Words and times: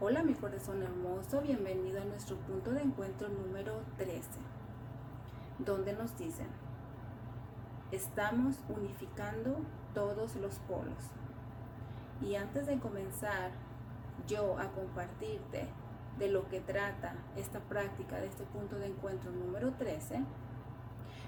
Hola 0.00 0.22
mi 0.22 0.34
corazón 0.34 0.80
hermoso, 0.80 1.40
bienvenido 1.40 2.00
a 2.00 2.04
nuestro 2.04 2.36
punto 2.36 2.70
de 2.70 2.82
encuentro 2.82 3.28
número 3.28 3.82
13, 3.96 4.28
donde 5.58 5.92
nos 5.92 6.16
dicen, 6.16 6.46
estamos 7.90 8.62
unificando 8.68 9.56
todos 9.94 10.36
los 10.36 10.60
polos. 10.60 11.10
Y 12.22 12.36
antes 12.36 12.68
de 12.68 12.78
comenzar 12.78 13.50
yo 14.28 14.56
a 14.60 14.70
compartirte 14.70 15.66
de 16.20 16.28
lo 16.28 16.48
que 16.48 16.60
trata 16.60 17.16
esta 17.34 17.58
práctica 17.58 18.20
de 18.20 18.28
este 18.28 18.44
punto 18.44 18.78
de 18.78 18.86
encuentro 18.86 19.32
número 19.32 19.72
13, 19.72 20.22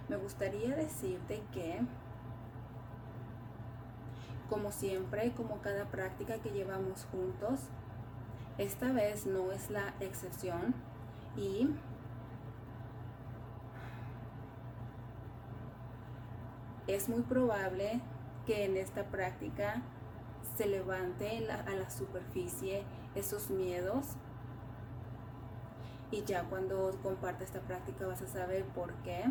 me 0.08 0.16
gustaría 0.16 0.76
decirte 0.76 1.42
que, 1.52 1.80
como 4.48 4.70
siempre, 4.70 5.32
como 5.32 5.60
cada 5.60 5.86
práctica 5.86 6.38
que 6.38 6.50
llevamos 6.50 7.04
juntos, 7.10 7.68
esta 8.60 8.92
vez 8.92 9.24
no 9.24 9.52
es 9.52 9.70
la 9.70 9.94
excepción 10.00 10.74
y 11.34 11.70
es 16.86 17.08
muy 17.08 17.22
probable 17.22 18.02
que 18.44 18.66
en 18.66 18.76
esta 18.76 19.04
práctica 19.04 19.80
se 20.58 20.66
levante 20.66 21.50
a 21.50 21.74
la 21.74 21.88
superficie 21.88 22.84
esos 23.14 23.48
miedos. 23.48 24.08
Y 26.10 26.24
ya 26.24 26.44
cuando 26.44 26.98
comparte 27.02 27.44
esta 27.44 27.60
práctica 27.60 28.06
vas 28.06 28.20
a 28.20 28.26
saber 28.26 28.64
por 28.66 28.92
qué. 29.04 29.24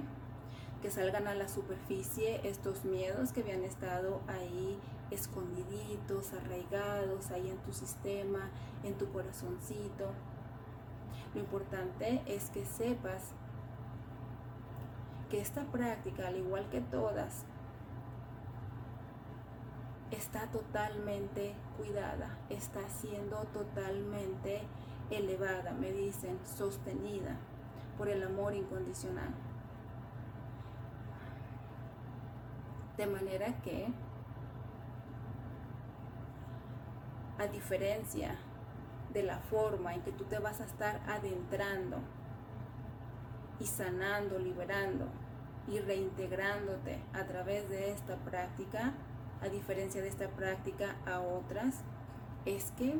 Que 0.82 0.90
salgan 0.90 1.28
a 1.28 1.36
la 1.36 1.50
superficie 1.50 2.40
estos 2.48 2.84
miedos 2.84 3.32
que 3.32 3.42
habían 3.42 3.64
estado 3.64 4.22
ahí 4.28 4.80
escondiditos, 5.12 6.34
arraigados 6.34 7.32
ahí 7.32 7.50
en 7.50 7.58
tu 7.58 7.74
sistema, 7.74 8.50
en 8.84 8.98
tu 8.98 9.12
corazoncito. 9.12 10.12
Lo 11.34 11.40
importante 11.40 12.22
es 12.26 12.50
que 12.50 12.66
sepas 12.66 13.32
que 15.30 15.40
esta 15.40 15.64
práctica, 15.66 16.28
al 16.28 16.38
igual 16.38 16.70
que 16.70 16.82
todas, 16.82 17.46
está 20.12 20.48
totalmente 20.48 21.56
cuidada, 21.78 22.38
está 22.50 22.88
siendo 22.90 23.38
totalmente 23.54 24.62
elevada, 25.12 25.74
me 25.74 25.92
dicen, 25.92 26.40
sostenida 26.44 27.38
por 27.98 28.10
el 28.10 28.24
amor 28.24 28.56
incondicional. 28.56 29.30
De 32.98 33.06
manera 33.06 33.62
que 33.62 33.88
a 37.40 37.48
diferencia 37.48 38.36
de 39.14 39.24
la 39.24 39.40
forma 39.40 39.96
en 39.96 40.02
que 40.02 40.12
tú 40.12 40.26
te 40.26 40.40
vas 40.40 40.62
a 40.62 40.66
estar 40.66 41.02
adentrando 41.08 41.98
y 43.60 43.66
sanando, 43.66 44.38
liberando 44.38 45.06
y 45.68 45.80
reintegrándote 45.80 47.00
a 47.14 47.26
través 47.26 47.70
de 47.70 47.92
esta 47.92 48.18
práctica, 48.18 48.94
a 49.42 49.48
diferencia 49.48 50.02
de 50.02 50.10
esta 50.10 50.28
práctica 50.30 50.98
a 51.06 51.22
otras, 51.22 51.82
es 52.46 52.72
que 52.72 53.00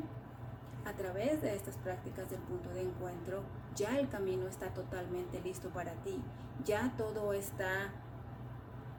a 0.86 0.92
través 0.94 1.42
de 1.42 1.54
estas 1.54 1.76
prácticas 1.76 2.30
del 2.30 2.40
punto 2.40 2.70
de 2.70 2.82
encuentro, 2.82 3.42
ya 3.76 3.98
el 3.98 4.08
camino 4.08 4.46
está 4.46 4.72
totalmente 4.72 5.40
listo 5.42 5.68
para 5.68 5.92
ti, 6.02 6.20
ya 6.64 6.94
todo 6.96 7.34
está 7.34 7.92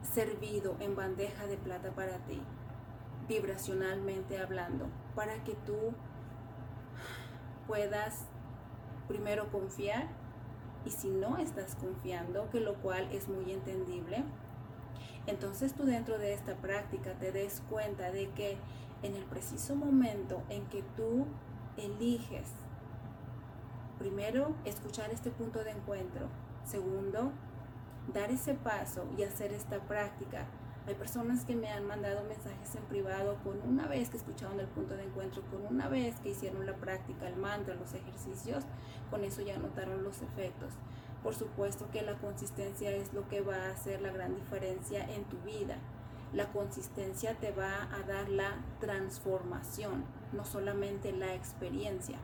servido 0.02 0.78
en 0.80 0.96
bandeja 0.96 1.48
de 1.48 1.58
plata 1.58 1.92
para 1.92 2.18
ti 2.26 2.42
vibracionalmente 3.32 4.40
hablando, 4.40 4.90
para 5.16 5.42
que 5.46 5.56
tú 5.66 5.94
puedas 7.66 8.26
primero 9.08 9.50
confiar 9.54 10.10
y 10.84 10.92
si 10.92 11.10
no 11.10 11.38
estás 11.38 11.76
confiando, 11.76 12.50
que 12.50 12.60
lo 12.60 12.76
cual 12.82 13.08
es 13.14 13.30
muy 13.30 13.54
entendible, 13.54 14.26
entonces 15.28 15.74
tú 15.74 15.86
dentro 15.86 16.18
de 16.18 16.34
esta 16.34 16.56
práctica 16.56 17.14
te 17.14 17.32
des 17.32 17.62
cuenta 17.70 18.12
de 18.12 18.30
que 18.32 18.58
en 19.02 19.16
el 19.16 19.24
preciso 19.24 19.78
momento 19.78 20.44
en 20.50 20.66
que 20.66 20.84
tú 20.98 21.26
eliges, 21.78 22.50
primero, 23.98 24.56
escuchar 24.66 25.10
este 25.12 25.32
punto 25.32 25.64
de 25.64 25.72
encuentro, 25.72 26.28
segundo, 26.66 27.32
dar 28.14 28.30
ese 28.30 28.56
paso 28.56 29.06
y 29.18 29.24
hacer 29.24 29.54
esta 29.54 29.80
práctica 29.80 30.48
hay 30.88 30.96
personas 30.96 31.46
que 31.46 31.56
me 31.56 31.70
han 31.70 31.86
mandado 31.86 32.24
mensajes 32.24 32.76
en 32.76 32.84
privado 32.84 33.38
con 33.44 33.62
una 33.62 33.88
vez 33.88 34.10
que 34.10 34.18
escucharon 34.18 34.60
el 34.60 34.68
punto 34.68 34.96
de 34.96 35.04
encuentro, 35.04 35.44
con 35.44 35.66
una 35.68 35.88
vez 35.88 36.20
que 36.22 36.30
hicieron 36.30 36.66
la 36.66 36.76
práctica, 36.76 37.28
el 37.28 37.36
mantra, 37.36 37.76
los 37.76 37.94
ejercicios, 37.94 38.64
con 39.12 39.24
eso 39.24 39.42
ya 39.42 39.58
notaron 39.58 40.04
los 40.04 40.22
efectos. 40.22 40.74
Por 41.22 41.36
supuesto 41.36 41.88
que 41.92 42.02
la 42.02 42.16
consistencia 42.16 42.90
es 42.90 43.14
lo 43.14 43.28
que 43.30 43.42
va 43.42 43.56
a 43.56 43.72
hacer 43.72 44.02
la 44.02 44.12
gran 44.12 44.36
diferencia 44.36 45.06
en 45.14 45.24
tu 45.26 45.38
vida. 45.42 45.78
La 46.34 46.52
consistencia 46.52 47.36
te 47.36 47.52
va 47.52 47.84
a 47.94 48.02
dar 48.08 48.30
la 48.30 48.56
transformación, 48.80 50.04
no 50.34 50.46
solamente 50.46 51.12
la 51.12 51.36
experiencia, 51.36 52.18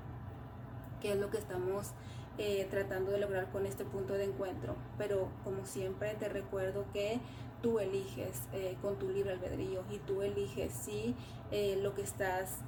que 1.00 1.12
es 1.12 1.20
lo 1.20 1.30
que 1.30 1.38
estamos 1.38 1.92
eh, 2.38 2.68
tratando 2.70 3.12
de 3.12 3.20
lograr 3.20 3.52
con 3.52 3.66
este 3.66 3.86
punto 3.86 4.14
de 4.14 4.26
encuentro. 4.26 4.76
Pero 4.98 5.30
como 5.44 5.66
siempre 5.66 6.14
te 6.16 6.30
recuerdo 6.30 6.86
que 6.94 7.20
tú 7.62 7.80
eliges 7.80 8.44
eh, 8.54 8.78
con 8.82 8.98
tu 8.98 9.10
libre 9.10 9.34
albedrío 9.34 9.84
y 9.90 9.98
tú 10.00 10.22
eliges 10.22 10.74
si 10.74 11.16
eh, 11.52 11.80
lo 11.82 11.96
que 11.96 12.04
estás 12.04 12.60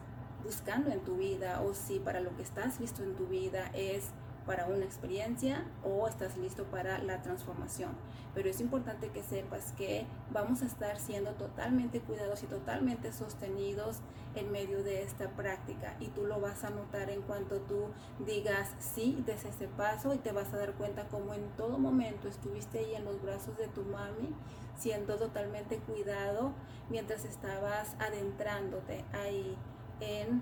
buscando 0.44 0.90
en 0.90 1.02
tu 1.02 1.18
vida 1.18 1.62
o 1.62 1.74
si 1.74 2.00
para 2.00 2.22
lo 2.22 2.36
que 2.36 2.44
estás 2.44 2.80
listo 2.80 3.04
en 3.04 3.16
tu 3.16 3.28
vida 3.28 3.70
es 3.74 4.06
para 4.50 4.66
una 4.66 4.84
experiencia 4.84 5.64
o 5.84 6.08
estás 6.08 6.36
listo 6.36 6.64
para 6.64 6.98
la 7.04 7.22
transformación. 7.22 7.92
Pero 8.34 8.50
es 8.50 8.60
importante 8.60 9.10
que 9.10 9.22
sepas 9.22 9.74
que 9.74 10.08
vamos 10.32 10.64
a 10.64 10.66
estar 10.66 10.98
siendo 11.00 11.34
totalmente 11.34 12.00
cuidados 12.00 12.42
y 12.42 12.48
totalmente 12.48 13.14
sostenidos 13.14 13.98
en 14.34 14.52
medio 14.52 14.84
de 14.84 15.04
esta 15.04 15.30
práctica 15.30 15.96
y 16.00 16.08
tú 16.08 16.26
lo 16.26 16.42
vas 16.42 16.64
a 16.64 16.72
notar 16.72 17.12
en 17.12 17.22
cuanto 17.22 17.60
tú 17.60 17.90
digas 18.26 18.74
sí, 18.80 19.22
des 19.24 19.46
ese 19.46 19.68
paso 19.68 20.16
y 20.16 20.18
te 20.18 20.32
vas 20.32 20.52
a 20.52 20.58
dar 20.58 20.74
cuenta 20.74 21.08
como 21.10 21.36
en 21.36 21.48
todo 21.50 21.78
momento 21.78 22.28
estuviste 22.28 22.80
ahí 22.80 22.96
en 22.96 23.06
los 23.06 23.22
brazos 23.22 23.56
de 23.56 23.68
tu 23.68 23.84
mami 23.84 24.34
siendo 24.76 25.18
totalmente 25.18 25.78
cuidado 25.78 26.54
mientras 26.90 27.24
estabas 27.24 27.96
adentrándote 28.00 29.06
ahí 29.14 29.56
en 30.00 30.42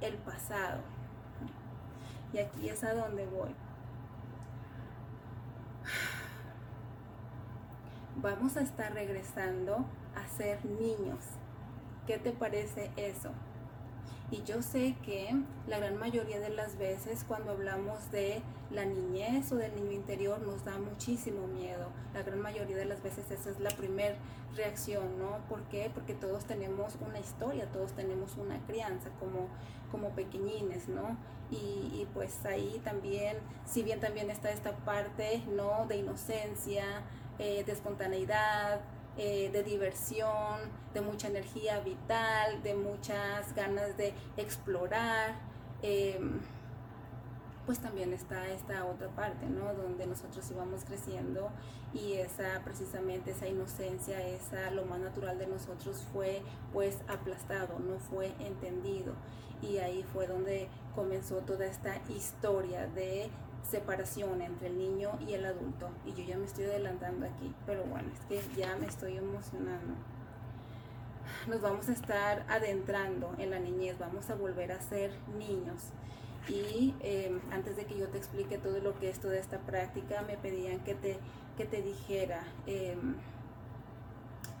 el 0.00 0.14
pasado. 0.16 0.93
Y 2.34 2.38
aquí 2.40 2.68
es 2.68 2.82
a 2.82 2.92
donde 2.94 3.26
voy. 3.26 3.54
Vamos 8.16 8.56
a 8.56 8.62
estar 8.62 8.92
regresando 8.92 9.84
a 10.16 10.26
ser 10.36 10.64
niños. 10.64 11.24
¿Qué 12.08 12.18
te 12.18 12.32
parece 12.32 12.90
eso? 12.96 13.30
Y 14.30 14.42
yo 14.42 14.62
sé 14.62 14.96
que 15.04 15.34
la 15.66 15.78
gran 15.78 15.98
mayoría 15.98 16.40
de 16.40 16.48
las 16.48 16.78
veces 16.78 17.24
cuando 17.28 17.52
hablamos 17.52 18.10
de 18.10 18.42
la 18.70 18.84
niñez 18.84 19.52
o 19.52 19.56
del 19.56 19.74
niño 19.74 19.92
interior 19.92 20.40
nos 20.40 20.64
da 20.64 20.78
muchísimo 20.78 21.46
miedo. 21.46 21.88
La 22.14 22.22
gran 22.22 22.40
mayoría 22.40 22.76
de 22.76 22.86
las 22.86 23.02
veces 23.02 23.30
esa 23.30 23.50
es 23.50 23.60
la 23.60 23.70
primera 23.70 24.16
reacción, 24.56 25.18
¿no? 25.18 25.38
¿Por 25.48 25.62
qué? 25.64 25.90
Porque 25.92 26.14
todos 26.14 26.44
tenemos 26.44 26.96
una 27.06 27.18
historia, 27.18 27.70
todos 27.70 27.92
tenemos 27.92 28.36
una 28.36 28.58
crianza 28.66 29.10
como, 29.20 29.48
como 29.90 30.10
pequeñines, 30.10 30.88
¿no? 30.88 31.16
Y, 31.50 32.08
pues 32.14 32.44
ahí 32.46 32.80
también, 32.82 33.36
si 33.64 33.82
bien 33.82 34.00
también 34.00 34.30
está 34.30 34.50
esta 34.50 34.72
parte, 34.78 35.42
¿no? 35.54 35.86
De 35.86 35.96
inocencia, 35.98 36.84
eh, 37.38 37.62
de 37.64 37.72
espontaneidad, 37.72 38.80
eh, 39.16 39.50
de 39.52 39.62
diversión, 39.62 40.60
de 40.92 41.00
mucha 41.00 41.28
energía 41.28 41.80
vital, 41.80 42.62
de 42.62 42.74
muchas 42.74 43.54
ganas 43.54 43.96
de 43.96 44.12
explorar. 44.36 45.34
Em, 45.82 46.40
pues 47.66 47.78
también 47.78 48.12
está 48.12 48.46
esta 48.48 48.84
otra 48.84 49.08
parte, 49.08 49.46
¿no? 49.46 49.72
Donde 49.74 50.06
nosotros 50.06 50.50
íbamos 50.50 50.84
creciendo 50.84 51.50
y 51.94 52.14
esa 52.14 52.60
precisamente 52.64 53.30
esa 53.30 53.46
inocencia, 53.46 54.20
esa 54.26 54.70
lo 54.70 54.84
más 54.84 55.00
natural 55.00 55.38
de 55.38 55.46
nosotros 55.46 56.04
fue 56.12 56.42
pues 56.72 56.98
aplastado, 57.08 57.78
no 57.78 57.98
fue 57.98 58.32
entendido. 58.40 59.14
Y 59.62 59.78
ahí 59.78 60.04
fue 60.12 60.26
donde 60.26 60.68
comenzó 60.94 61.36
toda 61.36 61.64
esta 61.66 61.96
historia 62.10 62.86
de 62.88 63.30
separación 63.68 64.42
entre 64.42 64.68
el 64.68 64.78
niño 64.78 65.18
y 65.26 65.34
el 65.34 65.44
adulto. 65.44 65.88
Y 66.04 66.12
yo 66.12 66.24
ya 66.24 66.36
me 66.36 66.44
estoy 66.44 66.64
adelantando 66.64 67.26
aquí, 67.26 67.54
pero 67.66 67.84
bueno, 67.84 68.08
es 68.12 68.20
que 68.26 68.60
ya 68.60 68.76
me 68.76 68.86
estoy 68.86 69.16
emocionando. 69.16 69.94
Nos 71.46 71.60
vamos 71.60 71.88
a 71.88 71.92
estar 71.92 72.44
adentrando 72.48 73.34
en 73.38 73.50
la 73.50 73.58
niñez, 73.58 73.98
vamos 73.98 74.30
a 74.30 74.34
volver 74.34 74.72
a 74.72 74.80
ser 74.80 75.12
niños. 75.38 75.92
Y 76.48 76.94
em, 77.00 77.40
antes 77.50 77.76
de 77.76 77.86
que 77.86 77.98
yo 77.98 78.08
te 78.08 78.18
explique 78.18 78.58
todo 78.58 78.78
lo 78.80 78.98
que 78.98 79.08
es 79.08 79.18
toda 79.18 79.36
esta 79.36 79.58
práctica, 79.60 80.22
me 80.22 80.36
pedían 80.36 80.80
que 80.80 80.94
te, 80.94 81.18
que 81.56 81.64
te 81.64 81.80
dijera 81.80 82.44
em, 82.66 83.16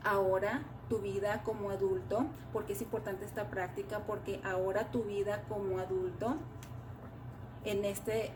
ahora 0.02 0.62
tu 0.88 1.00
vida 1.00 1.42
como 1.44 1.70
adulto, 1.70 2.26
porque 2.52 2.72
es 2.72 2.80
importante 2.80 3.24
esta 3.24 3.50
práctica, 3.50 4.00
porque 4.06 4.40
ahora 4.44 4.90
tu 4.90 5.02
vida 5.04 5.42
como 5.48 5.78
adulto 5.78 6.36
en 7.64 7.84
este 7.84 8.32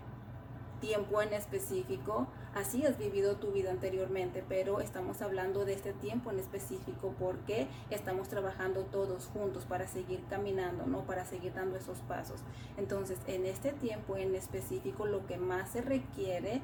tiempo 0.80 1.22
en 1.22 1.32
específico, 1.32 2.26
así 2.54 2.84
has 2.84 2.98
vivido 2.98 3.36
tu 3.36 3.52
vida 3.52 3.70
anteriormente, 3.70 4.44
pero 4.48 4.80
estamos 4.80 5.22
hablando 5.22 5.64
de 5.64 5.74
este 5.74 5.92
tiempo 5.92 6.30
en 6.30 6.38
específico 6.38 7.14
porque 7.18 7.68
estamos 7.90 8.28
trabajando 8.28 8.84
todos 8.84 9.26
juntos 9.26 9.64
para 9.64 9.86
seguir 9.86 10.22
caminando, 10.28 10.86
¿no? 10.86 11.04
Para 11.04 11.24
seguir 11.24 11.54
dando 11.54 11.76
esos 11.76 11.98
pasos. 12.00 12.40
Entonces, 12.76 13.18
en 13.26 13.46
este 13.46 13.72
tiempo 13.72 14.16
en 14.16 14.34
específico, 14.34 15.06
lo 15.06 15.26
que 15.26 15.36
más 15.36 15.70
se 15.70 15.82
requiere 15.82 16.62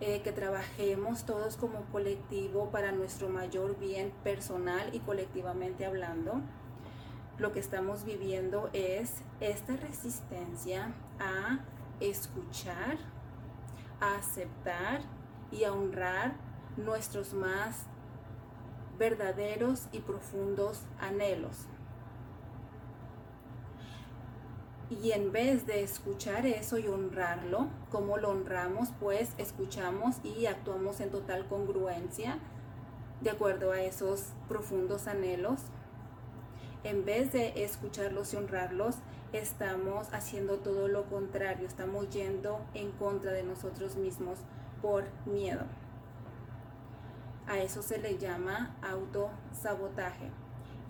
eh, 0.00 0.20
que 0.20 0.30
trabajemos 0.30 1.24
todos 1.24 1.56
como 1.56 1.80
colectivo 1.90 2.68
para 2.70 2.92
nuestro 2.92 3.30
mayor 3.30 3.78
bien 3.78 4.12
personal 4.22 4.94
y 4.94 4.98
colectivamente 4.98 5.86
hablando. 5.86 6.42
Lo 7.38 7.52
que 7.52 7.60
estamos 7.60 8.04
viviendo 8.04 8.68
es 8.74 9.22
esta 9.40 9.74
resistencia 9.76 10.92
a 11.18 11.60
escuchar, 12.00 12.98
a 14.00 14.16
aceptar 14.16 15.00
y 15.50 15.64
a 15.64 15.72
honrar 15.72 16.34
nuestros 16.76 17.32
más 17.32 17.86
verdaderos 18.98 19.88
y 19.92 20.00
profundos 20.00 20.82
anhelos. 20.98 21.66
Y 24.88 25.10
en 25.12 25.32
vez 25.32 25.66
de 25.66 25.82
escuchar 25.82 26.46
eso 26.46 26.78
y 26.78 26.86
honrarlo, 26.86 27.68
como 27.90 28.18
lo 28.18 28.30
honramos, 28.30 28.90
pues 29.00 29.30
escuchamos 29.36 30.16
y 30.22 30.46
actuamos 30.46 31.00
en 31.00 31.10
total 31.10 31.48
congruencia 31.48 32.38
de 33.20 33.30
acuerdo 33.30 33.72
a 33.72 33.80
esos 33.80 34.26
profundos 34.48 35.08
anhelos. 35.08 35.62
En 36.84 37.04
vez 37.04 37.32
de 37.32 37.64
escucharlos 37.64 38.32
y 38.32 38.36
honrarlos, 38.36 38.96
estamos 39.32 40.12
haciendo 40.12 40.58
todo 40.58 40.88
lo 40.88 41.04
contrario, 41.04 41.66
estamos 41.66 42.08
yendo 42.10 42.60
en 42.74 42.92
contra 42.92 43.32
de 43.32 43.42
nosotros 43.42 43.96
mismos 43.96 44.38
por 44.82 45.04
miedo. 45.26 45.64
A 47.46 47.58
eso 47.58 47.82
se 47.82 47.98
le 47.98 48.18
llama 48.18 48.76
autosabotaje. 48.82 50.30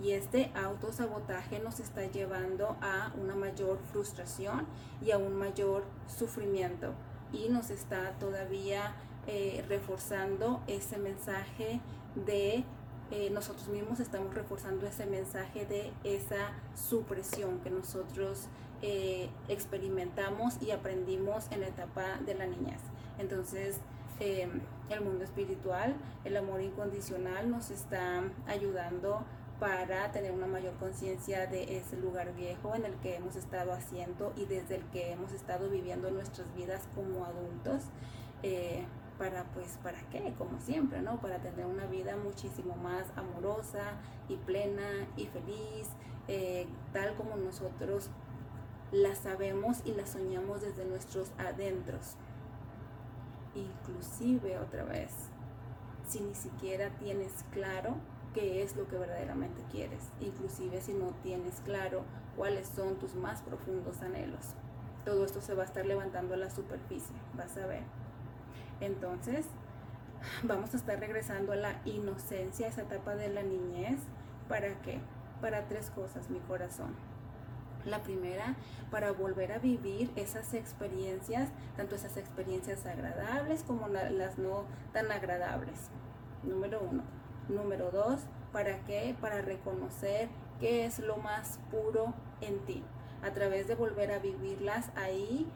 Y 0.02 0.12
este 0.12 0.50
autosabotaje 0.54 1.58
nos 1.58 1.80
está 1.80 2.04
llevando 2.04 2.76
a 2.82 3.12
una 3.20 3.34
mayor 3.34 3.78
frustración 3.92 4.66
y 5.00 5.10
a 5.10 5.18
un 5.18 5.36
mayor 5.36 5.84
sufrimiento. 6.06 6.92
Y 7.32 7.48
nos 7.48 7.70
está 7.70 8.12
todavía 8.18 8.94
eh, 9.26 9.64
reforzando 9.68 10.62
ese 10.66 10.98
mensaje 10.98 11.80
de 12.14 12.64
eh, 13.10 13.30
nosotros 13.30 13.68
mismos 13.68 14.00
estamos 14.00 14.34
reforzando 14.34 14.86
ese 14.86 15.06
mensaje 15.06 15.66
de 15.66 15.92
esa 16.04 16.52
supresión 16.74 17.60
que 17.60 17.70
nosotros 17.70 18.48
eh, 18.82 19.28
experimentamos 19.48 20.60
y 20.60 20.70
aprendimos 20.70 21.46
en 21.50 21.60
la 21.60 21.68
etapa 21.68 22.18
de 22.24 22.34
la 22.34 22.46
niñez. 22.46 22.80
Entonces, 23.18 23.80
el 24.18 25.00
mundo 25.02 25.24
espiritual, 25.24 25.94
el 26.24 26.38
amor 26.38 26.62
incondicional 26.62 27.50
nos 27.50 27.70
está 27.70 28.22
ayudando 28.46 29.24
para 29.58 30.12
tener 30.12 30.32
una 30.32 30.46
mayor 30.46 30.74
conciencia 30.74 31.46
de 31.46 31.78
ese 31.78 31.96
lugar 31.96 32.34
viejo 32.34 32.74
en 32.74 32.84
el 32.84 32.94
que 32.96 33.16
hemos 33.16 33.36
estado 33.36 33.72
haciendo 33.72 34.32
y 34.36 34.44
desde 34.44 34.76
el 34.76 34.84
que 34.86 35.12
hemos 35.12 35.32
estado 35.32 35.70
viviendo 35.70 36.10
nuestras 36.10 36.54
vidas 36.54 36.82
como 36.94 37.24
adultos. 37.24 37.84
Eh, 38.42 38.84
para 39.18 39.44
pues 39.44 39.78
para 39.82 39.98
qué 40.10 40.34
como 40.38 40.60
siempre 40.60 41.00
no 41.02 41.20
para 41.20 41.38
tener 41.38 41.66
una 41.66 41.86
vida 41.86 42.16
muchísimo 42.16 42.76
más 42.76 43.04
amorosa 43.16 43.94
y 44.28 44.36
plena 44.36 45.06
y 45.16 45.26
feliz 45.26 45.88
eh, 46.28 46.66
tal 46.92 47.14
como 47.14 47.36
nosotros 47.36 48.10
la 48.92 49.14
sabemos 49.14 49.82
y 49.84 49.92
la 49.92 50.06
soñamos 50.06 50.60
desde 50.60 50.84
nuestros 50.84 51.30
adentros 51.38 52.16
inclusive 53.54 54.58
otra 54.58 54.84
vez 54.84 55.10
si 56.06 56.20
ni 56.20 56.34
siquiera 56.34 56.90
tienes 56.98 57.44
claro 57.52 57.96
qué 58.36 58.62
es 58.62 58.76
lo 58.76 58.86
que 58.86 58.98
verdaderamente 58.98 59.62
quieres, 59.72 60.10
inclusive 60.20 60.80
si 60.82 60.92
no 60.92 61.06
tienes 61.22 61.60
claro 61.64 62.04
cuáles 62.36 62.68
son 62.68 62.96
tus 62.96 63.14
más 63.14 63.40
profundos 63.40 64.02
anhelos. 64.02 64.54
Todo 65.06 65.24
esto 65.24 65.40
se 65.40 65.54
va 65.54 65.62
a 65.62 65.66
estar 65.66 65.86
levantando 65.86 66.34
a 66.34 66.36
la 66.36 66.50
superficie, 66.50 67.16
vas 67.34 67.56
a 67.56 67.66
ver. 67.66 67.82
Entonces, 68.81 69.46
vamos 70.43 70.75
a 70.75 70.76
estar 70.76 70.99
regresando 70.99 71.52
a 71.52 71.56
la 71.56 71.81
inocencia, 71.84 72.69
esa 72.69 72.82
etapa 72.82 73.17
de 73.17 73.28
la 73.28 73.43
niñez. 73.43 73.99
¿Para 74.49 74.81
qué? 74.82 75.00
Para 75.40 75.67
tres 75.69 75.90
cosas, 75.90 76.31
mi 76.31 76.38
corazón. 76.40 76.94
La 77.84 78.02
primera, 78.02 78.56
para 78.90 79.12
volver 79.12 79.52
a 79.52 79.58
vivir 79.58 80.11
esas 80.17 80.55
experiencias, 80.55 81.50
tanto 81.76 81.94
esas 81.94 82.17
experiencias 82.17 82.84
agradables 82.84 83.62
como 83.62 83.87
las 83.88 84.38
no 84.38 84.64
tan 84.93 85.12
agradables. 85.12 85.90
Número 86.43 86.81
uno. 86.81 87.05
Número 87.49 87.93
dos, 87.93 88.23
¿para 88.52 88.81
qué? 88.84 89.14
Para 89.20 89.40
reconocer 89.40 90.28
qué 90.58 90.84
es 90.84 90.99
lo 90.99 91.17
más 91.19 91.61
puro 91.70 92.12
en 92.40 92.58
ti. 92.64 92.82
A 93.23 93.31
través 93.31 93.69
de 93.69 93.76
volver 93.76 94.11
a 94.11 94.19
vivirlas 94.19 94.90
ahí, 94.96 95.46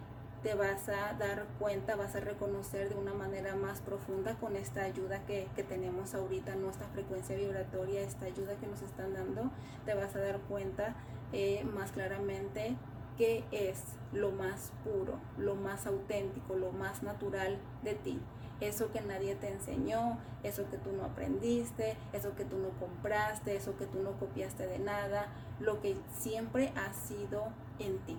te 0.43 0.55
vas 0.55 0.89
a 0.89 1.15
dar 1.15 1.47
cuenta, 1.59 1.97
vas 1.97 2.17
a 2.17 2.21
reconocer 2.21 2.89
de 2.89 2.95
una 2.95 3.13
manera 3.13 3.57
más 3.57 3.81
profunda 3.81 4.37
con 4.37 4.57
esta 4.57 4.83
ayuda 4.83 5.25
que, 5.27 5.49
tenemos 5.69 6.15
ahorita, 6.15 6.55
nuestra 6.55 6.89
frecuencia 6.89 7.37
vibratoria, 7.37 8.01
esta 8.01 8.25
ayuda 8.25 8.57
que 8.57 8.67
nos 8.67 8.81
están 8.81 9.13
dando, 9.13 9.51
te 9.85 9.95
vas 9.95 10.17
a 10.17 10.21
dar 10.21 10.41
cuenta 10.41 10.95
eh, 11.33 11.63
más 11.65 11.93
claramente 11.93 12.77
qué 13.19 13.45
es 13.51 13.83
lo 14.13 14.31
más 14.31 14.73
puro, 14.83 15.19
lo 15.37 15.55
más 15.57 15.87
auténtico, 15.87 16.55
lo 16.55 16.73
más 16.73 17.03
natural 17.03 17.59
de 17.83 17.95
ti. 17.95 18.19
Eso 18.61 18.93
que 18.93 19.01
nadie 19.01 19.35
te 19.37 19.49
enseñó, 19.49 20.19
eso 20.43 20.69
que 20.71 20.79
tú 20.79 20.93
no 20.93 21.05
aprendiste, 21.05 21.97
eso 22.13 22.35
que 22.35 22.45
tú 22.45 22.59
no 22.59 22.71
compraste, 22.79 23.57
eso 23.57 23.77
que 23.77 23.87
tú 23.87 24.03
no 24.03 24.13
copiaste 24.19 24.67
de 24.67 24.79
nada, 24.79 25.29
lo 25.61 25.81
que 25.81 25.97
siempre 26.19 26.73
ha 26.77 26.93
sido 26.95 27.49
en 27.79 27.99
ti 28.01 28.19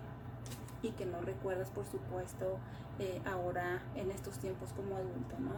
y 0.82 0.92
que 0.92 1.06
no 1.06 1.22
recuerdas, 1.22 1.70
por 1.70 1.86
supuesto, 1.86 2.58
eh, 3.00 3.22
ahora 3.26 3.82
en 3.96 4.12
estos 4.12 4.40
tiempos 4.40 4.74
como 4.74 4.96
adulto, 4.96 5.36
¿no? 5.40 5.54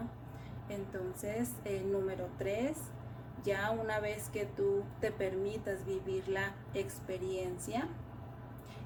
Entonces, 0.70 1.52
eh, 1.66 1.84
número 1.86 2.28
tres, 2.38 2.78
ya 3.44 3.72
una 3.72 4.00
vez 4.00 4.30
que 4.30 4.46
tú 4.46 4.84
te 5.02 5.12
permitas 5.12 5.86
vivir 5.86 6.28
la 6.28 6.54
experiencia, 6.74 7.88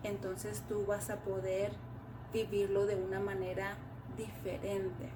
entonces 0.03 0.63
tú 0.67 0.85
vas 0.85 1.09
a 1.09 1.17
poder 1.17 1.71
vivirlo 2.33 2.85
de 2.85 2.95
una 2.95 3.19
manera 3.19 3.77
diferente 4.17 5.09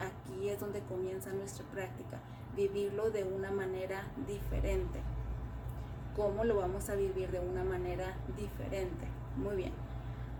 aquí 0.00 0.48
es 0.48 0.60
donde 0.60 0.80
comienza 0.80 1.32
nuestra 1.32 1.64
práctica, 1.66 2.18
vivirlo 2.56 3.10
de 3.10 3.24
una 3.24 3.50
manera 3.50 4.04
diferente. 4.26 5.00
¿Cómo 6.16 6.44
lo 6.44 6.56
vamos 6.56 6.88
a 6.88 6.94
vivir 6.94 7.30
de 7.30 7.40
una 7.40 7.64
manera 7.64 8.16
diferente? 8.36 9.06
Muy 9.36 9.56
bien, 9.56 9.72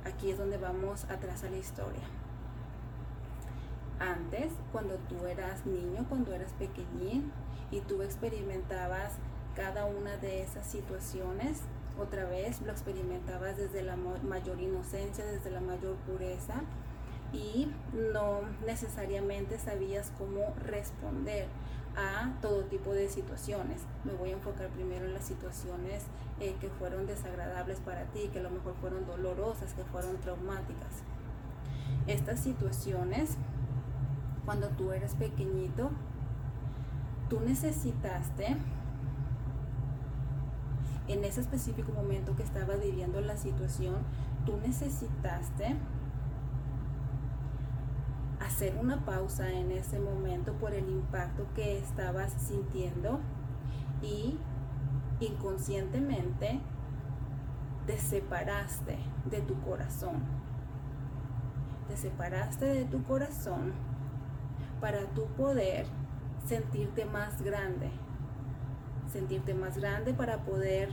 aquí 0.04 0.30
es 0.30 0.38
donde 0.38 0.58
vamos 0.58 1.04
atrás 1.04 1.44
a 1.44 1.50
la 1.50 1.56
historia. 1.56 2.02
Antes, 3.98 4.52
cuando 4.72 4.96
tú 5.08 5.26
eras 5.26 5.64
niño, 5.66 6.04
cuando 6.08 6.32
eras 6.32 6.52
pequeñín 6.54 7.32
y 7.70 7.80
tú 7.80 8.02
experimentabas 8.02 9.12
cada 9.54 9.86
una 9.86 10.16
de 10.16 10.42
esas 10.42 10.66
situaciones, 10.66 11.60
otra 11.98 12.24
vez 12.24 12.60
lo 12.62 12.72
experimentabas 12.72 13.56
desde 13.56 13.82
la 13.82 13.96
mayor 13.96 14.60
inocencia, 14.60 15.24
desde 15.24 15.50
la 15.50 15.60
mayor 15.60 15.94
pureza, 15.98 16.62
y 17.32 17.70
no 18.12 18.40
necesariamente 18.66 19.58
sabías 19.58 20.12
cómo 20.18 20.54
responder 20.66 21.46
a 21.96 22.32
todo 22.40 22.64
tipo 22.64 22.92
de 22.92 23.08
situaciones. 23.08 23.82
Me 24.04 24.12
voy 24.12 24.30
a 24.30 24.34
enfocar 24.34 24.68
primero 24.70 25.06
en 25.06 25.14
las 25.14 25.24
situaciones 25.24 26.04
eh, 26.40 26.56
que 26.60 26.68
fueron 26.68 27.06
desagradables 27.06 27.78
para 27.80 28.04
ti, 28.06 28.28
que 28.32 28.40
a 28.40 28.42
lo 28.42 28.50
mejor 28.50 28.74
fueron 28.80 29.06
dolorosas, 29.06 29.72
que 29.74 29.84
fueron 29.84 30.16
traumáticas. 30.18 31.02
Estas 32.06 32.40
situaciones, 32.40 33.36
cuando 34.44 34.68
tú 34.68 34.92
eres 34.92 35.14
pequeñito, 35.14 35.90
tú 37.28 37.40
necesitaste, 37.40 38.56
en 41.06 41.24
ese 41.24 41.40
específico 41.40 41.92
momento 41.92 42.34
que 42.34 42.42
estabas 42.42 42.80
viviendo 42.80 43.20
la 43.20 43.36
situación, 43.36 43.96
tú 44.46 44.56
necesitaste 44.56 45.76
hacer 48.40 48.76
una 48.76 49.04
pausa 49.04 49.50
en 49.50 49.70
ese 49.70 49.98
momento 49.98 50.52
por 50.54 50.74
el 50.74 50.88
impacto 50.88 51.46
que 51.54 51.78
estabas 51.78 52.32
sintiendo 52.32 53.20
y 54.02 54.38
inconscientemente 55.20 56.60
te 57.86 57.98
separaste 57.98 58.98
de 59.30 59.40
tu 59.42 59.60
corazón. 59.60 60.22
Te 61.88 61.96
separaste 61.96 62.64
de 62.64 62.84
tu 62.84 63.02
corazón 63.04 63.72
para 64.80 65.06
tu 65.14 65.26
poder 65.26 65.86
sentirte 66.46 67.04
más 67.04 67.42
grande. 67.42 67.90
Sentirte 69.12 69.54
más 69.54 69.78
grande 69.78 70.14
para 70.14 70.44
poder 70.44 70.90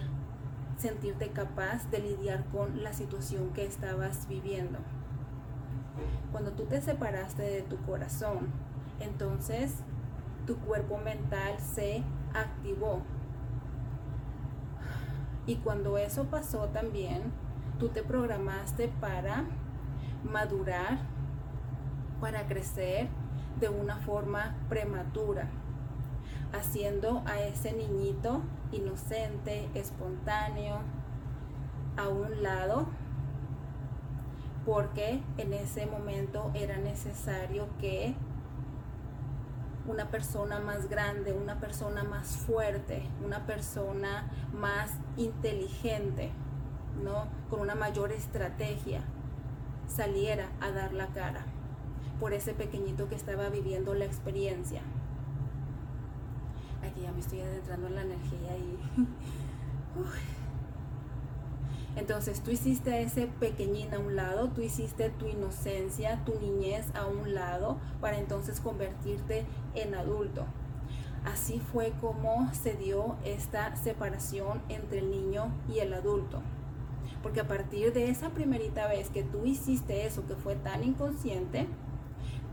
sentirte 0.77 1.29
capaz 1.29 1.89
de 1.91 1.99
lidiar 1.99 2.45
con 2.45 2.83
la 2.83 2.93
situación 2.93 3.51
que 3.53 3.65
estabas 3.65 4.27
viviendo 4.27 4.79
Cuando 6.31 6.51
tú 6.51 6.65
te 6.65 6.81
separaste 6.81 7.43
de 7.43 7.61
tu 7.61 7.77
corazón, 7.83 8.47
entonces 8.99 9.75
tu 10.45 10.57
cuerpo 10.57 10.97
mental 10.97 11.59
se 11.59 12.03
activó. 12.33 13.01
Y 15.45 15.55
cuando 15.57 15.97
eso 15.97 16.25
pasó 16.25 16.67
también, 16.69 17.31
tú 17.79 17.89
te 17.89 18.03
programaste 18.03 18.87
para 18.99 19.45
madurar, 20.23 20.99
para 22.19 22.47
crecer 22.47 23.07
de 23.59 23.69
una 23.69 23.97
forma 23.97 24.55
prematura, 24.69 25.49
haciendo 26.53 27.23
a 27.25 27.39
ese 27.39 27.73
niñito 27.73 28.41
inocente, 28.71 29.69
espontáneo, 29.73 30.79
a 31.97 32.07
un 32.07 32.43
lado, 32.43 32.87
porque 34.65 35.21
en 35.37 35.53
ese 35.53 35.85
momento 35.85 36.51
era 36.53 36.77
necesario 36.77 37.67
que 37.79 38.15
una 39.87 40.09
persona 40.11 40.59
más 40.59 40.87
grande, 40.87 41.33
una 41.33 41.59
persona 41.59 42.03
más 42.03 42.37
fuerte, 42.37 43.03
una 43.25 43.45
persona 43.45 44.31
más 44.53 44.91
inteligente, 45.17 46.31
¿no? 47.03 47.27
Con 47.49 47.61
una 47.61 47.75
mayor 47.75 48.11
estrategia, 48.11 49.01
saliera 49.87 50.49
a 50.61 50.71
dar 50.71 50.93
la 50.93 51.07
cara 51.07 51.45
por 52.19 52.33
ese 52.33 52.53
pequeñito 52.53 53.09
que 53.09 53.15
estaba 53.15 53.49
viviendo 53.49 53.95
la 53.95 54.05
experiencia. 54.05 54.81
Aquí 56.83 57.01
ya 57.01 57.11
me 57.11 57.19
estoy 57.19 57.41
adentrando 57.41 57.87
en 57.87 57.95
la 57.95 58.01
energía 58.01 58.57
y... 58.57 58.77
Entonces 61.95 62.41
tú 62.41 62.51
hiciste 62.51 63.01
ese 63.01 63.27
pequeñín 63.27 63.93
a 63.93 63.99
un 63.99 64.15
lado, 64.15 64.49
tú 64.49 64.61
hiciste 64.61 65.09
tu 65.09 65.27
inocencia, 65.27 66.23
tu 66.25 66.39
niñez 66.39 66.85
a 66.95 67.05
un 67.05 67.33
lado 67.33 67.77
para 67.99 68.17
entonces 68.17 68.61
convertirte 68.61 69.45
en 69.75 69.93
adulto. 69.95 70.45
Así 71.25 71.59
fue 71.59 71.93
como 72.01 72.51
se 72.53 72.75
dio 72.75 73.17
esta 73.25 73.75
separación 73.75 74.61
entre 74.69 74.99
el 74.99 75.11
niño 75.11 75.51
y 75.69 75.79
el 75.79 75.93
adulto. 75.93 76.41
Porque 77.21 77.41
a 77.41 77.47
partir 77.47 77.93
de 77.93 78.09
esa 78.09 78.29
primerita 78.29 78.87
vez 78.87 79.09
que 79.09 79.23
tú 79.23 79.45
hiciste 79.45 80.05
eso 80.07 80.25
que 80.25 80.35
fue 80.35 80.55
tan 80.55 80.83
inconsciente, 80.83 81.67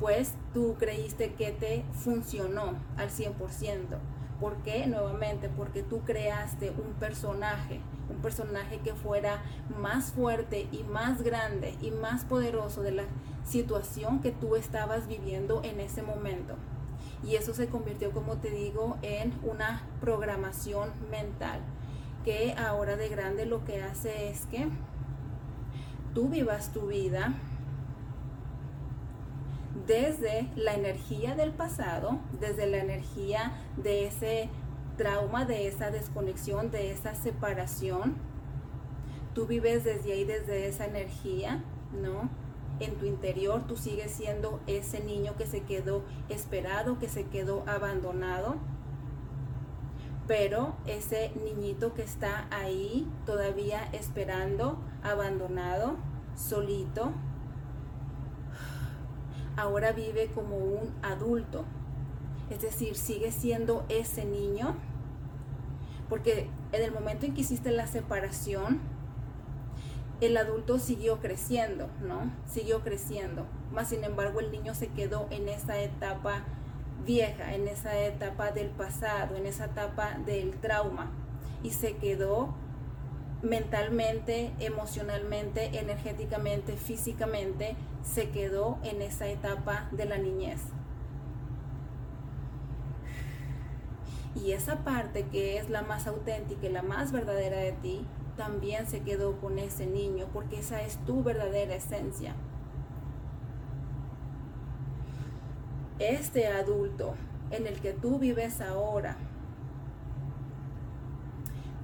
pues 0.00 0.35
tú 0.52 0.76
creíste 0.78 1.33
que 1.33 1.52
te 1.52 1.85
funcionó 1.92 2.75
al 2.97 3.09
100%. 3.09 3.99
¿Por 4.40 4.57
qué? 4.59 4.87
Nuevamente, 4.87 5.49
porque 5.49 5.83
tú 5.83 6.00
creaste 6.04 6.71
un 6.71 6.92
personaje, 6.95 7.80
un 8.09 8.18
personaje 8.18 8.78
que 8.78 8.95
fuera 8.95 9.42
más 9.80 10.12
fuerte 10.12 10.68
y 10.71 10.85
más 10.85 11.23
grande 11.23 11.75
y 11.80 11.90
más 11.90 12.25
poderoso 12.25 12.83
de 12.83 12.92
la 12.92 13.04
situación 13.45 14.21
que 14.21 14.30
tú 14.30 14.54
estabas 14.54 15.09
viviendo 15.09 15.62
en 15.64 15.80
ese 15.80 16.02
momento. 16.02 16.54
Y 17.26 17.35
eso 17.35 17.52
se 17.52 17.66
convirtió, 17.66 18.12
como 18.12 18.37
te 18.37 18.50
digo, 18.50 18.97
en 19.02 19.35
una 19.42 19.83
programación 20.00 20.90
mental, 21.11 21.61
que 22.25 22.54
ahora 22.57 22.97
de 22.97 23.09
grande 23.09 23.45
lo 23.45 23.64
que 23.64 23.83
hace 23.83 24.30
es 24.30 24.47
que 24.47 24.68
tú 26.14 26.28
vivas 26.28 26.73
tu 26.73 26.87
vida 26.87 27.35
desde 29.88 30.49
la 30.54 30.75
energía 30.75 31.35
del 31.35 31.50
pasado, 31.50 32.21
desde 32.38 32.66
la 32.66 32.76
energía 32.76 33.52
de 33.78 34.07
ese 34.07 34.50
trauma, 34.99 35.47
de 35.47 35.66
esa 35.66 35.90
desconexión, 35.90 36.71
de 36.71 36.92
esa 36.92 37.14
separación. 37.14 38.16
Tú 39.35 39.47
vives 39.47 39.85
desde 39.85 40.12
ahí, 40.12 40.25
desde 40.25 40.68
esa 40.68 40.85
energía, 40.85 41.64
¿no? 41.92 42.28
En 42.80 42.97
tu 42.97 43.07
interior 43.07 43.66
tú 43.66 43.76
sigues 43.76 44.12
siendo 44.12 44.61
ese 44.66 45.02
niño 45.02 45.37
que 45.37 45.47
se 45.47 45.62
quedó 45.62 46.04
esperado, 46.28 46.99
que 46.99 47.09
se 47.09 47.25
quedó 47.25 47.64
abandonado. 47.66 48.57
Pero 50.26 50.76
ese 50.87 51.33
niñito 51.42 51.95
que 51.95 52.02
está 52.02 52.47
ahí 52.50 53.09
todavía 53.25 53.88
esperando, 53.92 54.78
abandonado, 55.02 55.97
solito, 56.37 57.14
ahora 59.59 59.93
vive 59.93 60.29
como 60.29 60.57
un 60.57 60.95
adulto. 61.03 61.65
Es 62.49 62.62
decir, 62.62 62.97
sigue 62.97 63.33
siendo 63.33 63.85
ese 63.88 64.25
niño, 64.25 64.77
porque 66.09 66.49
en 66.73 66.83
el 66.83 66.93
momento 66.93 67.27
en 67.27 67.35
que 67.35 67.43
hiciste 67.43 67.73
la 67.73 67.87
separación, 67.87 68.81
el 70.21 70.37
adulto 70.37 70.79
siguió 70.79 71.19
creciendo, 71.21 71.88
¿no? 72.00 72.33
Siguió 72.47 72.83
creciendo. 72.83 73.47
Más 73.73 73.88
sin 73.88 74.05
embargo, 74.05 74.41
el 74.41 74.50
niño 74.50 74.75
se 74.75 74.88
quedó 74.88 75.27
en 75.31 75.49
esa 75.49 75.79
etapa 75.79 76.45
vieja, 77.05 77.55
en 77.55 77.69
esa 77.69 77.99
etapa 77.99 78.53
del 78.53 78.69
pasado, 78.69 79.37
en 79.37 79.47
esa 79.47 79.67
etapa 79.67 80.19
del 80.25 80.55
trauma. 80.61 81.11
Y 81.62 81.71
se 81.71 81.97
quedó 81.97 82.55
mentalmente, 83.42 84.52
emocionalmente, 84.59 85.78
energéticamente, 85.78 86.76
físicamente, 86.76 87.76
se 88.02 88.30
quedó 88.30 88.78
en 88.83 89.02
esa 89.02 89.28
etapa 89.28 89.88
de 89.92 90.04
la 90.07 90.18
niñez. 90.18 90.61
Y 94.35 94.52
esa 94.52 94.85
parte 94.85 95.26
que 95.26 95.59
es 95.59 95.68
la 95.71 95.83
más 95.83 96.07
auténtica 96.07 96.66
y 96.66 96.71
la 96.71 96.83
más 96.83 97.12
verdadera 97.12 97.59
de 97.59 97.73
ti, 97.73 98.07
también 98.37 98.87
se 98.87 99.00
quedó 99.00 99.40
con 99.40 99.59
ese 99.59 99.87
niño, 99.87 100.26
porque 100.33 100.61
esa 100.61 100.80
es 100.83 100.97
tu 101.04 101.23
verdadera 101.25 101.75
esencia. 101.75 102.35
Este 105.99 106.47
adulto 106.47 107.14
en 107.50 107.66
el 107.66 107.80
que 107.80 107.92
tú 107.92 108.18
vives 108.21 108.61
ahora, 108.61 109.16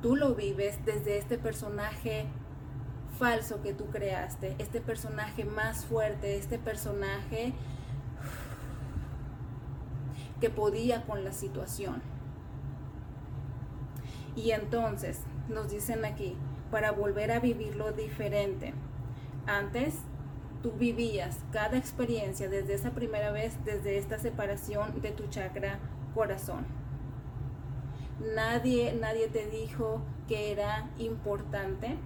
tú 0.04 0.16
lo 0.16 0.34
vives 0.34 0.84
desde 0.84 1.16
este 1.16 1.38
personaje 1.38 2.26
falso 3.18 3.62
que 3.62 3.72
tú 3.72 3.86
creaste, 3.86 4.54
este 4.58 4.82
personaje 4.82 5.46
más 5.46 5.86
fuerte, 5.86 6.36
este 6.36 6.58
personaje 6.58 7.54
que 10.42 10.50
podía 10.50 11.06
con 11.06 11.24
la 11.24 11.32
situación. 11.32 12.02
Y 14.36 14.50
entonces 14.50 15.22
nos 15.48 15.70
dicen 15.70 16.04
aquí, 16.04 16.36
para 16.70 16.92
volver 16.92 17.32
a 17.32 17.40
vivirlo 17.40 17.92
diferente. 17.92 18.74
Antes 19.46 19.94
tú 20.62 20.72
vivías 20.72 21.38
cada 21.50 21.78
experiencia 21.78 22.50
desde 22.50 22.74
esa 22.74 22.90
primera 22.90 23.32
vez, 23.32 23.56
desde 23.64 23.96
esta 23.96 24.18
separación 24.18 25.00
de 25.00 25.12
tu 25.12 25.28
chakra 25.28 25.78
corazón 26.14 26.83
Nadie, 28.20 28.92
nadie 28.92 29.28
te 29.28 29.46
dijo 29.46 30.00
que 30.28 30.52
era 30.52 30.90
importante 30.98 31.96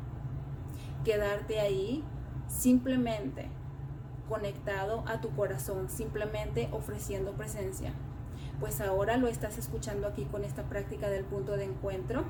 quedarte 1.04 1.60
ahí 1.60 2.02
simplemente 2.48 3.50
conectado 4.28 5.04
a 5.06 5.20
tu 5.20 5.30
corazón, 5.34 5.88
simplemente 5.88 6.68
ofreciendo 6.72 7.32
presencia. 7.32 7.92
Pues 8.60 8.80
ahora 8.80 9.16
lo 9.16 9.28
estás 9.28 9.58
escuchando 9.58 10.06
aquí 10.06 10.24
con 10.24 10.44
esta 10.44 10.64
práctica 10.64 11.08
del 11.08 11.24
punto 11.24 11.56
de 11.56 11.64
encuentro. 11.64 12.24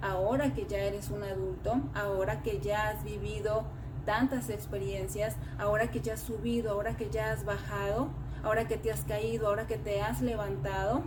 Ahora 0.00 0.54
que 0.54 0.66
ya 0.66 0.78
eres 0.78 1.10
un 1.10 1.22
adulto, 1.22 1.80
ahora 1.94 2.42
que 2.42 2.60
ya 2.60 2.88
has 2.88 3.04
vivido 3.04 3.64
tantas 4.04 4.48
experiencias, 4.48 5.36
ahora 5.58 5.90
que 5.90 6.00
ya 6.00 6.14
has 6.14 6.20
subido, 6.20 6.72
ahora 6.72 6.96
que 6.96 7.10
ya 7.10 7.32
has 7.32 7.44
bajado, 7.44 8.08
ahora 8.42 8.66
que 8.66 8.78
te 8.78 8.90
has 8.90 9.04
caído, 9.04 9.48
ahora 9.48 9.66
que 9.66 9.76
te 9.76 10.00
has 10.00 10.22
levantado, 10.22 11.02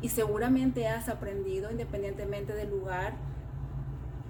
y 0.00 0.10
seguramente 0.10 0.86
has 0.86 1.08
aprendido 1.08 1.70
independientemente 1.70 2.54
del 2.54 2.70
lugar 2.70 3.14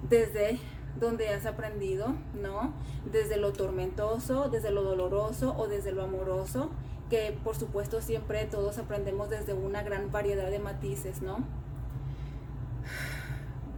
desde 0.09 0.59
donde 0.99 1.29
has 1.29 1.45
aprendido, 1.45 2.15
¿no? 2.33 2.73
Desde 3.11 3.37
lo 3.37 3.53
tormentoso, 3.53 4.49
desde 4.49 4.71
lo 4.71 4.83
doloroso 4.83 5.55
o 5.57 5.67
desde 5.67 5.91
lo 5.91 6.03
amoroso, 6.03 6.71
que 7.09 7.37
por 7.43 7.55
supuesto 7.55 8.01
siempre 8.01 8.45
todos 8.45 8.77
aprendemos 8.77 9.29
desde 9.29 9.53
una 9.53 9.81
gran 9.83 10.11
variedad 10.11 10.49
de 10.49 10.59
matices, 10.59 11.21
¿no? 11.21 11.45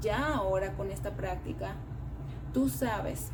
Ya 0.01 0.33
ahora 0.33 0.73
con 0.73 0.89
esta 0.89 1.11
práctica, 1.11 1.75
tú 2.53 2.69
sabes 2.69 3.29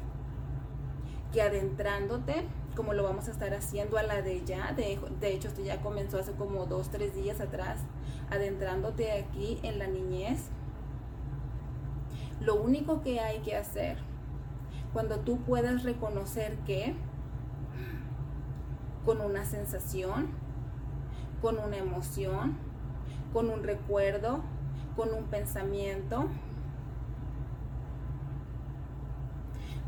que 1.31 1.41
adentrándote, 1.41 2.45
como 2.75 2.93
lo 2.93 3.03
vamos 3.03 3.27
a 3.27 3.31
estar 3.31 3.53
haciendo 3.53 3.97
a 3.97 4.03
la 4.03 4.21
de 4.21 4.43
ya, 4.45 4.73
de, 4.73 4.99
de 5.19 5.33
hecho 5.33 5.47
esto 5.47 5.61
ya 5.61 5.81
comenzó 5.81 6.19
hace 6.19 6.33
como 6.33 6.65
dos, 6.65 6.89
tres 6.89 7.15
días 7.15 7.39
atrás, 7.39 7.79
adentrándote 8.29 9.11
aquí 9.11 9.59
en 9.63 9.79
la 9.79 9.87
niñez, 9.87 10.49
lo 12.39 12.55
único 12.55 13.01
que 13.01 13.19
hay 13.19 13.39
que 13.39 13.55
hacer 13.55 13.97
cuando 14.93 15.19
tú 15.19 15.39
puedas 15.41 15.83
reconocer 15.83 16.57
que 16.65 16.95
con 19.05 19.21
una 19.21 19.45
sensación, 19.45 20.27
con 21.41 21.57
una 21.59 21.77
emoción, 21.77 22.57
con 23.33 23.49
un 23.49 23.63
recuerdo, 23.63 24.41
con 24.95 25.13
un 25.13 25.25
pensamiento, 25.25 26.27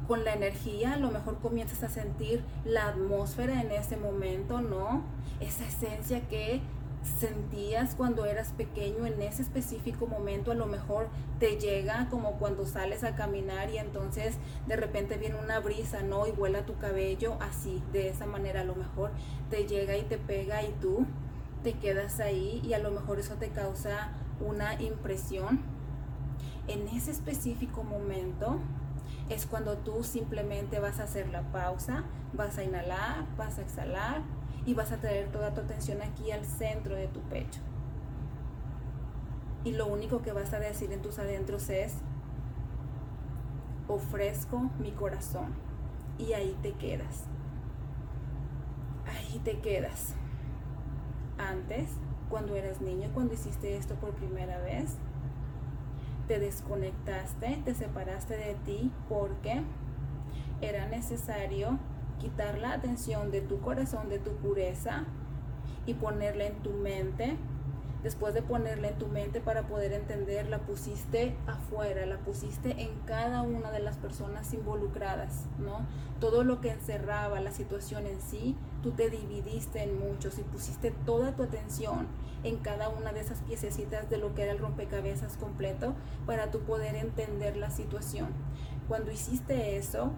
con 0.08 0.24
la 0.24 0.34
energía, 0.34 0.94
a 0.94 0.98
lo 0.98 1.12
mejor 1.12 1.38
comienzas 1.40 1.84
a 1.84 1.90
sentir 1.90 2.44
la 2.66 2.88
atmósfera 2.88 3.62
en 3.62 3.72
ese 3.72 3.96
momento, 3.96 4.62
¿no? 4.62 5.04
Esa 5.40 5.66
esencia 5.66 6.28
que 6.28 6.62
sentías 7.04 7.96
cuando 7.96 8.26
eras 8.26 8.52
pequeño 8.52 9.06
en 9.06 9.22
ese 9.22 9.42
específico 9.42 10.06
momento, 10.06 10.52
a 10.52 10.56
lo 10.56 10.66
mejor 10.66 11.08
te 11.40 11.58
llega 11.58 12.08
como 12.10 12.34
cuando 12.34 12.66
sales 12.66 13.04
a 13.04 13.16
caminar 13.16 13.70
y 13.70 13.78
entonces 13.78 14.36
de 14.68 14.76
repente 14.76 15.18
viene 15.18 15.36
una 15.36 15.60
brisa, 15.60 16.02
¿no? 16.02 16.28
Y 16.28 16.32
vuela 16.32 16.66
tu 16.66 16.78
cabello 16.78 17.38
así, 17.40 17.82
de 17.94 18.10
esa 18.10 18.26
manera 18.26 18.62
a 18.62 18.66
lo 18.66 18.76
mejor 18.76 19.12
te 19.50 19.66
llega 19.66 19.98
y 19.98 20.04
te 20.04 20.18
pega 20.18 20.64
y 20.64 20.72
tú 20.82 21.06
te 21.64 21.74
quedas 21.74 22.20
ahí 22.20 22.62
y 22.64 22.74
a 22.74 22.80
lo 22.80 22.92
mejor 22.92 23.20
eso 23.20 23.36
te 23.36 23.50
causa 23.50 24.12
una 24.40 24.82
impresión. 24.82 25.62
En 26.68 26.88
ese 26.90 27.12
específico 27.12 27.84
momento 27.84 28.60
es 29.30 29.46
cuando 29.46 29.78
tú 29.78 30.04
simplemente 30.04 30.80
vas 30.80 31.00
a 31.00 31.04
hacer 31.04 31.30
la 31.30 31.42
pausa, 31.52 32.04
vas 32.34 32.58
a 32.58 32.64
inhalar, 32.64 33.26
vas 33.38 33.58
a 33.58 33.62
exhalar 33.62 34.22
y 34.70 34.76
vas 34.76 34.92
a 34.92 34.98
traer 34.98 35.32
toda 35.32 35.52
tu 35.52 35.62
atención 35.62 36.00
aquí 36.04 36.30
al 36.30 36.46
centro 36.46 36.96
de 36.96 37.08
tu 37.08 37.22
pecho. 37.22 37.60
Y 39.64 39.72
lo 39.72 39.88
único 39.88 40.22
que 40.22 40.32
vas 40.32 40.54
a 40.54 40.60
decir 40.60 40.94
en 40.94 41.02
tus 41.02 41.18
adentros 41.18 41.72
es, 41.72 41.96
ofrezco 43.88 44.70
mi 44.78 44.92
corazón. 44.92 45.56
Y 46.20 46.34
ahí 46.34 46.56
te 46.62 46.74
quedas. 46.74 47.24
Ahí 49.08 49.40
te 49.40 49.60
quedas. 49.60 50.14
Antes, 51.40 51.90
cuando 52.30 52.56
eras 52.56 52.80
niño, 52.80 53.10
cuando 53.12 53.34
hiciste 53.34 53.76
esto 53.76 53.96
por 53.96 54.12
primera 54.12 54.60
vez, 54.60 54.98
te 56.28 56.38
desconectaste, 56.38 57.60
te 57.66 57.74
separaste 57.74 58.38
de 58.38 58.54
ti 58.66 58.92
porque 59.10 59.64
era 60.62 60.88
necesario 60.88 61.80
quitar 62.20 62.58
la 62.60 62.74
atención 62.74 63.32
de 63.32 63.42
tu 63.42 63.60
corazón, 63.60 64.10
de 64.10 64.20
tu 64.20 64.32
pureza 64.36 65.06
y 65.86 65.96
ponerla 65.96 66.46
en 66.46 66.62
tu 66.62 66.72
mente. 66.72 67.38
Después 68.04 68.34
de 68.34 68.42
ponerla 68.42 68.88
en 68.90 68.98
tu 68.98 69.08
mente 69.08 69.42
para 69.42 69.68
poder 69.68 69.92
entender, 69.92 70.48
la 70.48 70.60
pusiste 70.60 71.36
afuera, 71.48 72.06
la 72.06 72.18
pusiste 72.20 72.82
en 72.82 72.98
cada 73.06 73.42
una 73.42 73.72
de 73.72 73.82
las 73.82 73.98
personas 73.98 74.54
involucradas, 74.54 75.48
¿no? 75.58 75.86
Todo 76.22 76.46
lo 76.46 76.62
que 76.62 76.72
encerraba 76.72 77.42
la 77.42 77.52
situación 77.52 78.08
en 78.08 78.22
sí, 78.22 78.56
tú 78.82 78.92
te 78.92 79.10
dividiste 79.10 79.84
en 79.84 80.00
muchos 80.00 80.40
y 80.40 80.44
pusiste 80.44 80.92
toda 81.06 81.36
tu 81.36 81.44
atención 81.44 82.08
en 82.46 82.58
cada 82.60 82.88
una 82.88 83.12
de 83.12 83.20
esas 83.20 83.42
piececitas 83.42 84.10
de 84.10 84.18
lo 84.18 84.34
que 84.34 84.44
era 84.44 84.54
el 84.54 84.60
rompecabezas 84.60 85.36
completo 85.36 85.94
para 86.26 86.52
tú 86.52 86.60
poder 86.62 86.96
entender 86.96 87.58
la 87.58 87.70
situación. 87.70 88.30
Cuando 88.88 89.12
hiciste 89.12 89.78
eso, 89.78 90.14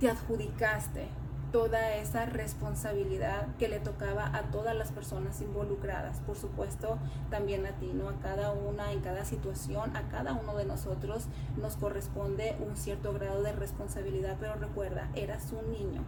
te 0.00 0.08
adjudicaste 0.08 1.08
toda 1.50 1.96
esa 1.96 2.26
responsabilidad 2.26 3.48
que 3.58 3.68
le 3.68 3.80
tocaba 3.80 4.26
a 4.36 4.42
todas 4.50 4.76
las 4.76 4.92
personas 4.92 5.40
involucradas, 5.40 6.20
por 6.20 6.36
supuesto 6.36 6.98
también 7.30 7.64
a 7.66 7.72
ti, 7.72 7.90
¿no? 7.94 8.10
A 8.10 8.20
cada 8.20 8.52
una, 8.52 8.92
en 8.92 9.00
cada 9.00 9.24
situación, 9.24 9.96
a 9.96 10.08
cada 10.08 10.34
uno 10.34 10.56
de 10.56 10.66
nosotros 10.66 11.24
nos 11.56 11.76
corresponde 11.76 12.54
un 12.60 12.76
cierto 12.76 13.12
grado 13.14 13.42
de 13.42 13.52
responsabilidad, 13.52 14.36
pero 14.38 14.54
recuerda, 14.56 15.08
eras 15.14 15.50
un 15.52 15.70
niño. 15.72 16.04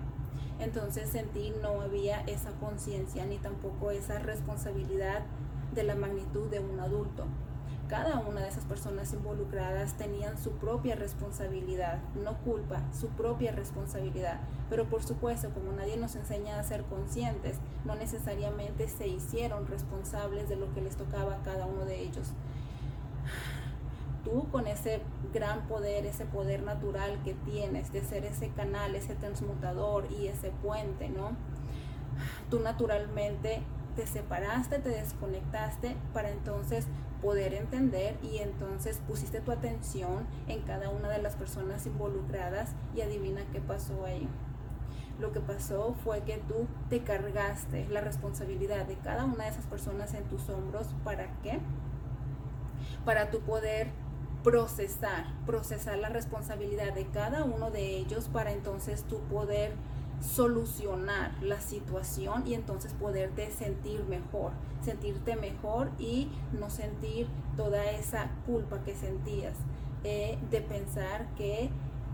Entonces 0.60 1.14
en 1.14 1.28
ti 1.28 1.52
no 1.62 1.80
había 1.80 2.20
esa 2.20 2.50
conciencia 2.60 3.24
ni 3.24 3.38
tampoco 3.38 3.90
esa 3.90 4.18
responsabilidad 4.18 5.22
de 5.74 5.84
la 5.84 5.94
magnitud 5.94 6.48
de 6.50 6.60
un 6.60 6.78
adulto 6.80 7.24
cada 7.90 8.20
una 8.20 8.42
de 8.42 8.48
esas 8.48 8.64
personas 8.64 9.12
involucradas 9.12 9.94
tenían 9.94 10.38
su 10.38 10.52
propia 10.52 10.94
responsabilidad, 10.94 11.98
no 12.14 12.38
culpa, 12.38 12.80
su 12.92 13.08
propia 13.08 13.50
responsabilidad. 13.50 14.38
Pero 14.70 14.88
por 14.88 15.02
supuesto, 15.02 15.50
como 15.50 15.72
nadie 15.72 15.96
nos 15.96 16.14
enseña 16.14 16.60
a 16.60 16.62
ser 16.62 16.84
conscientes, 16.84 17.56
no 17.84 17.96
necesariamente 17.96 18.86
se 18.86 19.08
hicieron 19.08 19.66
responsables 19.66 20.48
de 20.48 20.54
lo 20.54 20.72
que 20.72 20.82
les 20.82 20.94
tocaba 20.96 21.34
a 21.34 21.42
cada 21.42 21.66
uno 21.66 21.84
de 21.84 22.00
ellos. 22.00 22.28
Tú 24.22 24.48
con 24.52 24.68
ese 24.68 25.02
gran 25.34 25.66
poder, 25.66 26.06
ese 26.06 26.26
poder 26.26 26.62
natural 26.62 27.20
que 27.24 27.34
tienes 27.34 27.92
de 27.92 28.04
ser 28.04 28.24
ese 28.24 28.50
canal, 28.50 28.94
ese 28.94 29.16
transmutador 29.16 30.06
y 30.12 30.28
ese 30.28 30.52
puente, 30.62 31.08
¿no? 31.08 31.32
Tú 32.50 32.60
naturalmente 32.60 33.62
te 33.96 34.06
separaste, 34.06 34.78
te 34.78 34.90
desconectaste 34.90 35.96
para 36.12 36.30
entonces 36.30 36.86
poder 37.22 37.54
entender 37.54 38.16
y 38.22 38.38
entonces 38.38 39.00
pusiste 39.06 39.40
tu 39.40 39.52
atención 39.52 40.26
en 40.48 40.62
cada 40.62 40.88
una 40.90 41.08
de 41.08 41.22
las 41.22 41.36
personas 41.36 41.86
involucradas 41.86 42.70
y 42.94 43.02
adivina 43.02 43.42
qué 43.52 43.60
pasó 43.60 44.04
ahí. 44.04 44.28
Lo 45.18 45.32
que 45.32 45.40
pasó 45.40 45.94
fue 46.02 46.22
que 46.22 46.38
tú 46.38 46.66
te 46.88 47.02
cargaste 47.02 47.86
la 47.88 48.00
responsabilidad 48.00 48.86
de 48.86 48.96
cada 48.96 49.26
una 49.26 49.44
de 49.44 49.50
esas 49.50 49.66
personas 49.66 50.14
en 50.14 50.24
tus 50.24 50.48
hombros. 50.48 50.94
¿Para 51.04 51.26
qué? 51.42 51.60
Para 53.04 53.30
tu 53.30 53.40
poder 53.40 53.88
procesar, 54.42 55.26
procesar 55.44 55.98
la 55.98 56.08
responsabilidad 56.08 56.94
de 56.94 57.06
cada 57.06 57.44
uno 57.44 57.70
de 57.70 57.96
ellos 57.96 58.28
para 58.32 58.52
entonces 58.52 59.04
tú 59.04 59.20
poder 59.24 59.74
solucionar 60.20 61.32
la 61.42 61.60
situación 61.60 62.46
y 62.46 62.54
entonces 62.54 62.92
poderte 62.92 63.50
sentir 63.50 64.04
mejor, 64.04 64.52
sentirte 64.82 65.36
mejor 65.36 65.90
y 65.98 66.28
no 66.58 66.70
sentir 66.70 67.26
toda 67.56 67.84
esa 67.90 68.30
culpa 68.46 68.82
que 68.84 68.94
sentías 68.94 69.56
eh, 70.04 70.38
de 70.50 70.60
pensar 70.60 71.26
que 71.36 71.70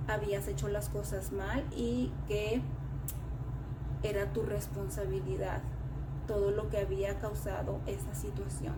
habías 0.08 0.46
hecho 0.48 0.68
las 0.68 0.88
cosas 0.88 1.32
mal 1.32 1.64
y 1.76 2.12
que 2.28 2.62
era 4.02 4.32
tu 4.32 4.42
responsabilidad 4.42 5.62
todo 6.26 6.50
lo 6.50 6.68
que 6.68 6.78
había 6.78 7.18
causado 7.18 7.80
esa 7.86 8.14
situación. 8.14 8.74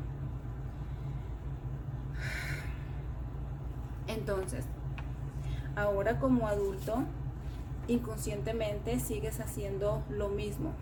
Entonces, 4.07 4.65
ahora 5.77 6.19
como 6.19 6.49
adulto, 6.49 7.05
inconscientemente 7.89 9.01
sigues 9.01 9.41
haciendo 9.41 10.03
lo 10.09 10.29
mismo. 10.29 10.73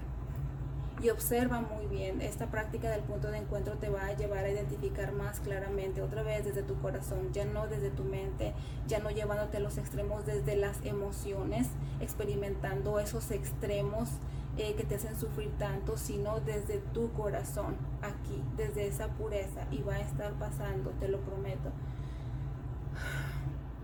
Y 1.03 1.11
observa 1.11 1.61
muy 1.61 1.87
bien, 1.87 2.23
esta 2.23 2.47
práctica 2.47 2.91
del 2.91 3.03
punto 3.03 3.31
de 3.31 3.37
encuentro 3.37 3.75
te 3.75 3.91
va 3.91 4.07
a 4.07 4.17
llevar 4.17 4.47
a 4.47 4.51
identificar 4.51 5.13
más 5.13 5.41
claramente, 5.41 6.01
otra 6.01 6.23
vez 6.23 6.47
desde 6.47 6.63
tu 6.63 6.81
corazón, 6.81 7.35
ya 7.35 7.45
no 7.45 7.67
desde 7.67 7.91
tu 7.91 8.03
mente, 8.03 8.55
ya 8.87 8.99
no 8.99 9.11
llevándote 9.11 9.59
a 9.59 9.61
los 9.61 9.77
extremos 9.77 10.25
desde 10.25 10.57
las 10.57 10.83
emociones, 10.87 11.69
experimentando 12.01 12.99
esos 12.99 13.31
extremos 13.31 14.09
eh, 14.57 14.75
que 14.75 14.85
te 14.85 14.95
hacen 14.95 15.21
sufrir 15.21 15.51
tanto, 15.59 15.99
sino 15.99 16.41
desde 16.41 16.79
tu 16.79 17.13
corazón, 17.13 17.77
aquí, 18.01 18.43
desde 18.57 18.87
esa 18.87 19.09
pureza. 19.09 19.67
Y 19.71 19.83
va 19.83 19.97
a 19.97 20.01
estar 20.01 20.33
pasando, 20.39 20.93
te 20.99 21.09
lo 21.09 21.21
prometo. 21.21 21.73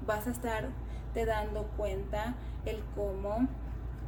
Vas 0.07 0.27
a 0.27 0.31
estar 0.31 0.71
te 1.15 1.27
dando 1.27 1.65
cuenta 1.77 2.37
el 2.65 2.83
cómo 2.95 3.49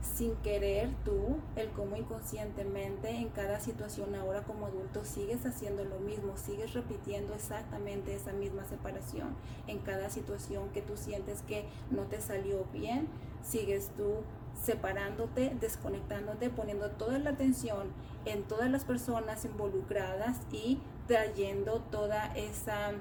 sin 0.04 0.36
querer 0.36 0.90
tú, 1.04 1.38
el 1.56 1.70
cómo 1.70 1.96
inconscientemente 1.96 3.08
en 3.08 3.30
cada 3.30 3.58
situación 3.60 4.14
ahora 4.14 4.42
como 4.42 4.66
adulto 4.66 5.04
sigues 5.04 5.46
haciendo 5.46 5.84
lo 5.84 5.98
mismo, 5.98 6.36
sigues 6.36 6.74
repitiendo 6.74 7.34
exactamente 7.34 8.14
esa 8.14 8.32
misma 8.32 8.64
separación. 8.64 9.34
En 9.66 9.78
cada 9.78 10.10
situación 10.10 10.68
que 10.70 10.82
tú 10.82 10.96
sientes 10.96 11.42
que 11.42 11.64
no 11.90 12.02
te 12.02 12.20
salió 12.20 12.66
bien, 12.72 13.08
sigues 13.42 13.90
tú 13.96 14.16
separándote, 14.62 15.56
desconectándote, 15.60 16.50
poniendo 16.50 16.90
toda 16.90 17.18
la 17.18 17.30
atención 17.30 17.88
en 18.24 18.42
todas 18.44 18.70
las 18.70 18.84
personas 18.84 19.44
involucradas 19.44 20.38
y 20.52 20.78
trayendo 21.06 21.80
toda 21.90 22.26
esa 22.34 22.92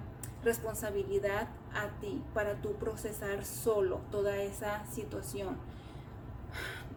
responsabilidad 0.43 1.47
a 1.73 1.99
ti 1.99 2.21
para 2.33 2.55
tú 2.61 2.73
procesar 2.73 3.45
solo 3.45 4.01
toda 4.11 4.37
esa 4.37 4.85
situación. 4.91 5.57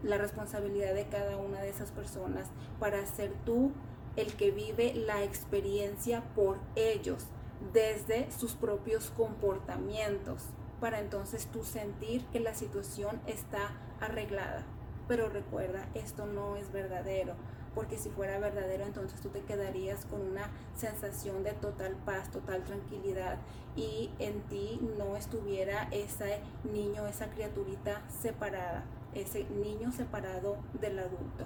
La 0.02 0.18
responsabilidad 0.18 0.94
de 0.94 1.06
cada 1.06 1.37
una 1.37 1.61
de 1.61 1.70
esas 1.70 1.90
personas 1.90 2.48
para 2.78 3.04
ser 3.06 3.32
tú 3.44 3.72
el 4.16 4.35
que 4.35 4.50
vive 4.50 4.94
la 4.94 5.22
experiencia 5.22 6.22
por 6.35 6.59
ellos 6.74 7.26
desde 7.72 8.30
sus 8.32 8.52
propios 8.52 9.11
comportamientos 9.11 10.42
para 10.80 11.00
entonces 11.00 11.46
tú 11.46 11.64
sentir 11.64 12.24
que 12.26 12.40
la 12.40 12.54
situación 12.54 13.20
está 13.26 13.70
arreglada. 14.00 14.64
Pero 15.09 15.28
recuerda, 15.28 15.88
esto 15.94 16.26
no 16.26 16.56
es 16.56 16.72
verdadero 16.72 17.35
porque 17.76 17.98
si 17.98 18.08
fuera 18.08 18.38
verdadero 18.38 18.84
entonces 18.84 19.20
tú 19.20 19.28
te 19.28 19.42
quedarías 19.42 20.06
con 20.06 20.22
una 20.22 20.50
sensación 20.74 21.44
de 21.44 21.52
total 21.52 21.94
paz, 22.06 22.30
total 22.30 22.64
tranquilidad 22.64 23.36
y 23.76 24.10
en 24.18 24.40
ti 24.48 24.80
no 24.96 25.14
estuviera 25.14 25.86
ese 25.90 26.40
niño, 26.64 27.06
esa 27.06 27.28
criaturita 27.28 28.00
separada, 28.08 28.84
ese 29.14 29.44
niño 29.44 29.92
separado 29.92 30.56
del 30.80 30.98
adulto. 30.98 31.44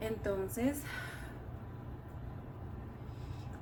Entonces, 0.00 0.82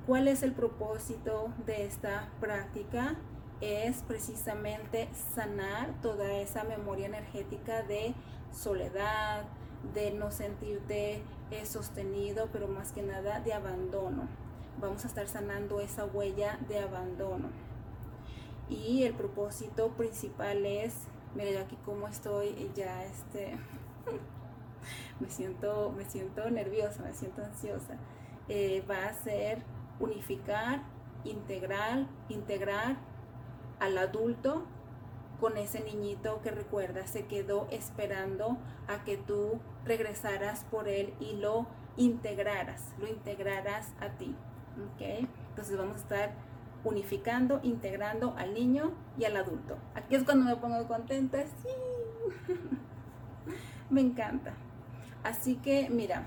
¿Cuál 0.05 0.29
es 0.29 0.41
el 0.41 0.53
propósito 0.53 1.49
de 1.65 1.85
esta 1.85 2.29
práctica? 2.39 3.15
Es 3.59 4.03
precisamente 4.03 5.09
sanar 5.35 5.93
toda 6.01 6.31
esa 6.31 6.63
memoria 6.63 7.07
energética 7.07 7.83
de 7.83 8.15
soledad, 8.53 9.43
de 9.93 10.11
no 10.11 10.31
sentirte 10.31 11.21
eh, 11.51 11.65
sostenido, 11.65 12.49
pero 12.51 12.67
más 12.67 12.91
que 12.91 13.01
nada 13.01 13.39
de 13.39 13.53
abandono. 13.53 14.27
Vamos 14.79 15.05
a 15.05 15.07
estar 15.07 15.27
sanando 15.27 15.79
esa 15.79 16.05
huella 16.05 16.59
de 16.67 16.79
abandono. 16.79 17.49
Y 18.69 19.03
el 19.03 19.13
propósito 19.13 19.89
principal 19.89 20.65
es, 20.65 20.93
mira 21.35 21.51
yo 21.51 21.59
aquí 21.61 21.77
como 21.85 22.07
estoy 22.07 22.69
ya 22.75 23.05
este 23.05 23.57
me 25.19 25.29
siento 25.29 25.93
me 25.95 26.05
siento 26.05 26.49
nerviosa, 26.49 27.03
me 27.03 27.13
siento 27.13 27.43
ansiosa. 27.43 27.97
Eh, 28.49 28.83
va 28.89 29.07
a 29.07 29.13
ser 29.13 29.63
unificar, 29.99 30.83
integrar, 31.23 32.07
integrar 32.29 32.97
al 33.79 33.97
adulto 33.97 34.65
con 35.39 35.57
ese 35.57 35.81
niñito 35.81 36.41
que 36.41 36.51
recuerda 36.51 37.05
se 37.07 37.25
quedó 37.25 37.67
esperando 37.71 38.57
a 38.87 39.03
que 39.03 39.17
tú 39.17 39.59
regresaras 39.85 40.63
por 40.65 40.87
él 40.87 41.13
y 41.19 41.35
lo 41.35 41.67
integraras, 41.95 42.93
lo 42.99 43.07
integraras 43.07 43.91
a 43.99 44.09
ti. 44.09 44.35
¿ok? 44.77 45.27
Entonces 45.49 45.77
vamos 45.77 45.97
a 45.97 46.01
estar 46.01 46.31
unificando, 46.83 47.59
integrando 47.63 48.33
al 48.37 48.53
niño 48.53 48.91
y 49.17 49.25
al 49.25 49.37
adulto. 49.37 49.77
Aquí 49.95 50.15
es 50.15 50.23
cuando 50.23 50.45
me 50.45 50.55
pongo 50.55 50.87
contenta, 50.87 51.43
sí, 51.43 52.53
me 53.89 54.01
encanta. 54.01 54.53
Así 55.23 55.55
que 55.55 55.89
mira, 55.89 56.23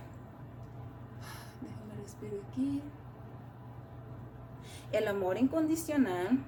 déjame 1.60 2.02
respirar 2.02 2.40
aquí. 2.50 2.82
El 4.92 5.06
amor 5.06 5.38
incondicional 5.38 6.40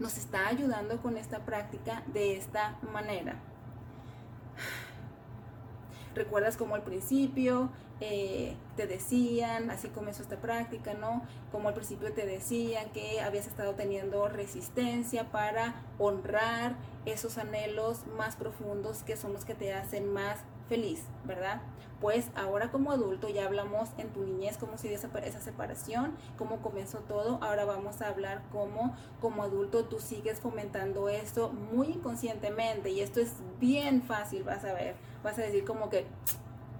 nos 0.00 0.18
está 0.18 0.48
ayudando 0.48 1.00
con 1.00 1.16
esta 1.16 1.40
práctica 1.40 2.02
de 2.12 2.36
esta 2.36 2.78
manera. 2.92 3.36
¿Recuerdas 6.14 6.56
como 6.56 6.74
al 6.74 6.82
principio 6.82 7.70
eh, 8.00 8.56
te 8.76 8.86
decían, 8.86 9.70
así 9.70 9.88
comenzó 9.88 10.22
esta 10.22 10.36
práctica, 10.36 10.94
¿no? 10.94 11.22
Como 11.52 11.68
al 11.68 11.74
principio 11.74 12.12
te 12.12 12.26
decían 12.26 12.90
que 12.90 13.20
habías 13.20 13.46
estado 13.46 13.74
teniendo 13.74 14.28
resistencia 14.28 15.30
para 15.30 15.82
honrar 15.98 16.76
esos 17.04 17.38
anhelos 17.38 18.06
más 18.16 18.36
profundos 18.36 19.02
que 19.04 19.16
son 19.16 19.32
los 19.32 19.44
que 19.44 19.54
te 19.54 19.72
hacen 19.72 20.12
más 20.12 20.40
feliz, 20.68 21.04
¿verdad? 21.24 21.60
Pues 22.00 22.30
ahora 22.34 22.70
como 22.70 22.92
adulto 22.92 23.28
ya 23.28 23.46
hablamos 23.46 23.88
en 23.96 24.12
tu 24.12 24.24
niñez 24.24 24.58
cómo 24.58 24.76
se 24.76 24.88
dio 24.88 24.96
esa 24.96 25.40
separación, 25.40 26.16
cómo 26.36 26.60
comenzó 26.60 26.98
todo. 26.98 27.38
Ahora 27.42 27.64
vamos 27.64 28.02
a 28.02 28.08
hablar 28.08 28.42
cómo 28.52 28.94
como 29.20 29.42
adulto 29.42 29.86
tú 29.86 30.00
sigues 30.00 30.40
fomentando 30.40 31.08
esto 31.08 31.50
muy 31.50 31.88
inconscientemente 31.88 32.90
y 32.90 33.00
esto 33.00 33.20
es 33.20 33.32
bien 33.58 34.02
fácil, 34.02 34.42
vas 34.44 34.64
a 34.64 34.74
ver. 34.74 34.96
Vas 35.22 35.38
a 35.38 35.42
decir 35.42 35.64
como 35.64 35.88
que, 35.88 36.06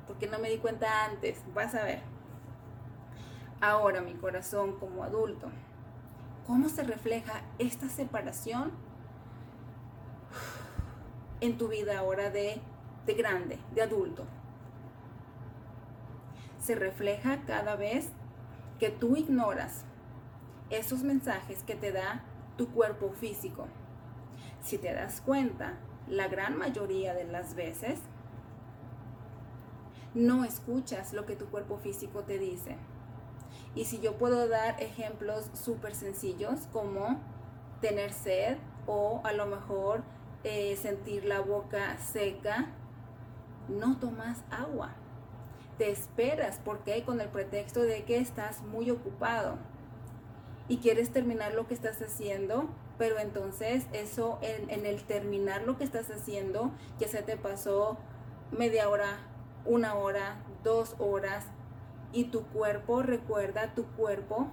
¿por 0.07 0.17
qué 0.19 0.27
no 0.27 0.39
me 0.39 0.51
di 0.51 0.59
cuenta 0.59 1.07
antes? 1.07 1.41
Vas 1.55 1.75
a 1.75 1.85
ver. 1.85 2.01
Ahora 3.61 4.03
mi 4.03 4.13
corazón 4.15 4.79
como 4.79 5.05
adulto, 5.05 5.49
¿cómo 6.47 6.69
se 6.69 6.83
refleja 6.83 7.45
esta 7.59 7.89
separación 7.89 8.73
en 11.41 11.57
tu 11.57 11.69
vida 11.69 11.99
ahora 11.99 12.29
de 12.29 12.61
de 13.07 13.15
grande, 13.15 13.59
de 13.75 13.83
adulto. 13.83 14.25
Se 16.59 16.75
refleja 16.75 17.45
cada 17.47 17.77
vez 17.77 18.09
que 18.79 18.91
tú 18.91 19.17
ignoras 19.17 19.85
esos 20.71 21.03
mensajes 21.03 21.63
que 21.63 21.75
te 21.75 21.93
da 21.93 22.25
tu 22.57 22.71
cuerpo 22.71 23.11
físico. 23.11 23.67
Si 24.63 24.79
te 24.79 24.93
das 24.93 25.21
cuenta, 25.21 25.75
la 26.09 26.29
gran 26.29 26.57
mayoría 26.57 27.15
de 27.15 27.25
las 27.25 27.55
veces 27.55 27.99
no 30.15 30.45
escuchas 30.45 31.13
lo 31.13 31.27
que 31.27 31.37
tu 31.37 31.47
cuerpo 31.47 31.79
físico 31.79 32.23
te 32.23 32.39
dice. 32.39 32.77
Y 33.75 33.87
si 33.87 34.01
yo 34.01 34.17
puedo 34.17 34.49
dar 34.49 34.81
ejemplos 34.81 35.51
súper 35.53 35.95
sencillos 35.95 36.69
como 36.73 37.21
tener 37.81 38.13
sed 38.13 38.57
o 38.87 39.21
a 39.25 39.33
lo 39.33 39.47
mejor 39.47 40.03
eh, 40.45 40.77
sentir 40.77 41.25
la 41.25 41.41
boca 41.41 41.99
seca, 41.99 42.69
no 43.69 43.99
tomas 43.99 44.43
agua. 44.51 44.91
Te 45.79 45.91
esperas 45.91 46.61
porque 46.65 47.03
con 47.05 47.21
el 47.21 47.29
pretexto 47.29 47.83
de 47.83 48.05
que 48.05 48.19
estás 48.19 48.63
muy 48.63 48.91
ocupado 48.91 49.57
y 50.69 50.79
quieres 50.79 51.11
terminar 51.11 51.55
lo 51.55 51.67
que 51.67 51.75
estás 51.75 52.01
haciendo, 52.01 52.69
pero 52.97 53.19
entonces 53.19 53.87
eso 53.93 54.39
en, 54.41 54.71
en 54.71 54.87
el 54.87 55.03
terminar 55.05 55.63
lo 55.63 55.77
que 55.77 55.85
estás 55.85 56.11
haciendo 56.11 56.71
ya 56.99 57.09
se 57.09 57.23
te 57.23 57.37
pasó 57.37 57.99
media 58.53 58.89
hora, 58.89 59.19
una 59.65 59.95
hora, 59.95 60.37
dos 60.63 60.95
horas 60.99 61.45
y 62.13 62.25
tu 62.25 62.45
cuerpo, 62.47 63.03
recuerda, 63.03 63.75
tu 63.75 63.85
cuerpo 63.85 64.49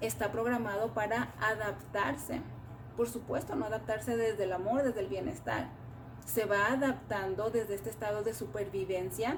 está 0.00 0.32
programado 0.32 0.92
para 0.92 1.32
adaptarse. 1.40 2.42
Por 2.96 3.08
supuesto, 3.08 3.54
no 3.54 3.66
adaptarse 3.66 4.16
desde 4.16 4.44
el 4.44 4.52
amor, 4.52 4.82
desde 4.82 5.00
el 5.00 5.08
bienestar 5.08 5.68
se 6.24 6.46
va 6.46 6.72
adaptando 6.72 7.50
desde 7.50 7.74
este 7.74 7.90
estado 7.90 8.22
de 8.22 8.34
supervivencia 8.34 9.36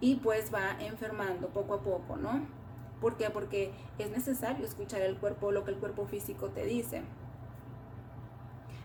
y 0.00 0.16
pues 0.16 0.52
va 0.52 0.76
enfermando 0.80 1.48
poco 1.48 1.74
a 1.74 1.80
poco, 1.80 2.16
¿no? 2.16 2.46
¿Por 3.00 3.16
qué? 3.16 3.30
Porque 3.30 3.72
es 3.98 4.10
necesario 4.10 4.64
escuchar 4.64 5.02
el 5.02 5.16
cuerpo, 5.16 5.52
lo 5.52 5.64
que 5.64 5.70
el 5.70 5.78
cuerpo 5.78 6.06
físico 6.06 6.50
te 6.50 6.64
dice. 6.64 7.02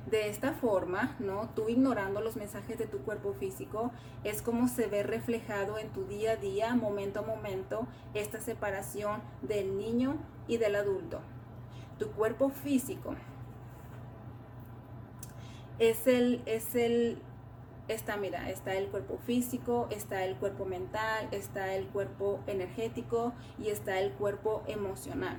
De 0.10 0.30
esta 0.30 0.54
forma, 0.54 1.16
¿no? 1.20 1.50
Tú 1.56 1.70
ignorando 1.70 2.22
los 2.22 2.36
mensajes 2.36 2.78
de 2.78 2.88
tu 2.88 3.00
cuerpo 3.00 3.34
físico, 3.34 3.92
es 4.24 4.42
como 4.42 4.68
se 4.68 4.88
ve 4.88 5.02
reflejado 5.02 5.78
en 5.80 5.90
tu 5.90 6.06
día 6.06 6.32
a 6.32 6.36
día, 6.36 6.76
momento 6.76 7.20
a 7.20 7.24
momento, 7.24 7.88
esta 8.14 8.40
separación 8.40 9.22
del 9.42 9.78
niño 9.78 10.18
y 10.48 10.58
del 10.58 10.76
adulto. 10.76 11.22
Tu 11.98 12.12
cuerpo 12.12 12.50
físico 12.50 13.16
es 15.80 16.08
el, 16.08 16.42
es 16.46 16.76
el, 16.76 17.22
está, 17.88 18.18
mira, 18.18 18.50
está 18.50 18.76
el 18.76 18.88
cuerpo 18.88 19.18
físico, 19.26 19.88
está 19.90 20.24
el 20.26 20.36
cuerpo 20.38 20.66
mental, 20.66 21.28
está 21.32 21.74
el 21.74 21.88
cuerpo 21.88 22.40
energético 22.48 23.34
y 23.58 23.70
está 23.70 24.00
el 24.00 24.12
cuerpo 24.14 24.64
emocional. 24.68 25.38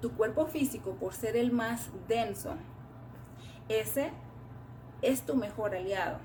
Tu 0.00 0.12
cuerpo 0.12 0.46
físico, 0.46 0.94
por 0.94 1.14
ser 1.14 1.36
el 1.36 1.52
más 1.52 1.90
denso, 2.08 2.54
ese 3.68 4.10
es 5.02 5.24
tu 5.24 5.36
mejor 5.36 5.74
aliado. 5.74 6.18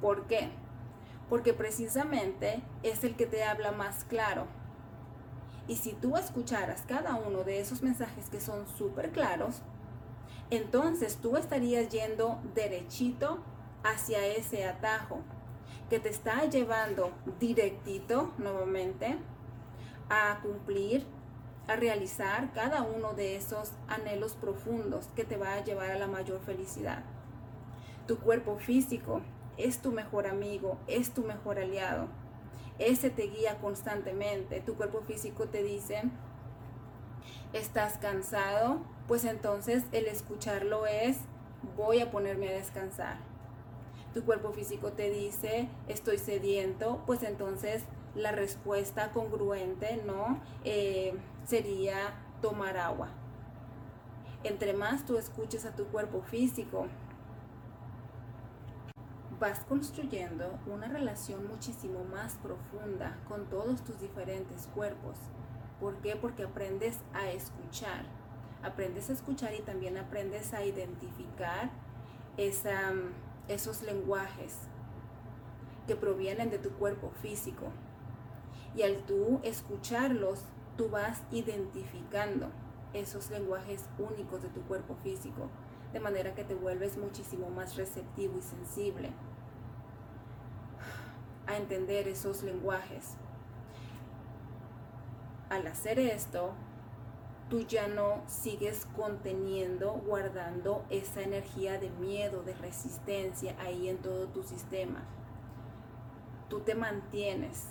¿Por 0.00 0.26
qué? 0.26 0.50
Porque 1.28 1.54
precisamente 1.54 2.62
es 2.82 3.04
el 3.04 3.16
que 3.16 3.26
te 3.26 3.44
habla 3.44 3.72
más 3.72 4.04
claro. 4.04 4.46
Y 5.68 5.76
si 5.76 5.92
tú 5.92 6.16
escucharas 6.16 6.82
cada 6.86 7.14
uno 7.14 7.44
de 7.44 7.60
esos 7.60 7.82
mensajes 7.82 8.28
que 8.28 8.40
son 8.40 8.66
súper 8.68 9.10
claros, 9.10 9.62
entonces 10.56 11.16
tú 11.16 11.36
estarías 11.36 11.88
yendo 11.88 12.38
derechito 12.54 13.38
hacia 13.82 14.26
ese 14.26 14.66
atajo 14.66 15.20
que 15.88 15.98
te 15.98 16.08
está 16.08 16.44
llevando 16.44 17.12
directito 17.40 18.32
nuevamente 18.38 19.16
a 20.08 20.40
cumplir, 20.42 21.06
a 21.68 21.76
realizar 21.76 22.52
cada 22.52 22.82
uno 22.82 23.14
de 23.14 23.36
esos 23.36 23.72
anhelos 23.88 24.34
profundos 24.34 25.06
que 25.16 25.24
te 25.24 25.36
va 25.36 25.54
a 25.54 25.64
llevar 25.64 25.90
a 25.90 25.98
la 25.98 26.06
mayor 26.06 26.40
felicidad. 26.40 27.02
Tu 28.06 28.18
cuerpo 28.18 28.58
físico 28.58 29.22
es 29.56 29.80
tu 29.80 29.90
mejor 29.92 30.26
amigo, 30.26 30.78
es 30.86 31.14
tu 31.14 31.22
mejor 31.22 31.58
aliado. 31.58 32.08
Ese 32.78 33.10
te 33.10 33.22
guía 33.22 33.58
constantemente. 33.58 34.60
Tu 34.60 34.74
cuerpo 34.74 35.00
físico 35.02 35.46
te 35.46 35.62
dice, 35.62 36.02
estás 37.52 37.98
cansado, 37.98 38.82
pues 39.08 39.24
entonces 39.24 39.84
el 39.92 40.06
escucharlo 40.06 40.86
es 40.86 41.18
voy 41.76 42.00
a 42.00 42.10
ponerme 42.10 42.48
a 42.48 42.52
descansar. 42.52 43.18
Tu 44.14 44.24
cuerpo 44.24 44.52
físico 44.52 44.92
te 44.92 45.10
dice 45.10 45.68
estoy 45.88 46.18
sediento, 46.18 47.02
pues 47.06 47.22
entonces 47.22 47.84
la 48.14 48.32
respuesta 48.32 49.10
congruente, 49.10 50.02
¿no? 50.04 50.40
Eh, 50.64 51.14
sería 51.44 52.14
tomar 52.40 52.76
agua. 52.76 53.08
Entre 54.44 54.74
más 54.74 55.04
tú 55.04 55.16
escuches 55.16 55.64
a 55.64 55.74
tu 55.74 55.86
cuerpo 55.86 56.20
físico, 56.22 56.88
vas 59.38 59.64
construyendo 59.64 60.58
una 60.66 60.88
relación 60.88 61.48
muchísimo 61.48 62.04
más 62.04 62.34
profunda 62.34 63.18
con 63.28 63.46
todos 63.48 63.82
tus 63.82 64.00
diferentes 64.00 64.68
cuerpos. 64.74 65.16
¿Por 65.80 65.96
qué? 65.96 66.14
Porque 66.16 66.44
aprendes 66.44 66.98
a 67.12 67.28
escuchar. 67.30 68.04
Aprendes 68.62 69.10
a 69.10 69.12
escuchar 69.12 69.54
y 69.54 69.62
también 69.62 69.96
aprendes 69.98 70.54
a 70.54 70.64
identificar 70.64 71.70
esos 72.36 73.82
lenguajes 73.82 74.56
que 75.86 75.96
provienen 75.96 76.50
de 76.50 76.58
tu 76.58 76.70
cuerpo 76.70 77.10
físico. 77.22 77.66
Y 78.74 78.82
al 78.82 79.02
tú 79.04 79.40
escucharlos 79.42 80.44
tú 80.76 80.88
vas 80.88 81.22
identificando 81.30 82.50
esos 82.92 83.30
lenguajes 83.30 83.84
únicos 83.98 84.42
de 84.42 84.48
tu 84.48 84.62
cuerpo 84.62 84.96
físico, 84.96 85.48
de 85.92 86.00
manera 86.00 86.34
que 86.34 86.44
te 86.44 86.54
vuelves 86.54 86.96
muchísimo 86.96 87.50
más 87.50 87.76
receptivo 87.76 88.38
y 88.38 88.42
sensible 88.42 89.10
a 91.46 91.56
entender 91.56 92.08
esos 92.08 92.42
lenguajes. 92.42 93.16
Al 95.50 95.66
hacer 95.66 95.98
esto, 95.98 96.54
tú 97.48 97.60
ya 97.60 97.88
no 97.88 98.22
sigues 98.26 98.86
conteniendo, 98.96 99.92
guardando 100.06 100.84
esa 100.90 101.22
energía 101.22 101.78
de 101.78 101.90
miedo, 101.90 102.42
de 102.42 102.54
resistencia 102.54 103.54
ahí 103.60 103.88
en 103.88 103.98
todo 103.98 104.28
tu 104.28 104.42
sistema. 104.42 105.02
Tú 106.48 106.60
te 106.60 106.74
mantienes, 106.74 107.68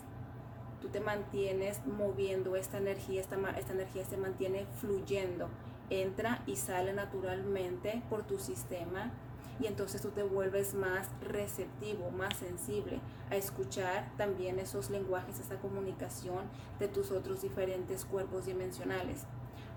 tú 0.82 0.90
te 0.90 1.00
mantienes 1.00 1.86
moviendo 1.86 2.56
esta 2.56 2.78
energía, 2.78 3.22
esta, 3.22 3.38
esta 3.52 3.74
energía 3.74 4.06
se 4.06 4.18
mantiene 4.18 4.66
fluyendo, 4.80 5.50
entra 5.90 6.44
y 6.46 6.56
sale 6.56 6.94
naturalmente 6.94 8.02
por 8.10 8.24
tu 8.24 8.40
sistema 8.40 9.12
y 9.62 9.68
entonces 9.68 10.02
tú 10.02 10.10
te 10.10 10.24
vuelves 10.24 10.74
más 10.74 11.08
receptivo, 11.22 12.10
más 12.12 12.38
sensible 12.38 13.00
a 13.30 13.36
escuchar 13.36 14.12
también 14.18 14.60
esos 14.60 14.90
lenguajes, 14.90 15.40
esa 15.40 15.60
comunicación 15.60 16.46
de 16.80 16.88
tus 16.88 17.12
otros 17.12 17.42
diferentes 17.44 18.06
cuerpos 18.06 18.48
dimensionales. 18.48 19.26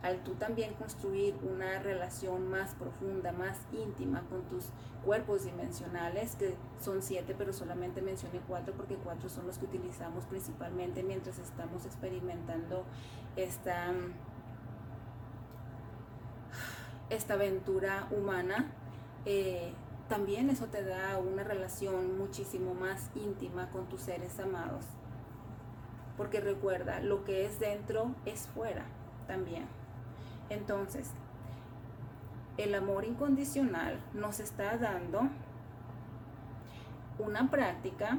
Al 0.04 0.22
tú 0.22 0.34
también 0.34 0.74
construir 0.74 1.34
una 1.42 1.78
relación 1.78 2.46
más 2.50 2.74
profunda, 2.74 3.32
más 3.32 3.58
íntima 3.72 4.22
con 4.28 4.42
tus 4.42 4.66
cuerpos 5.02 5.44
dimensionales, 5.44 6.36
que 6.36 6.56
son 6.78 7.00
siete, 7.00 7.34
pero 7.36 7.54
solamente 7.54 8.02
mencioné 8.02 8.40
cuatro 8.46 8.74
porque 8.76 8.96
cuatro 8.96 9.30
son 9.30 9.46
los 9.46 9.56
que 9.56 9.64
utilizamos 9.64 10.26
principalmente 10.26 11.02
mientras 11.02 11.38
estamos 11.38 11.86
experimentando 11.86 12.84
esta, 13.34 13.94
esta 17.08 17.34
aventura 17.34 18.06
humana 18.10 18.70
eh, 19.24 19.72
también 20.08 20.50
eso 20.50 20.66
te 20.66 20.84
da 20.84 21.16
una 21.16 21.44
relación 21.44 22.18
muchísimo 22.18 22.74
más 22.74 23.10
íntima 23.14 23.70
con 23.70 23.88
tus 23.88 24.02
seres 24.02 24.38
amados. 24.38 24.84
Porque 26.18 26.40
recuerda, 26.40 27.00
lo 27.00 27.24
que 27.24 27.46
es 27.46 27.58
dentro 27.58 28.14
es 28.26 28.46
fuera 28.48 28.84
también. 29.26 29.66
Entonces, 30.50 31.10
el 32.56 32.74
amor 32.74 33.04
incondicional 33.04 34.00
nos 34.12 34.40
está 34.40 34.76
dando 34.76 35.28
una 37.18 37.50
práctica 37.50 38.18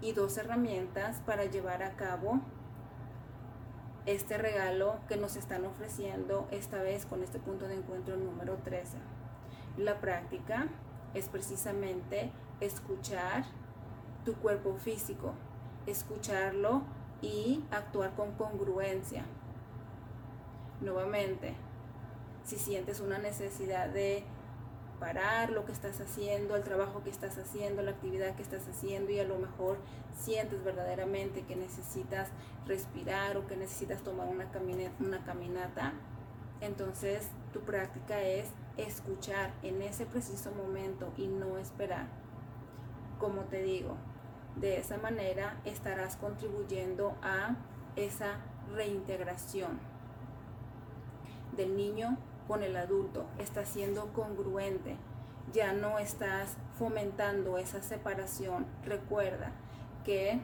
y 0.00 0.12
dos 0.12 0.36
herramientas 0.38 1.20
para 1.26 1.44
llevar 1.44 1.82
a 1.82 1.96
cabo 1.96 2.40
este 4.06 4.36
regalo 4.36 4.96
que 5.08 5.16
nos 5.16 5.36
están 5.36 5.64
ofreciendo 5.64 6.46
esta 6.50 6.82
vez 6.82 7.06
con 7.06 7.22
este 7.22 7.38
punto 7.38 7.68
de 7.68 7.76
encuentro 7.76 8.16
número 8.16 8.56
13. 8.64 8.98
La 9.78 10.00
práctica 10.00 10.68
es 11.14 11.28
precisamente 11.28 12.30
escuchar 12.60 13.44
tu 14.24 14.34
cuerpo 14.34 14.76
físico, 14.76 15.32
escucharlo 15.86 16.82
y 17.22 17.64
actuar 17.70 18.14
con 18.14 18.32
congruencia. 18.32 19.24
Nuevamente, 20.80 21.54
si 22.44 22.56
sientes 22.56 23.00
una 23.00 23.18
necesidad 23.18 23.88
de 23.88 24.24
parar 24.98 25.50
lo 25.50 25.64
que 25.64 25.72
estás 25.72 26.00
haciendo, 26.00 26.56
el 26.56 26.62
trabajo 26.62 27.02
que 27.02 27.10
estás 27.10 27.36
haciendo, 27.38 27.82
la 27.82 27.92
actividad 27.92 28.34
que 28.36 28.42
estás 28.42 28.66
haciendo 28.68 29.12
y 29.12 29.18
a 29.18 29.24
lo 29.24 29.38
mejor 29.38 29.78
sientes 30.16 30.62
verdaderamente 30.64 31.42
que 31.42 31.56
necesitas 31.56 32.28
respirar 32.66 33.36
o 33.36 33.46
que 33.46 33.56
necesitas 33.56 34.02
tomar 34.02 34.28
una, 34.28 34.48
una 35.00 35.24
caminata, 35.24 35.92
entonces 36.60 37.28
tu 37.52 37.60
práctica 37.60 38.22
es 38.22 38.48
escuchar 38.76 39.52
en 39.62 39.82
ese 39.82 40.06
preciso 40.06 40.52
momento 40.52 41.12
y 41.16 41.26
no 41.26 41.58
esperar. 41.58 42.06
Como 43.18 43.42
te 43.42 43.62
digo, 43.62 43.96
de 44.56 44.78
esa 44.78 44.96
manera 44.98 45.60
estarás 45.64 46.16
contribuyendo 46.16 47.16
a 47.22 47.56
esa 47.96 48.38
reintegración 48.72 49.93
del 51.56 51.76
niño 51.76 52.18
con 52.46 52.62
el 52.62 52.76
adulto. 52.76 53.26
Está 53.38 53.64
siendo 53.64 54.12
congruente. 54.12 54.96
Ya 55.52 55.72
no 55.72 55.98
estás 55.98 56.56
fomentando 56.78 57.58
esa 57.58 57.82
separación. 57.82 58.66
Recuerda 58.84 59.52
que 60.04 60.40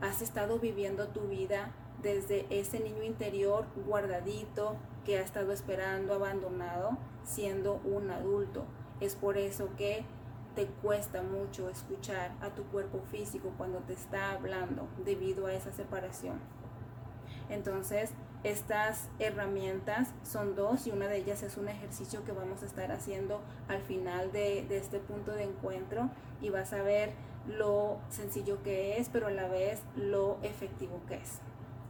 has 0.00 0.22
estado 0.22 0.58
viviendo 0.58 1.08
tu 1.08 1.28
vida 1.28 1.72
desde 2.02 2.46
ese 2.50 2.80
niño 2.80 3.02
interior 3.02 3.66
guardadito, 3.86 4.76
que 5.04 5.18
ha 5.18 5.22
estado 5.22 5.52
esperando 5.52 6.14
abandonado 6.14 6.96
siendo 7.24 7.80
un 7.84 8.10
adulto. 8.10 8.64
Es 9.00 9.14
por 9.14 9.38
eso 9.38 9.70
que 9.76 10.04
te 10.54 10.66
cuesta 10.66 11.22
mucho 11.22 11.68
escuchar 11.68 12.32
a 12.40 12.50
tu 12.50 12.64
cuerpo 12.64 13.00
físico 13.10 13.52
cuando 13.56 13.78
te 13.78 13.92
está 13.92 14.32
hablando 14.32 14.88
debido 15.04 15.46
a 15.46 15.52
esa 15.52 15.72
separación. 15.72 16.40
Entonces, 17.48 18.10
estas 18.42 19.08
herramientas 19.18 20.08
son 20.22 20.56
dos 20.56 20.86
y 20.86 20.92
una 20.92 21.08
de 21.08 21.18
ellas 21.18 21.42
es 21.42 21.58
un 21.58 21.68
ejercicio 21.68 22.24
que 22.24 22.32
vamos 22.32 22.62
a 22.62 22.66
estar 22.66 22.90
haciendo 22.90 23.40
al 23.68 23.82
final 23.82 24.32
de, 24.32 24.66
este 24.76 24.98
punto 24.98 25.32
de 25.32 25.44
encuentro 25.44 26.08
y 26.40 26.48
vas 26.48 26.72
a 26.72 26.82
ver 26.82 27.12
lo 27.46 27.98
sencillo 28.08 28.62
que 28.62 28.98
es, 28.98 29.10
pero 29.10 29.26
a 29.26 29.30
la 29.30 29.48
vez 29.48 29.82
lo 29.94 30.38
efectivo 30.42 31.02
que 31.06 31.16
es. 31.16 31.40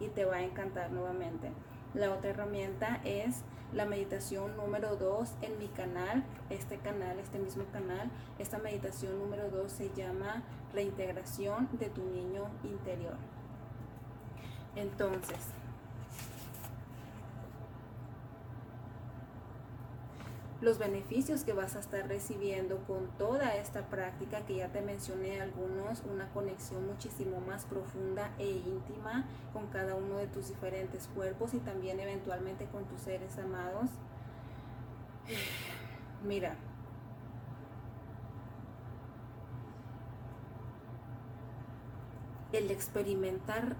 Y 0.00 0.08
te 0.08 0.24
va 0.24 0.36
a 0.36 0.42
encantar 0.42 0.90
nuevamente. 0.90 1.52
La 1.94 2.12
otra 2.12 2.30
herramienta 2.30 3.00
es 3.04 3.42
la 3.72 3.84
meditación 3.84 4.56
número 4.56 4.96
2 4.96 5.34
en 5.42 5.56
mi 5.58 5.68
canal, 5.68 6.24
este 6.48 6.78
canal, 6.78 7.20
este 7.20 7.38
mismo 7.38 7.64
canal. 7.72 8.10
Esta 8.40 8.58
meditación 8.58 9.18
número 9.20 9.50
2 9.50 9.70
se 9.70 9.90
llama 9.94 10.42
reintegración 10.72 11.68
de 11.72 11.90
tu 11.90 12.04
niño 12.04 12.48
interior. 12.64 13.16
Entonces, 14.74 15.38
los 20.60 20.78
beneficios 20.78 21.44
que 21.44 21.54
vas 21.54 21.74
a 21.74 21.80
estar 21.80 22.06
recibiendo 22.06 22.78
con 22.86 23.08
toda 23.16 23.56
esta 23.56 23.88
práctica 23.88 24.44
que 24.44 24.56
ya 24.56 24.68
te 24.68 24.82
mencioné 24.82 25.40
algunos, 25.40 26.02
una 26.02 26.28
conexión 26.32 26.86
muchísimo 26.86 27.40
más 27.40 27.64
profunda 27.64 28.30
e 28.38 28.50
íntima 28.50 29.24
con 29.52 29.68
cada 29.68 29.94
uno 29.94 30.18
de 30.18 30.26
tus 30.26 30.48
diferentes 30.48 31.08
cuerpos 31.14 31.54
y 31.54 31.58
también 31.60 31.98
eventualmente 31.98 32.66
con 32.66 32.84
tus 32.84 33.00
seres 33.00 33.38
amados. 33.38 33.88
Mira, 36.24 36.56
el 42.52 42.70
experimentar 42.70 43.76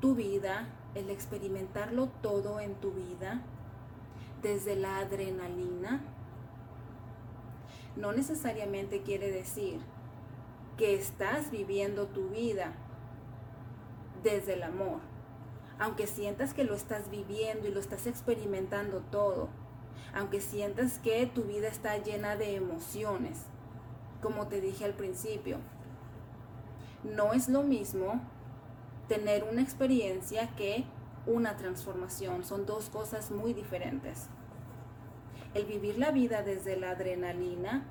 tu 0.00 0.16
vida, 0.16 0.68
el 0.96 1.10
experimentarlo 1.10 2.08
todo 2.22 2.58
en 2.58 2.74
tu 2.74 2.90
vida, 2.90 3.42
desde 4.42 4.76
la 4.76 4.98
adrenalina, 4.98 6.00
no 7.96 8.12
necesariamente 8.12 9.02
quiere 9.02 9.30
decir 9.30 9.80
que 10.76 10.94
estás 10.94 11.50
viviendo 11.50 12.06
tu 12.06 12.28
vida 12.28 12.72
desde 14.22 14.54
el 14.54 14.62
amor. 14.62 15.00
Aunque 15.80 16.06
sientas 16.06 16.54
que 16.54 16.64
lo 16.64 16.74
estás 16.74 17.10
viviendo 17.10 17.68
y 17.68 17.72
lo 17.72 17.80
estás 17.80 18.06
experimentando 18.06 19.00
todo, 19.10 19.48
aunque 20.14 20.40
sientas 20.40 20.98
que 20.98 21.26
tu 21.26 21.42
vida 21.44 21.68
está 21.68 21.96
llena 21.98 22.36
de 22.36 22.56
emociones, 22.56 23.38
como 24.22 24.48
te 24.48 24.60
dije 24.60 24.84
al 24.84 24.94
principio, 24.94 25.58
no 27.04 27.32
es 27.32 27.48
lo 27.48 27.62
mismo 27.62 28.20
tener 29.08 29.44
una 29.44 29.62
experiencia 29.62 30.54
que 30.56 30.84
una 31.28 31.56
transformación. 31.56 32.42
Son 32.44 32.66
dos 32.66 32.88
cosas 32.88 33.30
muy 33.30 33.52
diferentes. 33.52 34.28
El 35.54 35.66
vivir 35.66 35.98
la 35.98 36.10
vida 36.10 36.42
desde 36.42 36.76
la 36.76 36.90
adrenalina 36.90 37.84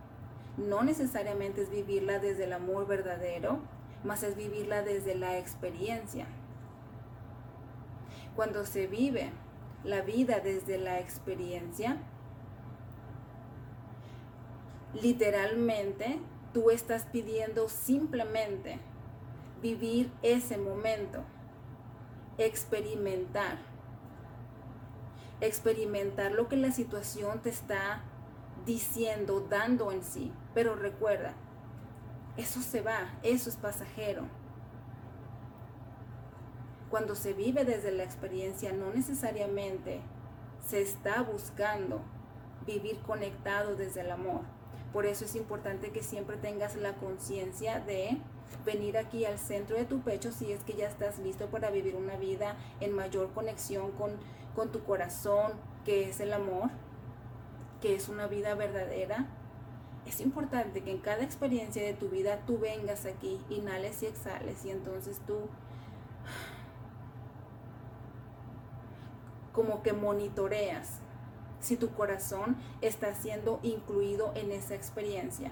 no 0.58 0.84
necesariamente 0.84 1.62
es 1.62 1.70
vivirla 1.70 2.20
desde 2.20 2.46
el 2.46 2.54
amor 2.54 2.88
verdadero, 2.88 3.60
más 4.04 4.24
es 4.24 4.36
vivirla 4.36 4.82
desde 4.82 5.16
la 5.16 5.38
experiencia. 5.38 6.26
Cuando 8.36 8.66
se 8.66 8.88
vive 8.88 9.32
la 9.84 10.02
vida 10.02 10.40
desde 10.40 10.78
la 10.78 11.00
experiencia, 11.00 11.98
literalmente 14.94 16.20
tú 16.54 16.72
estás 16.72 17.06
pidiendo 17.06 17.70
simplemente 17.70 18.80
vivir 19.62 20.12
ese 20.24 20.58
momento 20.58 21.24
experimentar. 22.38 23.58
Experimentar 25.42 26.32
lo 26.32 26.48
que 26.48 26.58
la 26.58 26.72
situación 26.72 27.42
te 27.42 27.50
está 27.50 28.04
diciendo, 28.66 29.46
dando 29.50 29.92
en 29.92 30.04
sí. 30.04 30.32
Pero 30.54 30.76
recuerda, 30.76 31.34
eso 32.38 32.62
se 32.62 32.82
va, 32.82 33.14
eso 33.24 33.50
es 33.50 33.56
pasajero. 33.56 34.24
Cuando 36.90 37.16
se 37.16 37.34
vive 37.34 37.66
desde 37.66 37.92
la 37.92 38.04
experiencia, 38.04 38.72
no 38.72 38.94
necesariamente 38.94 40.02
se 40.66 40.82
está 40.82 41.22
buscando 41.22 42.02
vivir 42.66 43.00
conectado 43.00 43.76
desde 43.76 44.02
el 44.02 44.12
amor. 44.12 44.42
Por 44.94 45.06
eso 45.06 45.26
es 45.26 45.36
importante 45.36 45.92
que 45.92 46.04
siempre 46.04 46.38
tengas 46.38 46.76
la 46.76 46.94
conciencia 46.96 47.80
de 47.80 48.18
venir 48.66 48.98
aquí 48.98 49.26
al 49.26 49.40
centro 49.40 49.78
de 49.78 49.86
tu 49.86 50.02
pecho 50.02 50.32
si 50.32 50.52
es 50.52 50.62
que 50.62 50.74
ya 50.74 50.88
estás 50.88 51.20
listo 51.20 51.48
para 51.48 51.70
vivir 51.70 51.96
una 51.96 52.16
vida 52.18 52.56
en 52.80 52.94
mayor 52.94 53.32
conexión 53.34 53.92
con, 53.92 54.12
con 54.56 54.72
tu 54.72 54.84
corazón, 54.84 55.54
que 55.86 56.10
es 56.10 56.20
el 56.20 56.34
amor, 56.34 56.70
que 57.82 57.96
es 57.96 58.10
una 58.10 58.28
vida 58.28 58.56
verdadera. 58.56 59.28
Es 60.06 60.22
importante 60.22 60.84
que 60.84 60.92
en 60.92 61.00
cada 61.00 61.24
experiencia 61.24 61.84
de 61.84 61.94
tu 61.94 62.10
vida 62.10 62.40
tú 62.46 62.60
vengas 62.60 63.06
aquí, 63.06 63.42
inhales 63.50 64.04
y 64.04 64.08
exhales 64.08 64.64
y 64.66 64.72
entonces 64.72 65.20
tú 65.26 65.50
como 69.52 69.82
que 69.82 69.92
monitoreas 69.92 71.00
si 71.60 71.78
tu 71.78 71.90
corazón 71.94 72.58
está 72.82 73.14
siendo 73.16 73.60
incluido 73.64 74.32
en 74.36 74.52
esa 74.52 74.76
experiencia. 74.76 75.52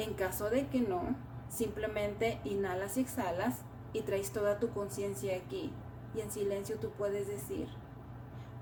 En 0.00 0.14
caso 0.14 0.48
de 0.48 0.66
que 0.68 0.80
no, 0.80 1.14
simplemente 1.50 2.40
inhalas 2.44 2.96
y 2.96 3.02
exhalas 3.02 3.58
y 3.92 4.00
traes 4.00 4.32
toda 4.32 4.58
tu 4.58 4.70
conciencia 4.70 5.36
aquí. 5.36 5.70
Y 6.14 6.22
en 6.22 6.30
silencio 6.30 6.78
tú 6.78 6.88
puedes 6.92 7.28
decir, 7.28 7.68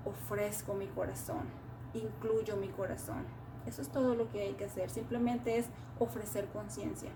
ofrezco 0.03 0.73
mi 0.73 0.87
corazón, 0.87 1.43
incluyo 1.93 2.57
mi 2.57 2.67
corazón. 2.67 3.23
Eso 3.65 3.81
es 3.81 3.87
todo 3.87 4.15
lo 4.15 4.29
que 4.29 4.41
hay 4.41 4.53
que 4.55 4.65
hacer, 4.65 4.89
simplemente 4.89 5.57
es 5.57 5.67
ofrecer 5.97 6.47
conciencia. 6.47 7.11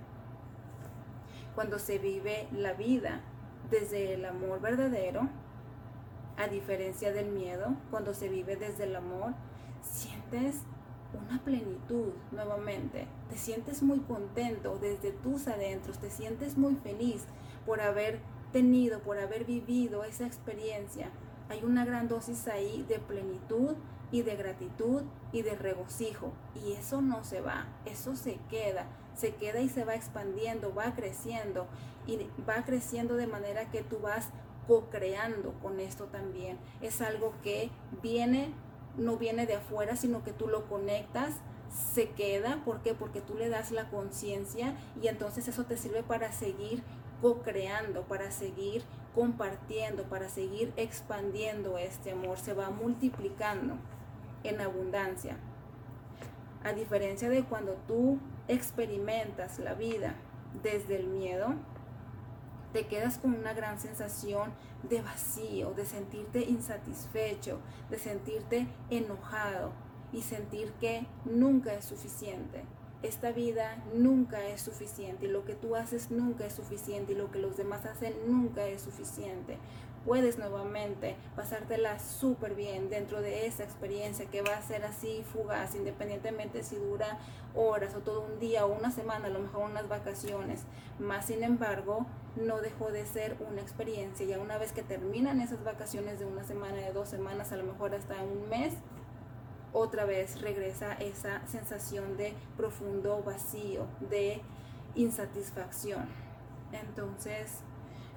Cuando 1.53 1.77
se 1.77 1.97
vive 1.97 2.47
la 2.53 2.71
vida 2.71 3.19
desde 3.69 4.13
el 4.13 4.23
amor 4.23 4.61
verdadero, 4.61 5.27
a 6.37 6.47
diferencia 6.47 7.11
del 7.11 7.27
miedo, 7.27 7.75
cuando 7.91 8.13
se 8.13 8.29
vive 8.29 8.55
desde 8.55 8.85
el 8.85 8.95
amor, 8.95 9.33
sientes 9.81 10.61
una 11.17 11.43
plenitud 11.43 12.13
nuevamente. 12.31 13.07
Te 13.29 13.37
sientes 13.37 13.83
muy 13.83 13.99
contento 13.99 14.77
desde 14.79 15.11
tus 15.11 15.47
adentros, 15.47 15.99
te 15.99 16.09
sientes 16.09 16.57
muy 16.57 16.75
feliz 16.75 17.25
por 17.65 17.81
haber 17.81 18.19
tenido, 18.51 18.99
por 18.99 19.17
haber 19.17 19.45
vivido 19.45 20.03
esa 20.03 20.25
experiencia. 20.25 21.09
Hay 21.49 21.63
una 21.63 21.85
gran 21.85 22.07
dosis 22.07 22.47
ahí 22.47 22.85
de 22.87 22.99
plenitud 22.99 23.75
y 24.11 24.21
de 24.21 24.35
gratitud 24.35 25.01
y 25.31 25.41
de 25.41 25.55
regocijo. 25.55 26.31
Y 26.53 26.73
eso 26.73 27.01
no 27.01 27.23
se 27.23 27.41
va, 27.41 27.67
eso 27.85 28.15
se 28.15 28.37
queda, 28.49 28.85
se 29.15 29.35
queda 29.35 29.59
y 29.59 29.69
se 29.69 29.83
va 29.83 29.95
expandiendo, 29.95 30.73
va 30.73 30.93
creciendo 30.95 31.67
y 32.05 32.19
va 32.47 32.63
creciendo 32.63 33.15
de 33.15 33.27
manera 33.27 33.71
que 33.71 33.81
tú 33.81 33.99
vas 33.99 34.29
co-creando 34.67 35.53
con 35.61 35.79
esto 35.79 36.05
también. 36.05 36.57
Es 36.81 37.01
algo 37.01 37.33
que 37.43 37.71
viene, 38.01 38.53
no 38.97 39.17
viene 39.17 39.45
de 39.45 39.55
afuera, 39.55 39.95
sino 39.95 40.23
que 40.23 40.33
tú 40.33 40.47
lo 40.47 40.67
conectas, 40.67 41.35
se 41.93 42.09
queda. 42.09 42.61
¿Por 42.63 42.81
qué? 42.81 42.93
Porque 42.93 43.21
tú 43.21 43.35
le 43.35 43.49
das 43.49 43.71
la 43.71 43.89
conciencia 43.89 44.75
y 45.01 45.07
entonces 45.07 45.47
eso 45.47 45.65
te 45.65 45.77
sirve 45.77 46.03
para 46.03 46.31
seguir 46.31 46.83
co-creando, 47.21 48.03
para 48.03 48.31
seguir 48.31 48.83
compartiendo, 49.15 50.03
para 50.03 50.29
seguir 50.29 50.73
expandiendo 50.75 51.77
este 51.77 52.11
amor. 52.11 52.37
Se 52.37 52.53
va 52.53 52.69
multiplicando 52.69 53.75
en 54.43 54.61
abundancia. 54.61 55.37
A 56.63 56.73
diferencia 56.73 57.29
de 57.29 57.43
cuando 57.43 57.73
tú 57.87 58.19
experimentas 58.47 59.59
la 59.59 59.73
vida 59.73 60.15
desde 60.61 60.97
el 60.97 61.07
miedo, 61.07 61.55
te 62.73 62.87
quedas 62.87 63.19
con 63.19 63.35
una 63.35 63.53
gran 63.53 63.79
sensación 63.79 64.51
de 64.89 65.01
vacío, 65.01 65.73
de 65.75 65.85
sentirte 65.85 66.41
insatisfecho, 66.43 67.59
de 67.89 67.99
sentirte 67.99 68.67
enojado 68.89 69.71
y 70.11 70.23
sentir 70.23 70.73
que 70.81 71.05
nunca 71.23 71.73
es 71.73 71.85
suficiente. 71.85 72.63
Esta 73.03 73.31
vida 73.31 73.83
nunca 73.93 74.45
es 74.47 74.61
suficiente 74.61 75.25
y 75.27 75.29
lo 75.29 75.45
que 75.45 75.55
tú 75.55 75.75
haces 75.75 76.09
nunca 76.09 76.45
es 76.45 76.53
suficiente 76.53 77.13
y 77.13 77.15
lo 77.15 77.31
que 77.31 77.39
los 77.39 77.57
demás 77.57 77.85
hacen 77.85 78.13
nunca 78.27 78.65
es 78.65 78.81
suficiente 78.81 79.57
puedes 80.05 80.37
nuevamente 80.37 81.15
pasártela 81.35 81.99
súper 81.99 82.55
bien 82.55 82.89
dentro 82.89 83.21
de 83.21 83.45
esa 83.45 83.63
experiencia 83.63 84.25
que 84.25 84.41
va 84.41 84.57
a 84.57 84.61
ser 84.61 84.83
así 84.83 85.23
fugaz, 85.31 85.75
independientemente 85.75 86.63
si 86.63 86.75
dura 86.75 87.19
horas 87.55 87.95
o 87.95 87.99
todo 87.99 88.21
un 88.21 88.39
día 88.39 88.65
o 88.65 88.73
una 88.73 88.91
semana, 88.91 89.27
a 89.27 89.29
lo 89.29 89.39
mejor 89.39 89.69
unas 89.69 89.87
vacaciones. 89.87 90.63
Más 90.99 91.25
sin 91.27 91.43
embargo, 91.43 92.05
no 92.35 92.61
dejó 92.61 92.91
de 92.91 93.05
ser 93.05 93.37
una 93.47 93.61
experiencia. 93.61 94.25
Ya 94.25 94.39
una 94.39 94.57
vez 94.57 94.71
que 94.71 94.83
terminan 94.83 95.39
esas 95.41 95.63
vacaciones 95.63 96.19
de 96.19 96.25
una 96.25 96.43
semana, 96.43 96.77
de 96.77 96.91
dos 96.91 97.09
semanas, 97.09 97.51
a 97.51 97.57
lo 97.57 97.63
mejor 97.63 97.93
hasta 97.93 98.21
un 98.23 98.49
mes, 98.49 98.73
otra 99.71 100.05
vez 100.05 100.41
regresa 100.41 100.93
esa 100.93 101.45
sensación 101.47 102.17
de 102.17 102.33
profundo 102.57 103.23
vacío, 103.23 103.87
de 104.09 104.41
insatisfacción. 104.95 106.07
Entonces, 106.71 107.59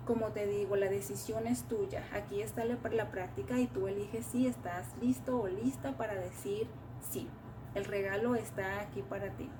como 0.06 0.28
te 0.28 0.46
digo, 0.46 0.76
la 0.76 0.88
decisión 0.88 1.46
es 1.46 1.64
tuya. 1.64 2.08
Aquí 2.12 2.40
está 2.40 2.64
la, 2.64 2.78
la 2.92 3.10
práctica 3.10 3.58
y 3.58 3.66
tú 3.66 3.88
eliges 3.88 4.24
si 4.24 4.46
estás 4.46 4.86
listo 5.00 5.38
o 5.38 5.48
lista 5.48 5.96
para 5.96 6.14
decir 6.14 6.68
sí. 7.10 7.28
El 7.74 7.84
regalo 7.84 8.34
está 8.36 8.80
aquí 8.80 9.02
para 9.02 9.30
ti. 9.36 9.50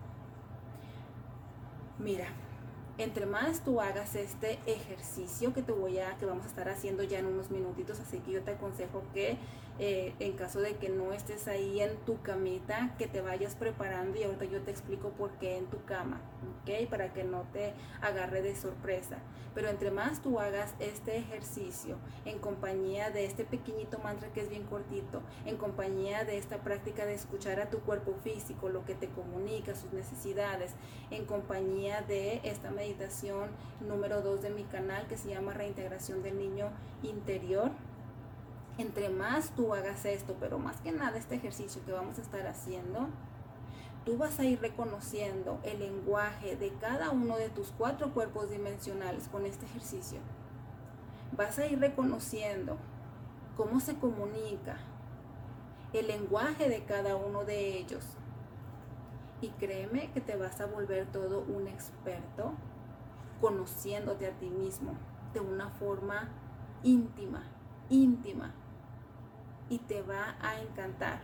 Mira, 1.98 2.28
entre 2.98 3.26
más 3.26 3.62
tú 3.62 3.80
hagas 3.80 4.14
este 4.14 4.58
ejercicio 4.66 5.52
que 5.52 5.62
te 5.62 5.72
voy 5.72 5.98
a, 5.98 6.16
que 6.16 6.24
vamos 6.24 6.46
a 6.46 6.48
estar 6.48 6.68
haciendo 6.68 7.02
ya 7.02 7.18
en 7.18 7.26
unos 7.26 7.50
minutitos, 7.50 8.00
así 8.00 8.20
que 8.20 8.32
yo 8.32 8.42
te 8.42 8.52
aconsejo 8.52 9.02
que 9.12 9.36
eh, 9.78 10.14
en 10.20 10.32
caso 10.32 10.60
de 10.60 10.76
que 10.76 10.88
no 10.88 11.12
estés 11.12 11.48
ahí 11.48 11.80
en 11.80 11.96
tu 12.04 12.20
camita, 12.22 12.94
que 12.98 13.06
te 13.06 13.20
vayas 13.20 13.54
preparando 13.54 14.18
y 14.18 14.22
ahorita 14.22 14.46
yo 14.46 14.62
te 14.62 14.70
explico 14.70 15.10
por 15.10 15.32
qué 15.32 15.58
en 15.58 15.66
tu 15.66 15.84
cama, 15.84 16.20
¿ok? 16.62 16.88
Para 16.88 17.12
que 17.12 17.24
no 17.24 17.42
te 17.52 17.74
agarre 18.00 18.40
de 18.42 18.56
sorpresa. 18.56 19.18
Pero 19.54 19.68
entre 19.68 19.90
más 19.90 20.20
tú 20.20 20.38
hagas 20.38 20.74
este 20.80 21.16
ejercicio 21.16 21.96
en 22.26 22.38
compañía 22.38 23.10
de 23.10 23.24
este 23.24 23.44
pequeñito 23.44 23.98
mantra 23.98 24.28
que 24.32 24.42
es 24.42 24.50
bien 24.50 24.64
cortito, 24.64 25.22
en 25.46 25.56
compañía 25.56 26.24
de 26.24 26.36
esta 26.36 26.58
práctica 26.58 27.06
de 27.06 27.14
escuchar 27.14 27.60
a 27.60 27.70
tu 27.70 27.80
cuerpo 27.80 28.14
físico, 28.22 28.68
lo 28.68 28.84
que 28.84 28.94
te 28.94 29.08
comunica, 29.08 29.74
sus 29.74 29.92
necesidades, 29.92 30.72
en 31.10 31.24
compañía 31.24 32.02
de 32.02 32.40
esta 32.44 32.70
meditación 32.70 33.48
número 33.80 34.20
2 34.20 34.42
de 34.42 34.50
mi 34.50 34.64
canal 34.64 35.06
que 35.06 35.16
se 35.16 35.30
llama 35.30 35.54
Reintegración 35.54 36.22
del 36.22 36.38
Niño 36.38 36.70
Interior, 37.02 37.70
entre 38.78 39.08
más 39.08 39.50
tú 39.50 39.74
hagas 39.74 40.04
esto, 40.04 40.36
pero 40.38 40.58
más 40.58 40.80
que 40.80 40.92
nada 40.92 41.16
este 41.16 41.36
ejercicio 41.36 41.84
que 41.84 41.92
vamos 41.92 42.18
a 42.18 42.22
estar 42.22 42.46
haciendo, 42.46 43.08
tú 44.04 44.18
vas 44.18 44.38
a 44.38 44.44
ir 44.44 44.60
reconociendo 44.60 45.58
el 45.62 45.80
lenguaje 45.80 46.56
de 46.56 46.72
cada 46.80 47.10
uno 47.10 47.36
de 47.36 47.48
tus 47.48 47.72
cuatro 47.76 48.12
cuerpos 48.12 48.50
dimensionales 48.50 49.28
con 49.28 49.46
este 49.46 49.66
ejercicio. 49.66 50.20
Vas 51.36 51.58
a 51.58 51.66
ir 51.66 51.80
reconociendo 51.80 52.76
cómo 53.56 53.80
se 53.80 53.96
comunica 53.96 54.78
el 55.92 56.08
lenguaje 56.08 56.68
de 56.68 56.84
cada 56.84 57.16
uno 57.16 57.44
de 57.44 57.78
ellos. 57.78 58.04
Y 59.40 59.48
créeme 59.50 60.10
que 60.12 60.20
te 60.20 60.36
vas 60.36 60.60
a 60.60 60.66
volver 60.66 61.06
todo 61.06 61.40
un 61.40 61.66
experto 61.66 62.52
conociéndote 63.40 64.26
a 64.26 64.32
ti 64.38 64.48
mismo 64.48 64.94
de 65.34 65.40
una 65.40 65.68
forma 65.70 66.30
íntima, 66.82 67.42
íntima, 67.90 68.54
y 69.68 69.78
te 69.78 70.02
va 70.02 70.36
a 70.40 70.60
encantar. 70.60 71.20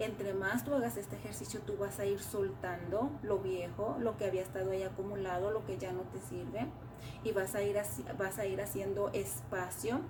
Entre 0.00 0.34
más 0.34 0.64
tú 0.64 0.74
hagas 0.74 0.96
este 0.96 1.16
ejercicio, 1.16 1.60
tú 1.60 1.76
vas 1.76 2.00
a 2.00 2.04
ir 2.04 2.20
soltando 2.20 3.10
lo 3.22 3.38
viejo, 3.38 3.96
lo 4.00 4.16
que 4.16 4.26
había 4.26 4.42
estado 4.42 4.72
ahí 4.72 4.82
acumulado, 4.82 5.50
lo 5.50 5.64
que 5.64 5.78
ya 5.78 5.92
no 5.92 6.02
te 6.02 6.18
sirve, 6.18 6.66
y 7.22 7.32
vas 7.32 7.54
a 7.54 7.62
ir, 7.62 7.76
vas 8.18 8.38
a 8.38 8.46
ir 8.46 8.60
haciendo 8.60 9.10
espacio 9.12 10.00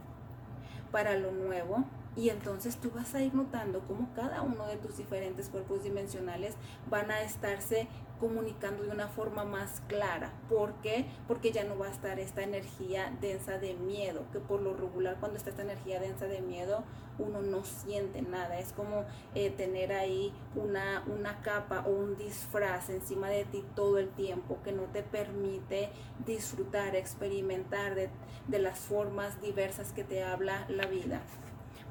para 0.91 1.17
lo 1.17 1.33
nuevo, 1.33 1.85
y 2.17 2.29
entonces 2.29 2.77
tú 2.77 2.91
vas 2.95 3.15
a 3.15 3.23
ir 3.23 3.35
notando 3.35 3.81
cómo 3.81 4.09
cada 4.15 4.43
uno 4.43 4.67
de 4.67 4.77
tus 4.77 4.97
diferentes 4.97 5.49
cuerpos 5.49 5.83
dimensionales 5.83 6.55
van 6.89 7.11
a 7.11 7.23
estarse 7.23 7.89
comunicando 8.21 8.85
de 8.85 8.91
una 8.91 9.09
forma 9.09 9.45
más 9.45 9.83
clara. 9.89 10.33
¿Por 10.49 10.75
qué? 10.75 11.07
Porque 11.27 11.51
ya 11.51 11.65
no 11.65 11.77
va 11.77 11.89
a 11.89 11.91
estar 11.91 12.21
esta 12.21 12.43
energía 12.43 13.13
densa 13.21 13.59
de 13.59 13.75
miedo, 13.75 14.25
que 14.33 14.39
por 14.39 14.63
lo 14.63 14.75
regular 14.75 15.17
cuando 15.19 15.37
está 15.37 15.51
esta 15.51 15.63
energía 15.63 16.01
densa 16.01 16.27
de 16.27 16.41
miedo 16.41 16.85
uno 17.19 17.43
no 17.43 17.65
siente 17.65 18.23
nada. 18.23 18.59
Es 18.59 18.73
como 18.73 19.05
eh, 19.35 19.51
tener 19.51 19.93
ahí 19.93 20.33
una, 20.55 21.05
una 21.07 21.43
capa 21.43 21.85
o 21.87 21.91
un 21.91 22.17
disfraz 22.17 22.91
encima 22.91 23.29
de 23.29 23.45
ti 23.45 23.65
todo 23.75 23.99
el 23.99 24.09
tiempo 24.11 24.59
que 24.65 24.73
no 24.73 24.85
te 24.85 25.03
permite 25.03 25.91
disfrutar, 26.25 26.97
experimentar 26.97 27.95
de, 27.95 28.11
de 28.49 28.59
las 28.59 28.79
formas 28.79 29.41
diversas 29.41 29.93
que 29.93 30.05
te 30.05 30.25
habla 30.25 30.65
la 30.69 30.87
vida 30.87 31.21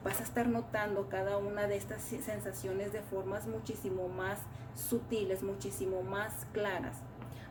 vas 0.04 0.20
a 0.20 0.24
estar 0.24 0.47
notando 0.47 1.08
cada 1.10 1.38
una 1.38 1.68
de 1.68 1.78
estas 1.78 2.01
sensaciones 2.01 2.91
de 2.91 3.01
formas 3.01 3.47
muchísimo 3.47 4.10
más 4.10 4.39
sutiles, 4.76 5.43
muchísimo 5.43 6.04
más 6.04 6.45
claras, 6.51 6.97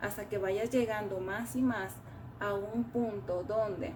hasta 0.00 0.28
que 0.28 0.38
vayas 0.38 0.70
llegando 0.70 1.20
más 1.20 1.57
y 1.57 1.62
más 1.62 1.94
a 2.40 2.55
un 2.55 2.84
punto 2.84 3.44
donde 3.44 3.92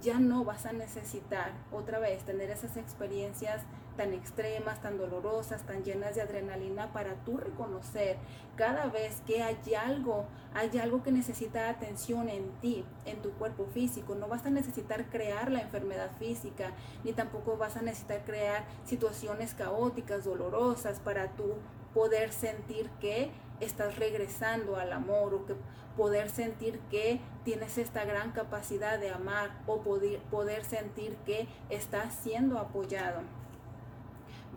ya 0.00 0.18
no 0.18 0.44
vas 0.44 0.66
a 0.66 0.72
necesitar 0.72 1.52
otra 1.70 1.98
vez 1.98 2.24
tener 2.24 2.50
esas 2.50 2.76
experiencias 2.76 3.62
tan 3.96 4.12
extremas, 4.12 4.80
tan 4.80 4.98
dolorosas, 4.98 5.62
tan 5.62 5.84
llenas 5.84 6.14
de 6.14 6.22
adrenalina 6.22 6.92
para 6.92 7.14
tú 7.24 7.36
reconocer 7.36 8.16
cada 8.56 8.86
vez 8.86 9.22
que 9.26 9.42
hay 9.42 9.56
algo, 9.74 10.26
hay 10.54 10.76
algo 10.78 11.02
que 11.02 11.12
necesita 11.12 11.68
atención 11.68 12.28
en 12.28 12.50
ti, 12.60 12.84
en 13.04 13.22
tu 13.22 13.30
cuerpo 13.32 13.66
físico. 13.72 14.14
No 14.14 14.28
vas 14.28 14.44
a 14.46 14.50
necesitar 14.50 15.06
crear 15.10 15.50
la 15.50 15.60
enfermedad 15.60 16.10
física, 16.18 16.72
ni 17.04 17.12
tampoco 17.12 17.56
vas 17.56 17.76
a 17.76 17.82
necesitar 17.82 18.24
crear 18.24 18.64
situaciones 18.84 19.54
caóticas, 19.54 20.24
dolorosas 20.24 21.00
para 21.00 21.28
tú 21.32 21.54
poder 21.94 22.32
sentir 22.32 22.90
que 23.00 23.30
estás 23.60 23.98
regresando 23.98 24.76
al 24.76 24.92
amor 24.92 25.34
o 25.34 25.46
que 25.46 25.54
poder 25.96 26.30
sentir 26.30 26.80
que 26.90 27.20
tienes 27.44 27.76
esta 27.78 28.04
gran 28.04 28.32
capacidad 28.32 28.98
de 28.98 29.10
amar 29.10 29.62
o 29.66 29.82
poder, 29.82 30.20
poder 30.30 30.64
sentir 30.64 31.16
que 31.26 31.46
estás 31.68 32.14
siendo 32.14 32.58
apoyado 32.58 33.20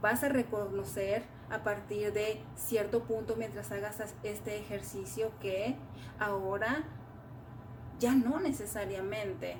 vas 0.06 0.24
a 0.24 0.30
reconocer 0.30 1.24
a 1.49 1.64
partir 1.64 2.14
de 2.14 2.39
cierto 2.56 3.01
punto 3.06 3.36
mientras 3.38 3.72
hagas 3.72 4.14
este 4.22 4.60
ejercicio 4.60 5.32
que 5.41 5.78
ahora 6.20 6.84
ya 7.97 8.14
no 8.14 8.39
necesariamente 8.39 9.58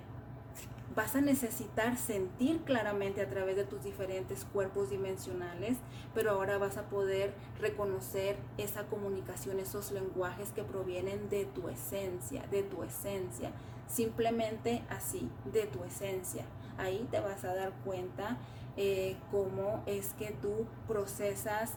vas 0.96 1.16
a 1.16 1.22
necesitar 1.22 1.98
sentir 1.98 2.62
claramente 2.62 3.22
a 3.22 3.28
través 3.28 3.56
de 3.56 3.64
tus 3.64 3.84
diferentes 3.84 4.46
cuerpos 4.46 4.92
dimensionales, 4.92 5.78
pero 6.14 6.30
ahora 6.30 6.60
vas 6.60 6.78
a 6.78 6.90
poder 6.90 7.34
reconocer 7.60 8.38
esa 8.60 8.84
comunicación, 8.84 9.60
esos 9.60 9.92
lenguajes 9.92 10.52
que 10.52 10.62
provienen 10.62 11.28
de 11.28 11.46
tu 11.46 11.70
esencia, 11.70 12.44
de 12.52 12.62
tu 12.62 12.84
esencia, 12.84 13.52
simplemente 13.88 14.84
así, 14.90 15.28
de 15.52 15.66
tu 15.66 15.84
esencia. 15.86 16.46
Ahí 16.78 17.08
te 17.10 17.20
vas 17.20 17.44
a 17.46 17.56
dar 17.56 17.72
cuenta 17.84 18.38
eh, 18.78 19.16
cómo 19.32 19.84
es 19.86 20.14
que 20.14 20.32
tú 20.32 20.66
procesas 20.88 21.74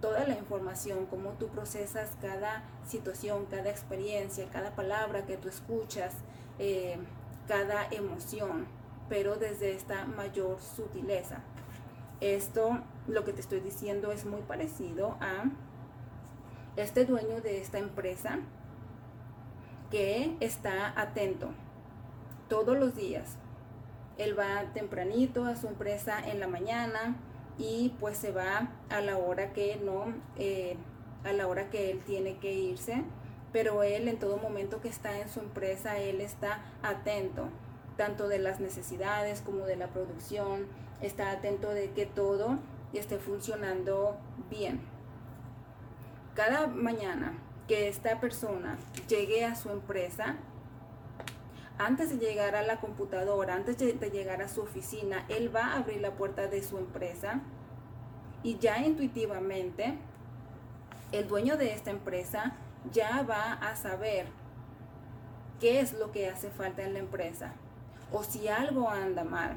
toda 0.00 0.26
la 0.26 0.34
información, 0.34 1.06
cómo 1.06 1.30
tú 1.30 1.48
procesas 1.48 2.16
cada 2.20 2.64
situación, 2.86 3.46
cada 3.46 3.70
experiencia, 3.70 4.48
cada 4.50 4.74
palabra 4.74 5.24
que 5.26 5.36
tú 5.36 5.48
escuchas, 5.48 6.14
eh, 6.58 6.98
cada 7.48 7.86
emoción, 7.90 8.66
pero 9.08 9.36
desde 9.36 9.74
esta 9.74 10.04
mayor 10.04 10.60
sutileza. 10.60 11.40
Esto, 12.20 12.80
lo 13.08 13.24
que 13.24 13.32
te 13.32 13.40
estoy 13.40 13.60
diciendo, 13.60 14.12
es 14.12 14.24
muy 14.24 14.42
parecido 14.42 15.16
a 15.20 15.44
este 16.76 17.04
dueño 17.04 17.40
de 17.40 17.60
esta 17.60 17.78
empresa 17.78 18.38
que 19.90 20.36
está 20.40 20.98
atento 21.00 21.50
todos 22.48 22.78
los 22.78 22.94
días 22.94 23.38
él 24.18 24.38
va 24.38 24.72
tempranito 24.72 25.44
a 25.44 25.56
su 25.56 25.68
empresa 25.68 26.18
en 26.26 26.40
la 26.40 26.48
mañana 26.48 27.16
y 27.58 27.94
pues 28.00 28.16
se 28.18 28.32
va 28.32 28.70
a 28.90 29.00
la 29.00 29.16
hora 29.18 29.52
que 29.52 29.76
no, 29.76 30.12
eh, 30.36 30.76
a 31.24 31.32
la 31.32 31.46
hora 31.46 31.70
que 31.70 31.90
él 31.90 32.00
tiene 32.04 32.38
que 32.38 32.52
irse. 32.52 33.02
Pero 33.52 33.82
él 33.82 34.08
en 34.08 34.18
todo 34.18 34.38
momento 34.38 34.80
que 34.80 34.88
está 34.88 35.18
en 35.18 35.28
su 35.28 35.40
empresa, 35.40 35.98
él 35.98 36.20
está 36.20 36.64
atento 36.82 37.48
tanto 37.96 38.28
de 38.28 38.38
las 38.38 38.60
necesidades 38.60 39.42
como 39.42 39.66
de 39.66 39.76
la 39.76 39.88
producción, 39.88 40.66
está 41.02 41.30
atento 41.30 41.68
de 41.68 41.90
que 41.90 42.06
todo 42.06 42.58
esté 42.92 43.18
funcionando 43.18 44.16
bien. 44.50 44.80
Cada 46.34 46.66
mañana 46.66 47.34
que 47.68 47.88
esta 47.88 48.20
persona 48.20 48.78
llegue 49.08 49.44
a 49.44 49.54
su 49.54 49.70
empresa, 49.70 50.36
antes 51.86 52.10
de 52.10 52.18
llegar 52.18 52.54
a 52.54 52.62
la 52.62 52.80
computadora, 52.80 53.54
antes 53.54 53.76
de 53.76 54.10
llegar 54.10 54.40
a 54.40 54.48
su 54.48 54.62
oficina, 54.62 55.24
él 55.28 55.54
va 55.54 55.66
a 55.66 55.76
abrir 55.78 56.00
la 56.00 56.12
puerta 56.12 56.46
de 56.46 56.62
su 56.62 56.78
empresa 56.78 57.40
y 58.42 58.58
ya 58.58 58.78
intuitivamente 58.78 59.98
el 61.10 61.28
dueño 61.28 61.56
de 61.56 61.72
esta 61.72 61.90
empresa 61.90 62.56
ya 62.92 63.22
va 63.22 63.52
a 63.54 63.76
saber 63.76 64.26
qué 65.60 65.80
es 65.80 65.92
lo 65.92 66.12
que 66.12 66.28
hace 66.28 66.50
falta 66.50 66.82
en 66.82 66.92
la 66.92 66.98
empresa 67.00 67.54
o 68.12 68.22
si 68.22 68.48
algo 68.48 68.88
anda 68.88 69.24
mal 69.24 69.56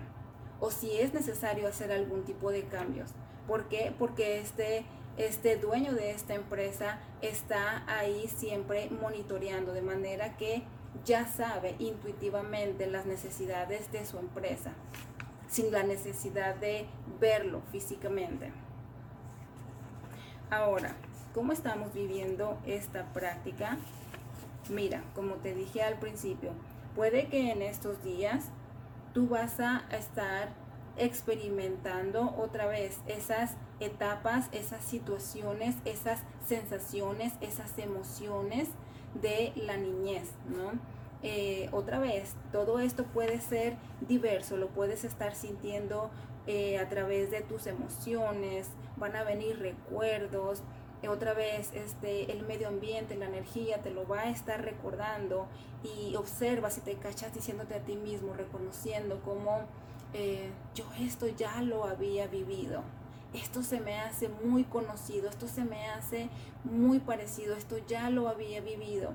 o 0.59 0.71
si 0.71 0.97
es 0.97 1.13
necesario 1.13 1.67
hacer 1.67 1.91
algún 1.91 2.23
tipo 2.23 2.51
de 2.51 2.63
cambios. 2.65 3.11
¿Por 3.47 3.67
qué? 3.67 3.93
Porque 3.97 4.39
este, 4.39 4.85
este 5.17 5.57
dueño 5.57 5.93
de 5.93 6.11
esta 6.11 6.33
empresa 6.33 6.99
está 7.21 7.83
ahí 7.87 8.27
siempre 8.27 8.89
monitoreando 8.89 9.73
de 9.73 9.81
manera 9.81 10.37
que 10.37 10.63
ya 11.03 11.27
sabe 11.27 11.75
intuitivamente 11.79 12.87
las 12.87 13.05
necesidades 13.05 13.91
de 13.91 14.05
su 14.05 14.17
empresa, 14.17 14.71
sin 15.47 15.71
la 15.71 15.83
necesidad 15.83 16.55
de 16.55 16.85
verlo 17.19 17.61
físicamente. 17.71 18.51
Ahora, 20.49 20.95
¿cómo 21.33 21.51
estamos 21.51 21.93
viviendo 21.93 22.57
esta 22.65 23.11
práctica? 23.13 23.77
Mira, 24.69 25.03
como 25.13 25.35
te 25.35 25.53
dije 25.53 25.81
al 25.83 25.99
principio, 25.99 26.51
puede 26.95 27.27
que 27.27 27.51
en 27.51 27.61
estos 27.61 28.03
días 28.03 28.45
tú 29.13 29.27
vas 29.27 29.59
a 29.59 29.85
estar 29.91 30.49
experimentando 30.97 32.33
otra 32.37 32.67
vez 32.67 32.99
esas 33.07 33.55
etapas, 33.79 34.47
esas 34.51 34.83
situaciones, 34.83 35.75
esas 35.83 36.21
sensaciones, 36.47 37.33
esas 37.41 37.77
emociones 37.77 38.69
de 39.21 39.53
la 39.55 39.77
niñez, 39.77 40.31
¿no? 40.49 40.79
Eh, 41.23 41.69
otra 41.71 41.97
vez, 41.97 42.35
todo 42.51 42.79
esto 42.79 43.03
puede 43.05 43.41
ser 43.41 43.77
diverso, 44.07 44.57
lo 44.57 44.67
puedes 44.67 45.03
estar 45.03 45.33
sintiendo 45.33 46.11
eh, 46.45 46.77
a 46.77 46.87
través 46.87 47.31
de 47.31 47.41
tus 47.41 47.65
emociones, 47.65 48.67
van 48.97 49.15
a 49.15 49.23
venir 49.23 49.57
recuerdos, 49.57 50.61
eh, 51.01 51.07
otra 51.07 51.33
vez 51.33 51.71
este, 51.73 52.31
el 52.31 52.45
medio 52.45 52.67
ambiente, 52.67 53.15
la 53.15 53.25
energía 53.25 53.81
te 53.81 53.89
lo 53.89 54.07
va 54.07 54.21
a 54.21 54.29
estar 54.29 54.63
recordando 54.63 55.47
y 55.83 56.15
observa 56.15 56.69
si 56.69 56.81
te 56.81 56.93
cachas 56.93 57.33
diciéndote 57.33 57.73
a 57.73 57.79
ti 57.79 57.95
mismo, 57.95 58.33
reconociendo 58.33 59.19
como 59.21 59.61
yo 60.73 60.85
esto 61.01 61.27
ya 61.27 61.61
lo 61.61 61.83
había 61.83 62.27
vivido, 62.27 62.83
esto 63.35 63.63
se 63.63 63.79
me 63.79 63.99
hace 63.99 64.29
muy 64.29 64.63
conocido, 64.63 65.29
esto 65.29 65.47
se 65.47 65.63
me 65.63 65.87
hace 65.89 66.29
muy 66.63 66.99
parecido, 66.99 67.55
esto 67.55 67.77
ya 67.87 68.09
lo 68.09 68.27
había 68.27 68.61
vivido. 68.61 69.13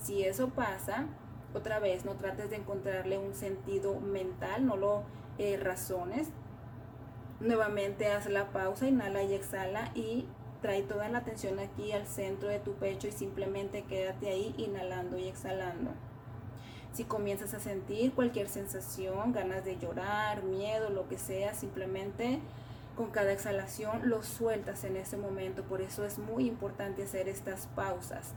Si 0.00 0.24
eso 0.24 0.48
pasa, 0.50 1.06
otra 1.54 1.78
vez, 1.78 2.04
no 2.04 2.14
trates 2.14 2.50
de 2.50 2.56
encontrarle 2.56 3.18
un 3.18 3.34
sentido 3.34 4.00
mental, 4.00 4.66
no 4.66 4.76
lo 4.76 5.02
eh, 5.38 5.56
razones. 5.56 6.28
Nuevamente 7.40 8.06
haz 8.08 8.26
la 8.26 8.52
pausa, 8.52 8.86
inhala 8.86 9.22
y 9.22 9.34
exhala 9.34 9.90
y 9.94 10.26
trae 10.60 10.82
toda 10.82 11.08
la 11.08 11.18
atención 11.18 11.58
aquí 11.58 11.92
al 11.92 12.06
centro 12.06 12.48
de 12.48 12.58
tu 12.58 12.74
pecho 12.74 13.08
y 13.08 13.12
simplemente 13.12 13.82
quédate 13.82 14.28
ahí 14.28 14.54
inhalando 14.58 15.18
y 15.18 15.26
exhalando. 15.26 15.90
Si 16.92 17.04
comienzas 17.04 17.54
a 17.54 17.60
sentir 17.60 18.12
cualquier 18.12 18.48
sensación, 18.48 19.32
ganas 19.32 19.64
de 19.64 19.78
llorar, 19.78 20.42
miedo, 20.42 20.90
lo 20.90 21.08
que 21.08 21.18
sea, 21.18 21.54
simplemente 21.54 22.40
con 23.00 23.12
cada 23.12 23.32
exhalación 23.32 24.10
lo 24.10 24.22
sueltas 24.22 24.84
en 24.84 24.98
ese 24.98 25.16
momento. 25.16 25.62
Por 25.62 25.80
eso 25.80 26.04
es 26.04 26.18
muy 26.18 26.46
importante 26.46 27.02
hacer 27.02 27.30
estas 27.30 27.66
pausas 27.68 28.34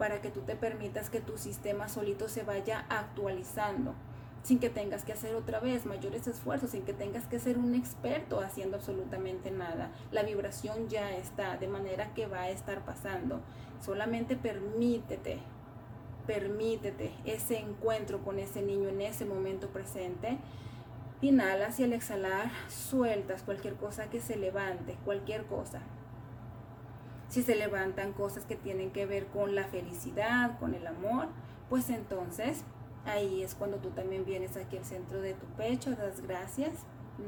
para 0.00 0.20
que 0.20 0.30
tú 0.30 0.40
te 0.40 0.56
permitas 0.56 1.10
que 1.10 1.20
tu 1.20 1.38
sistema 1.38 1.88
solito 1.88 2.28
se 2.28 2.42
vaya 2.42 2.86
actualizando 2.88 3.94
sin 4.42 4.58
que 4.58 4.68
tengas 4.68 5.04
que 5.04 5.12
hacer 5.12 5.36
otra 5.36 5.60
vez 5.60 5.86
mayores 5.86 6.26
esfuerzos, 6.26 6.70
sin 6.70 6.82
que 6.82 6.92
tengas 6.92 7.28
que 7.28 7.38
ser 7.38 7.56
un 7.56 7.76
experto 7.76 8.40
haciendo 8.40 8.78
absolutamente 8.78 9.52
nada. 9.52 9.92
La 10.10 10.24
vibración 10.24 10.88
ya 10.88 11.14
está, 11.14 11.56
de 11.56 11.68
manera 11.68 12.12
que 12.12 12.26
va 12.26 12.40
a 12.40 12.50
estar 12.50 12.84
pasando. 12.84 13.40
Solamente 13.80 14.34
permítete, 14.34 15.38
permítete 16.26 17.12
ese 17.24 17.60
encuentro 17.60 18.24
con 18.24 18.40
ese 18.40 18.60
niño 18.60 18.88
en 18.88 19.02
ese 19.02 19.24
momento 19.24 19.68
presente 19.68 20.36
Inhalas 21.22 21.78
y 21.78 21.84
al 21.84 21.92
exhalar 21.92 22.50
sueltas 22.68 23.42
cualquier 23.42 23.74
cosa 23.74 24.08
que 24.08 24.20
se 24.20 24.36
levante, 24.36 24.96
cualquier 25.04 25.44
cosa. 25.44 25.80
Si 27.28 27.42
se 27.42 27.56
levantan 27.56 28.12
cosas 28.12 28.44
que 28.44 28.56
tienen 28.56 28.90
que 28.90 29.04
ver 29.04 29.26
con 29.26 29.54
la 29.54 29.64
felicidad, 29.64 30.58
con 30.58 30.74
el 30.74 30.86
amor, 30.86 31.28
pues 31.68 31.90
entonces 31.90 32.64
ahí 33.04 33.42
es 33.42 33.54
cuando 33.54 33.76
tú 33.76 33.90
también 33.90 34.24
vienes 34.24 34.56
aquí 34.56 34.78
al 34.78 34.84
centro 34.84 35.20
de 35.20 35.34
tu 35.34 35.46
pecho, 35.58 35.90
das 35.90 36.22
gracias, 36.22 36.72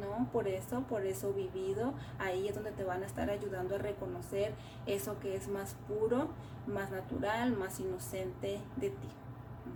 ¿no? 0.01 0.26
Por 0.32 0.49
eso, 0.49 0.82
por 0.88 1.05
eso 1.05 1.34
vivido, 1.34 1.93
ahí 2.18 2.49
es 2.49 2.55
donde 2.55 2.72
te 2.72 2.84
van 2.84 3.03
a 3.03 3.07
estar 3.07 3.28
ayudando 3.28 3.74
a 3.74 3.78
reconocer 3.78 4.55
eso 4.86 5.18
que 5.20 5.36
es 5.36 5.49
más 5.49 5.76
puro, 5.86 6.28
más 6.66 6.90
natural, 6.90 7.53
más 7.53 7.78
inocente 7.78 8.59
de 8.76 8.88
ti. 8.88 9.09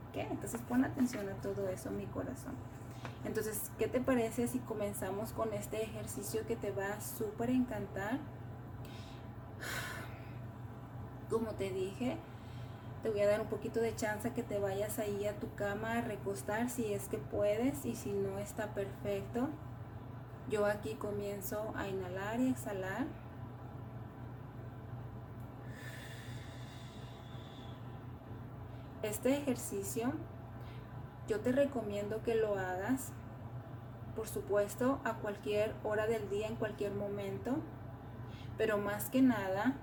¿Ok? 0.09 0.27
Entonces 0.31 0.61
pon 0.63 0.85
atención 0.85 1.29
a 1.29 1.35
todo 1.35 1.69
eso, 1.69 1.91
mi 1.91 2.07
corazón. 2.07 2.55
Entonces, 3.25 3.71
¿qué 3.79 3.89
te 3.89 4.01
parece 4.01 4.49
si 4.49 4.61
comenzamos 4.61 5.33
con 5.33 5.53
este 5.53 5.83
ejercicio 5.83 6.47
que 6.47 6.57
te 6.57 6.71
va 6.71 6.95
a 6.95 7.01
súper 7.01 7.51
encantar? 7.51 8.19
Como 11.31 11.53
te 11.53 11.71
dije, 11.71 12.17
te 13.03 13.11
voy 13.11 13.21
a 13.21 13.29
dar 13.29 13.41
un 13.41 13.49
poquito 13.49 13.81
de 13.81 13.95
chance 13.95 14.33
que 14.33 14.43
te 14.43 14.59
vayas 14.59 14.99
ahí 14.99 15.27
a 15.27 15.39
tu 15.39 15.53
cama 15.55 15.99
a 15.99 16.01
recostar 16.01 16.71
si 16.71 16.93
es 16.93 17.09
que 17.09 17.19
puedes 17.19 17.85
y 17.85 17.97
si 17.97 18.13
no 18.13 18.39
está 18.39 18.75
perfecto. 18.75 19.49
Yo 20.49 20.65
aquí 20.67 20.95
comienzo 20.95 21.73
a 21.77 21.89
inhalar 21.89 22.41
y 22.41 22.51
exhalar. 22.51 23.07
Este 29.03 29.37
ejercicio 29.37 30.13
yo 31.29 31.41
te 31.41 31.53
recomiendo 31.53 32.23
que 32.23 32.35
lo 32.35 32.59
hagas, 32.59 33.13
por 34.15 34.29
supuesto, 34.29 35.01
a 35.05 35.15
cualquier 35.15 35.75
hora 35.83 36.07
del 36.07 36.29
día, 36.31 36.47
en 36.47 36.57
cualquier 36.57 36.93
momento, 36.93 37.57
pero 38.57 38.79
más 38.79 39.11
que 39.11 39.23
nada 39.23 39.75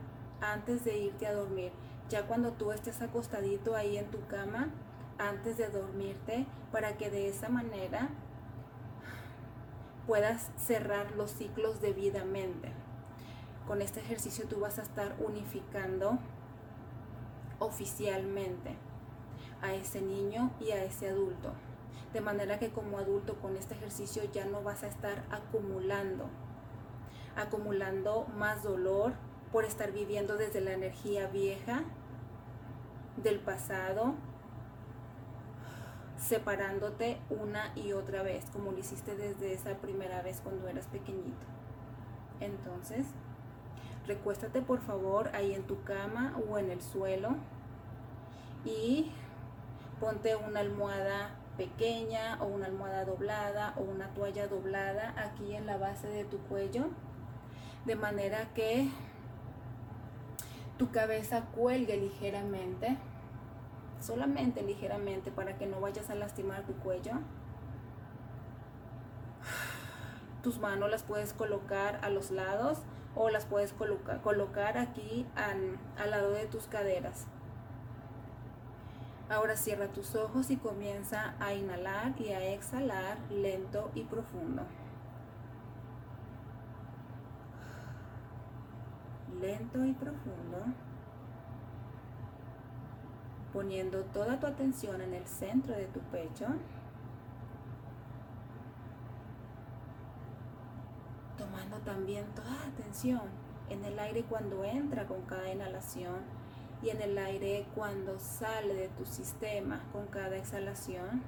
antes 0.41 0.83
de 0.83 0.97
irte 0.97 1.27
a 1.27 1.33
dormir. 1.33 1.71
Ya 2.09 2.27
cuando 2.27 2.51
tú 2.53 2.71
estés 2.71 3.01
acostadito 3.01 3.75
ahí 3.75 3.97
en 3.97 4.09
tu 4.09 4.25
cama, 4.27 4.69
antes 5.17 5.57
de 5.57 5.69
dormirte, 5.69 6.45
para 6.71 6.97
que 6.97 7.09
de 7.09 7.27
esa 7.27 7.49
manera 7.49 8.09
puedas 10.07 10.51
cerrar 10.57 11.11
los 11.11 11.31
ciclos 11.31 11.81
debidamente. 11.81 12.71
Con 13.67 13.81
este 13.81 13.99
ejercicio 13.99 14.45
tú 14.47 14.59
vas 14.59 14.79
a 14.79 14.81
estar 14.81 15.15
unificando 15.19 16.17
oficialmente 17.59 18.75
a 19.63 19.73
ese 19.73 20.01
niño 20.01 20.51
y 20.59 20.71
a 20.71 20.83
ese 20.83 21.09
adulto. 21.09 21.53
De 22.13 22.21
manera 22.21 22.59
que 22.59 22.69
como 22.69 22.99
adulto 22.99 23.35
con 23.39 23.57
este 23.57 23.73
ejercicio 23.73 24.23
ya 24.31 24.45
no 24.45 24.61
vas 24.61 24.83
a 24.83 24.87
estar 24.87 25.23
acumulando, 25.31 26.25
acumulando 27.35 28.27
más 28.37 28.61
dolor 28.61 29.13
por 29.51 29.65
estar 29.65 29.91
viviendo 29.91 30.37
desde 30.37 30.61
la 30.61 30.73
energía 30.73 31.27
vieja 31.27 31.83
del 33.17 33.39
pasado, 33.39 34.13
separándote 36.17 37.19
una 37.29 37.71
y 37.75 37.93
otra 37.93 38.21
vez, 38.21 38.45
como 38.51 38.71
lo 38.71 38.77
hiciste 38.77 39.15
desde 39.15 39.53
esa 39.53 39.75
primera 39.77 40.21
vez 40.21 40.39
cuando 40.43 40.67
eras 40.67 40.87
pequeñito. 40.87 41.45
Entonces, 42.39 43.07
recuéstate 44.07 44.61
por 44.61 44.81
favor 44.81 45.29
ahí 45.33 45.53
en 45.53 45.63
tu 45.63 45.83
cama 45.83 46.35
o 46.49 46.57
en 46.57 46.69
el 46.69 46.81
suelo 46.81 47.35
y 48.65 49.11
ponte 49.99 50.35
una 50.35 50.59
almohada 50.59 51.31
pequeña 51.57 52.37
o 52.41 52.45
una 52.45 52.65
almohada 52.65 53.05
doblada 53.05 53.73
o 53.77 53.81
una 53.81 54.07
toalla 54.13 54.47
doblada 54.47 55.13
aquí 55.17 55.55
en 55.55 55.65
la 55.65 55.77
base 55.77 56.07
de 56.07 56.25
tu 56.25 56.37
cuello 56.39 56.85
de 57.85 57.95
manera 57.95 58.53
que 58.53 58.89
tu 60.77 60.91
cabeza 60.91 61.45
cuelgue 61.53 61.97
ligeramente 61.97 62.97
solamente 64.03 64.61
ligeramente 64.61 65.31
para 65.31 65.57
que 65.57 65.65
no 65.65 65.79
vayas 65.79 66.09
a 66.09 66.15
lastimar 66.15 66.63
tu 66.63 66.73
cuello. 66.73 67.13
Tus 70.43 70.59
manos 70.59 70.91
las 70.91 71.03
puedes 71.03 71.33
colocar 71.33 71.99
a 72.03 72.09
los 72.09 72.29
lados 72.29 72.79
o 73.15 73.29
las 73.29 73.45
puedes 73.45 73.73
colocar, 73.73 74.77
aquí 74.77 75.25
al 75.35 76.11
lado 76.11 76.31
de 76.31 76.47
tus 76.47 76.67
caderas 76.67 77.27
Ahora 79.33 79.57
cierra 79.57 79.87
tus 79.87 80.13
ojos 80.13 80.51
y 80.51 80.57
comienza 80.57 81.33
a 81.39 81.55
inhalar 81.55 82.13
y 82.21 82.29
a 82.29 82.53
exhalar 82.53 83.17
lento 83.31 83.89
y 83.95 84.03
profundo. 84.03 84.61
Lento 89.41 89.83
y 89.85 89.93
profundo. 89.93 90.59
Poniendo 93.51 94.03
toda 94.03 94.39
tu 94.39 94.45
atención 94.45 95.01
en 95.01 95.15
el 95.15 95.25
centro 95.25 95.75
de 95.75 95.87
tu 95.87 95.99
pecho. 95.99 96.45
Tomando 101.39 101.79
también 101.79 102.27
toda 102.35 102.67
atención 102.67 103.23
en 103.71 103.83
el 103.83 103.97
aire 103.97 104.25
cuando 104.25 104.63
entra 104.63 105.07
con 105.07 105.23
cada 105.23 105.51
inhalación 105.51 106.42
y 106.83 106.89
en 106.89 107.01
el 107.01 107.17
aire 107.17 107.65
cuando 107.75 108.19
sale 108.19 108.73
de 108.73 108.89
tu 108.89 109.05
sistema 109.05 109.81
con 109.93 110.07
cada 110.07 110.35
exhalación. 110.35 111.23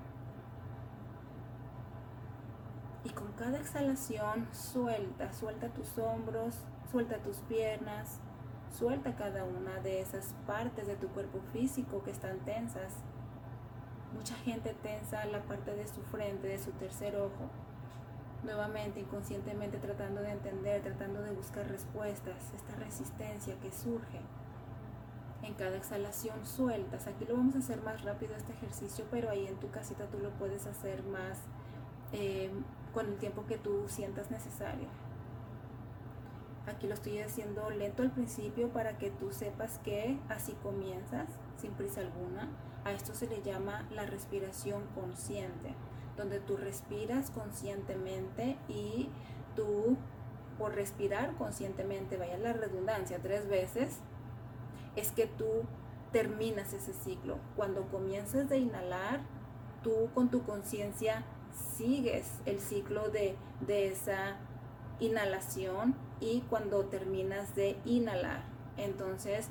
Y 3.06 3.10
con 3.12 3.32
cada 3.34 3.58
exhalación 3.60 4.47
suelta, 4.51 5.32
suelta 5.32 5.70
tus 5.70 5.97
hombros, 5.97 6.56
suelta 6.91 7.20
tus 7.20 7.38
piernas, 7.38 8.20
suelta 8.78 9.16
cada 9.16 9.45
una 9.45 9.80
de 9.80 10.01
esas 10.01 10.36
partes 10.45 10.88
de 10.88 10.97
tu 10.97 11.08
cuerpo 11.10 11.39
físico 11.53 12.03
que 12.03 12.12
están 12.12 12.39
tensas. 12.39 12.93
Mucha 14.14 14.36
gente 14.36 14.76
tensa 14.84 15.24
la 15.26 15.41
parte 15.43 15.74
de 15.74 15.88
su 15.88 16.01
frente, 16.01 16.47
de 16.47 16.60
su 16.60 16.72
tercer 16.72 17.16
ojo. 17.16 17.49
Nuevamente, 18.43 18.99
inconscientemente 18.99 19.78
tratando 19.78 20.22
de 20.22 20.32
entender, 20.32 20.82
tratando 20.82 21.22
de 21.22 21.32
buscar 21.32 21.68
respuestas, 21.68 22.53
esta 22.53 22.76
resistencia 22.76 23.56
que 23.62 23.72
surge 23.72 24.20
en 25.46 25.54
cada 25.54 25.78
exhalación 25.78 26.46
sueltas. 26.46 27.08
Aquí 27.08 27.26
lo 27.26 27.36
vamos 27.36 27.56
a 27.56 27.60
hacer 27.60 27.82
más 27.84 28.04
rápido 28.04 28.36
este 28.36 28.54
ejercicio, 28.54 29.06
pero 29.12 29.30
ahí 29.30 29.48
en 29.48 29.56
tu 29.58 29.70
casita 29.70 30.06
tú 30.08 30.20
lo 30.20 30.32
puedes 30.32 30.66
hacer 30.66 31.04
más 31.04 31.39
eh, 32.12 32.52
con 32.93 33.08
el 33.08 33.18
tiempo 33.18 33.46
que 33.46 33.58
tú 33.58 33.86
sientas 33.88 34.32
necesario. 34.32 34.88
Aquí 36.68 36.88
lo 36.88 36.96
estoy 36.96 37.20
haciendo 37.20 37.70
lento 37.70 38.02
al 38.02 38.12
principio 38.12 38.70
para 38.70 38.98
que 38.98 39.12
tú 39.12 39.32
sepas 39.32 39.78
que 39.80 40.20
así 40.30 40.54
comienzas, 40.64 41.28
sin 41.58 41.72
prisa 41.74 42.02
alguna. 42.02 42.50
A 42.84 42.91
esto 42.91 43.14
se 43.14 43.28
le 43.28 43.41
llama 43.41 43.88
la 43.91 44.06
respiración 44.06 44.84
consciente, 44.96 45.76
donde 46.18 46.39
tú 46.39 46.58
respiras 46.58 47.30
conscientemente 47.30 48.58
y 48.68 49.10
tú 49.56 49.98
por 50.58 50.74
respirar 50.74 51.34
conscientemente, 51.36 52.18
vaya 52.18 52.38
la 52.38 52.54
redundancia, 52.54 53.20
tres 53.22 53.48
veces, 53.48 54.00
es 54.96 55.12
que 55.12 55.28
tú 55.28 55.64
terminas 56.12 56.74
ese 56.74 56.93
ciclo. 56.93 57.38
Cuando 57.56 57.88
comienzas 57.89 58.50
de 58.50 58.58
inhalar, 58.58 59.22
tú 59.84 60.10
con 60.14 60.30
tu 60.30 60.43
conciencia 60.43 61.26
sigues 61.78 62.30
el 62.46 62.60
ciclo 62.60 63.10
de, 63.10 63.36
de 63.66 63.88
esa 63.88 64.38
inhalación 65.00 65.96
y 66.20 66.41
cuando 66.50 66.86
terminas 66.86 67.56
de 67.56 67.78
inhalar, 67.86 68.43
entonces 68.78 69.50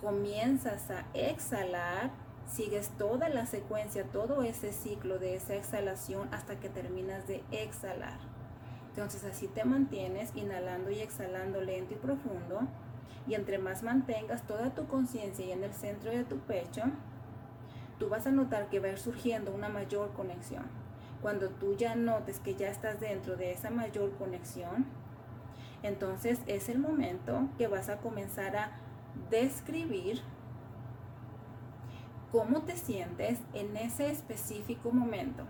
comienzas 0.00 0.90
a 0.90 1.06
exhalar, 1.14 2.10
sigues 2.46 2.90
toda 2.98 3.28
la 3.30 3.46
secuencia, 3.46 4.04
todo 4.04 4.42
ese 4.42 4.72
ciclo 4.72 5.18
de 5.18 5.36
esa 5.36 5.54
exhalación 5.54 6.28
hasta 6.32 6.60
que 6.60 6.68
terminas 6.68 7.26
de 7.26 7.42
exhalar. 7.50 8.18
Entonces 8.90 9.24
así 9.24 9.48
te 9.48 9.64
mantienes 9.64 10.30
inhalando 10.36 10.90
y 10.90 11.00
exhalando 11.00 11.60
lento 11.60 11.94
y 11.94 11.96
profundo 11.96 12.68
y 13.26 13.34
entre 13.34 13.58
más 13.58 13.82
mantengas 13.82 14.46
toda 14.46 14.74
tu 14.74 14.86
conciencia 14.86 15.44
y 15.44 15.52
en 15.52 15.64
el 15.64 15.72
centro 15.72 16.10
de 16.10 16.24
tu 16.24 16.38
pecho, 16.38 16.82
tú 17.98 18.08
vas 18.08 18.26
a 18.26 18.30
notar 18.30 18.68
que 18.68 18.80
va 18.80 18.88
a 18.88 18.92
ir 18.92 18.98
surgiendo 18.98 19.52
una 19.52 19.68
mayor 19.68 20.12
conexión. 20.12 20.64
Cuando 21.22 21.48
tú 21.48 21.74
ya 21.76 21.94
notes 21.94 22.38
que 22.40 22.54
ya 22.54 22.68
estás 22.68 23.00
dentro 23.00 23.36
de 23.36 23.52
esa 23.52 23.70
mayor 23.70 24.12
conexión, 24.16 24.86
entonces 25.82 26.40
es 26.46 26.68
el 26.68 26.78
momento 26.78 27.48
que 27.56 27.66
vas 27.66 27.88
a 27.88 27.98
comenzar 27.98 28.56
a 28.56 28.72
describir 29.30 30.20
cómo 32.30 32.62
te 32.62 32.76
sientes 32.76 33.38
en 33.54 33.76
ese 33.76 34.10
específico 34.10 34.90
momento. 34.90 35.44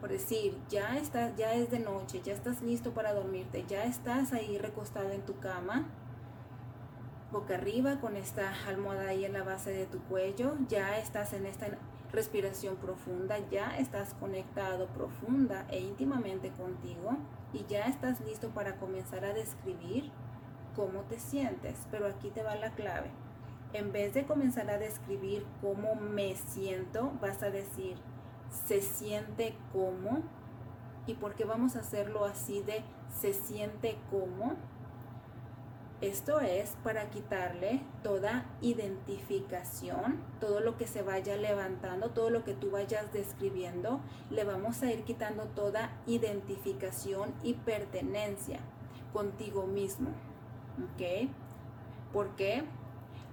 Por 0.00 0.10
decir, 0.10 0.58
ya 0.68 0.98
estás, 0.98 1.36
ya 1.36 1.54
es 1.54 1.70
de 1.70 1.78
noche, 1.78 2.20
ya 2.22 2.32
estás 2.32 2.60
listo 2.60 2.92
para 2.92 3.14
dormirte, 3.14 3.64
ya 3.68 3.84
estás 3.84 4.32
ahí 4.32 4.58
recostado 4.58 5.10
en 5.12 5.22
tu 5.24 5.38
cama 5.38 5.88
boca 7.32 7.54
arriba 7.54 7.98
con 7.98 8.16
esta 8.16 8.52
almohada 8.68 9.08
ahí 9.08 9.24
en 9.24 9.32
la 9.32 9.42
base 9.42 9.70
de 9.70 9.86
tu 9.86 10.00
cuello. 10.02 10.54
Ya 10.68 10.98
estás 10.98 11.32
en 11.32 11.46
esta 11.46 11.66
respiración 12.12 12.76
profunda, 12.76 13.38
ya 13.50 13.78
estás 13.78 14.12
conectado 14.14 14.86
profunda 14.88 15.66
e 15.70 15.80
íntimamente 15.80 16.50
contigo 16.50 17.16
y 17.54 17.64
ya 17.64 17.86
estás 17.86 18.20
listo 18.20 18.50
para 18.50 18.76
comenzar 18.76 19.24
a 19.24 19.32
describir 19.32 20.12
cómo 20.76 21.00
te 21.02 21.18
sientes. 21.18 21.86
Pero 21.90 22.06
aquí 22.06 22.28
te 22.28 22.42
va 22.42 22.54
la 22.54 22.70
clave. 22.72 23.10
En 23.72 23.92
vez 23.92 24.12
de 24.12 24.26
comenzar 24.26 24.70
a 24.70 24.76
describir 24.76 25.46
cómo 25.62 25.94
me 25.94 26.36
siento, 26.36 27.12
vas 27.22 27.42
a 27.42 27.50
decir, 27.50 27.96
se 28.66 28.82
siente 28.82 29.56
como. 29.72 30.22
¿Y 31.06 31.14
por 31.14 31.34
qué 31.34 31.44
vamos 31.44 31.76
a 31.76 31.80
hacerlo 31.80 32.26
así 32.26 32.62
de 32.62 32.84
se 33.18 33.32
siente 33.32 33.96
como? 34.10 34.56
Esto 36.02 36.40
es 36.40 36.76
para 36.82 37.10
quitarle 37.10 37.80
toda 38.02 38.44
identificación, 38.60 40.20
todo 40.40 40.58
lo 40.58 40.76
que 40.76 40.88
se 40.88 41.02
vaya 41.02 41.36
levantando, 41.36 42.10
todo 42.10 42.28
lo 42.28 42.42
que 42.42 42.54
tú 42.54 42.72
vayas 42.72 43.12
describiendo, 43.12 44.00
le 44.28 44.42
vamos 44.42 44.82
a 44.82 44.90
ir 44.90 45.04
quitando 45.04 45.44
toda 45.44 45.96
identificación 46.08 47.32
y 47.44 47.54
pertenencia 47.54 48.58
contigo 49.12 49.68
mismo. 49.68 50.08
¿Ok? 50.82 51.30
¿Por 52.12 52.34
qué? 52.34 52.64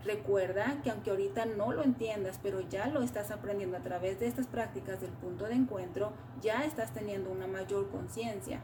Recuerda 0.05 0.80
que 0.84 0.91
aunque 0.91 1.09
ahorita 1.09 1.45
no 1.45 1.74
lo 1.74 1.84
entiendas, 1.84 2.39
pero 2.43 2.61
ya 2.61 2.86
lo 2.86 3.01
estás 3.01 3.32
aprendiendo 3.32 3.78
a 3.78 3.82
través 3.82 4.20
de 4.20 4.28
estas 4.28 4.45
prácticas 4.45 5.01
del 5.01 5.13
punto 5.13 5.45
de 5.45 5.55
encuentro, 5.55 6.13
ya 6.39 6.63
estás 6.65 6.93
teniendo 6.93 7.32
una 7.32 7.47
mayor 7.47 7.89
conciencia 7.89 8.61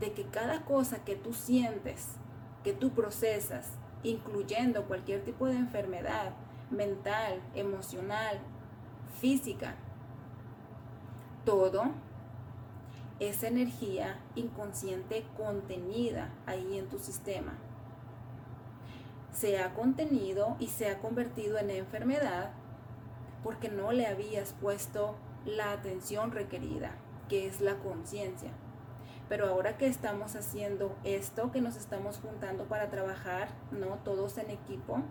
de 0.00 0.12
que 0.12 0.24
cada 0.24 0.64
cosa 0.64 1.04
que 1.04 1.14
tú 1.14 1.32
sientes, 1.32 2.16
que 2.64 2.72
tú 2.72 2.90
procesas, 2.90 3.72
incluyendo 4.02 4.84
cualquier 4.84 5.24
tipo 5.24 5.46
de 5.46 5.56
enfermedad 5.56 6.32
mental, 6.70 7.40
emocional, 7.54 8.38
física, 9.20 9.76
todo 11.44 11.92
es 13.20 13.42
energía 13.42 14.20
inconsciente 14.36 15.24
contenida 15.36 16.30
ahí 16.46 16.78
en 16.78 16.88
tu 16.88 16.98
sistema. 16.98 17.54
Se 19.32 19.58
ha 19.58 19.74
contenido 19.74 20.56
y 20.58 20.68
se 20.68 20.90
ha 20.90 20.98
convertido 21.00 21.58
en 21.58 21.70
enfermedad 21.70 22.52
porque 23.42 23.68
no 23.68 23.92
le 23.92 24.06
habías 24.06 24.52
puesto 24.52 25.16
la 25.44 25.72
atención 25.72 26.32
requerida, 26.32 26.96
que 27.28 27.46
es 27.46 27.60
la 27.60 27.76
conciencia. 27.76 28.50
Pero 29.28 29.46
ahora 29.46 29.76
que 29.76 29.86
estamos 29.86 30.36
haciendo 30.36 30.96
esto, 31.04 31.52
que 31.52 31.60
nos 31.60 31.76
estamos 31.76 32.18
juntando 32.18 32.64
para 32.64 32.88
trabajar, 32.88 33.48
¿no? 33.70 33.96
Todos 34.04 34.38
en 34.38 34.50
equipo, 34.50 35.02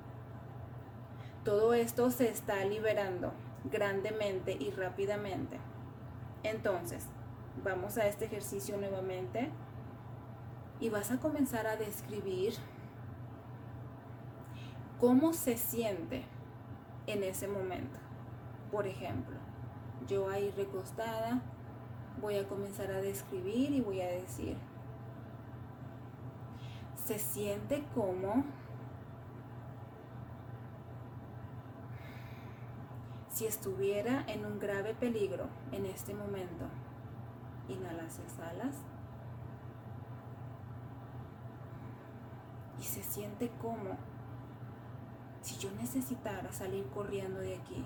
todo 1.44 1.74
esto 1.74 2.10
se 2.12 2.30
está 2.30 2.66
liberando 2.66 3.32
grandemente 3.66 4.58
y 4.60 4.72
rápidamente. 4.72 5.60
Entonces, 6.44 7.06
vamos 7.64 7.98
a 7.98 8.08
este 8.08 8.26
ejercicio 8.26 8.78
nuevamente 8.78 9.50
y 10.80 10.90
vas 10.90 11.12
a 11.12 11.20
comenzar 11.20 11.68
a 11.68 11.76
describir 11.76 12.54
cómo 15.00 15.34
se 15.34 15.58
siente 15.58 16.26
en 17.06 17.24
ese 17.24 17.48
momento. 17.48 18.00
Por 18.72 18.88
ejemplo, 18.88 19.38
yo 20.08 20.30
ahí 20.30 20.52
recostada, 20.52 21.42
voy 22.22 22.38
a 22.38 22.48
comenzar 22.48 22.92
a 22.92 23.02
describir 23.02 23.72
y 23.72 23.82
voy 23.82 24.02
a 24.02 24.08
decir, 24.08 24.58
se 27.06 27.20
siente 27.20 27.84
como 27.94 28.44
si 33.30 33.46
estuviera 33.46 34.26
en 34.28 34.46
un 34.46 34.60
grave 34.60 34.96
peligro 34.96 35.48
en 35.72 35.86
este 35.86 36.14
momento. 36.14 36.66
Inhalas 37.70 38.20
y 38.20 38.22
exhalas. 38.24 38.76
Y 42.80 42.84
se 42.84 43.04
siente 43.04 43.52
como 43.62 43.96
si 45.42 45.58
yo 45.58 45.70
necesitara 45.72 46.52
salir 46.52 46.88
corriendo 46.88 47.40
de 47.40 47.56
aquí. 47.58 47.86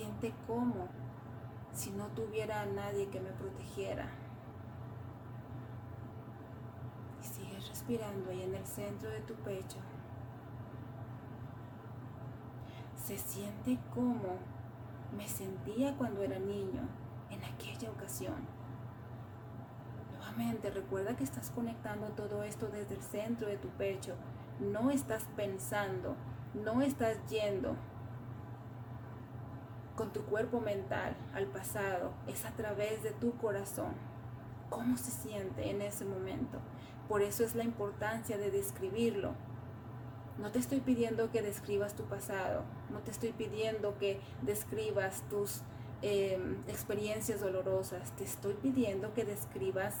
Siente 0.00 0.32
como 0.46 0.88
si 1.72 1.90
no 1.90 2.06
tuviera 2.08 2.62
a 2.62 2.66
nadie 2.66 3.08
que 3.10 3.20
me 3.20 3.30
protegiera. 3.30 4.08
Y 7.22 7.26
sigues 7.26 7.68
respirando 7.68 8.30
ahí 8.30 8.42
en 8.42 8.54
el 8.54 8.66
centro 8.66 9.10
de 9.10 9.20
tu 9.20 9.34
pecho. 9.34 9.76
Se 12.96 13.18
siente 13.18 13.78
como 13.94 14.38
me 15.14 15.28
sentía 15.28 15.94
cuando 15.96 16.22
era 16.22 16.38
niño 16.38 16.88
en 17.28 17.44
aquella 17.44 17.90
ocasión. 17.90 18.46
Nuevamente, 20.16 20.70
recuerda 20.70 21.16
que 21.16 21.24
estás 21.24 21.50
conectando 21.50 22.06
todo 22.12 22.42
esto 22.42 22.68
desde 22.68 22.94
el 22.94 23.02
centro 23.02 23.48
de 23.48 23.58
tu 23.58 23.68
pecho. 23.68 24.14
No 24.60 24.90
estás 24.90 25.24
pensando, 25.36 26.14
no 26.54 26.80
estás 26.80 27.18
yendo 27.28 27.76
con 30.00 30.14
tu 30.14 30.22
cuerpo 30.22 30.62
mental 30.62 31.14
al 31.34 31.44
pasado, 31.44 32.14
es 32.26 32.46
a 32.46 32.52
través 32.52 33.02
de 33.02 33.10
tu 33.10 33.36
corazón. 33.36 33.92
¿Cómo 34.70 34.96
se 34.96 35.10
siente 35.10 35.68
en 35.68 35.82
ese 35.82 36.06
momento? 36.06 36.58
Por 37.06 37.20
eso 37.20 37.44
es 37.44 37.54
la 37.54 37.64
importancia 37.64 38.38
de 38.38 38.50
describirlo. 38.50 39.34
No 40.38 40.50
te 40.52 40.58
estoy 40.58 40.80
pidiendo 40.80 41.30
que 41.30 41.42
describas 41.42 41.96
tu 41.96 42.04
pasado, 42.04 42.62
no 42.88 43.00
te 43.00 43.10
estoy 43.10 43.32
pidiendo 43.32 43.98
que 43.98 44.22
describas 44.40 45.22
tus 45.28 45.60
em, 46.00 46.56
experiencias 46.66 47.42
dolorosas, 47.42 48.10
te 48.16 48.24
estoy 48.24 48.54
pidiendo 48.54 49.12
que 49.12 49.26
describas 49.26 49.96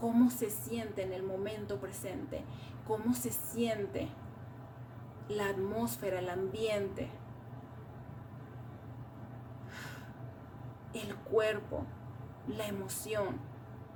cómo 0.00 0.30
se 0.30 0.48
siente 0.48 1.02
en 1.02 1.12
el 1.12 1.22
momento 1.22 1.80
presente, 1.80 2.44
cómo 2.86 3.12
se 3.12 3.30
siente 3.30 4.08
la 5.28 5.50
atmósfera, 5.50 6.20
el 6.20 6.30
ambiente, 6.30 7.10
el 10.94 11.16
cuerpo, 11.16 11.84
la 12.46 12.66
emoción 12.66 13.38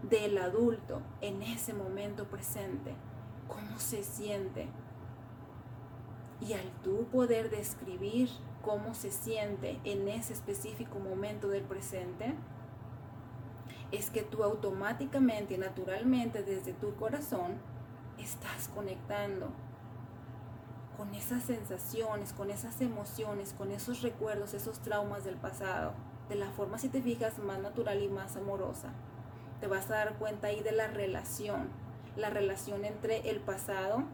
del 0.02 0.38
adulto 0.38 1.00
en 1.20 1.42
ese 1.42 1.72
momento 1.72 2.24
presente, 2.24 2.94
cómo 3.46 3.78
se 3.78 4.02
siente. 4.02 4.68
Y 6.40 6.52
al 6.52 6.70
tú 6.82 7.06
poder 7.10 7.50
describir 7.50 8.28
cómo 8.62 8.94
se 8.94 9.10
siente 9.10 9.80
en 9.84 10.08
ese 10.08 10.32
específico 10.32 10.98
momento 10.98 11.48
del 11.48 11.64
presente, 11.64 12.34
es 13.90 14.10
que 14.10 14.22
tú 14.22 14.44
automáticamente 14.44 15.56
naturalmente 15.56 16.42
desde 16.42 16.74
tu 16.74 16.94
corazón 16.96 17.54
estás 18.18 18.68
conectando 18.68 19.48
con 20.96 21.14
esas 21.14 21.44
sensaciones, 21.44 22.32
con 22.32 22.50
esas 22.50 22.80
emociones, 22.80 23.54
con 23.56 23.70
esos 23.70 24.02
recuerdos, 24.02 24.52
esos 24.52 24.80
traumas 24.80 25.24
del 25.24 25.36
pasado 25.36 25.94
de 26.28 26.34
la 26.34 26.50
forma, 26.50 26.78
si 26.78 26.88
te 26.88 27.02
fijas, 27.02 27.38
más 27.38 27.58
natural 27.60 28.02
y 28.02 28.08
más 28.08 28.36
amorosa. 28.36 28.92
Te 29.60 29.66
vas 29.66 29.90
a 29.90 29.94
dar 29.94 30.14
cuenta 30.14 30.48
ahí 30.48 30.60
de 30.60 30.72
la 30.72 30.86
relación, 30.86 31.68
la 32.16 32.30
relación 32.30 32.84
entre 32.84 33.30
el 33.30 33.40
pasado 33.40 34.04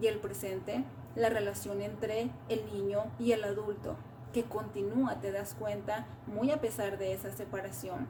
y 0.00 0.06
el 0.06 0.18
presente, 0.18 0.84
la 1.14 1.28
relación 1.28 1.82
entre 1.82 2.30
el 2.48 2.64
niño 2.72 3.04
y 3.18 3.32
el 3.32 3.44
adulto, 3.44 3.96
que 4.32 4.44
continúa, 4.44 5.20
te 5.20 5.32
das 5.32 5.54
cuenta, 5.54 6.06
muy 6.26 6.50
a 6.50 6.60
pesar 6.60 6.98
de 6.98 7.12
esa 7.12 7.32
separación. 7.32 8.06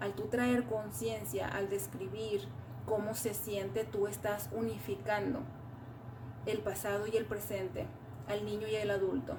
Al 0.00 0.14
tú 0.14 0.24
traer 0.24 0.64
conciencia, 0.64 1.48
al 1.48 1.68
describir 1.68 2.48
cómo 2.86 3.14
se 3.14 3.34
siente, 3.34 3.84
tú 3.84 4.06
estás 4.06 4.48
unificando 4.52 5.40
el 6.46 6.58
pasado 6.58 7.06
y 7.06 7.16
el 7.16 7.24
presente, 7.24 7.86
al 8.26 8.44
niño 8.44 8.66
y 8.66 8.76
al 8.76 8.90
adulto. 8.90 9.36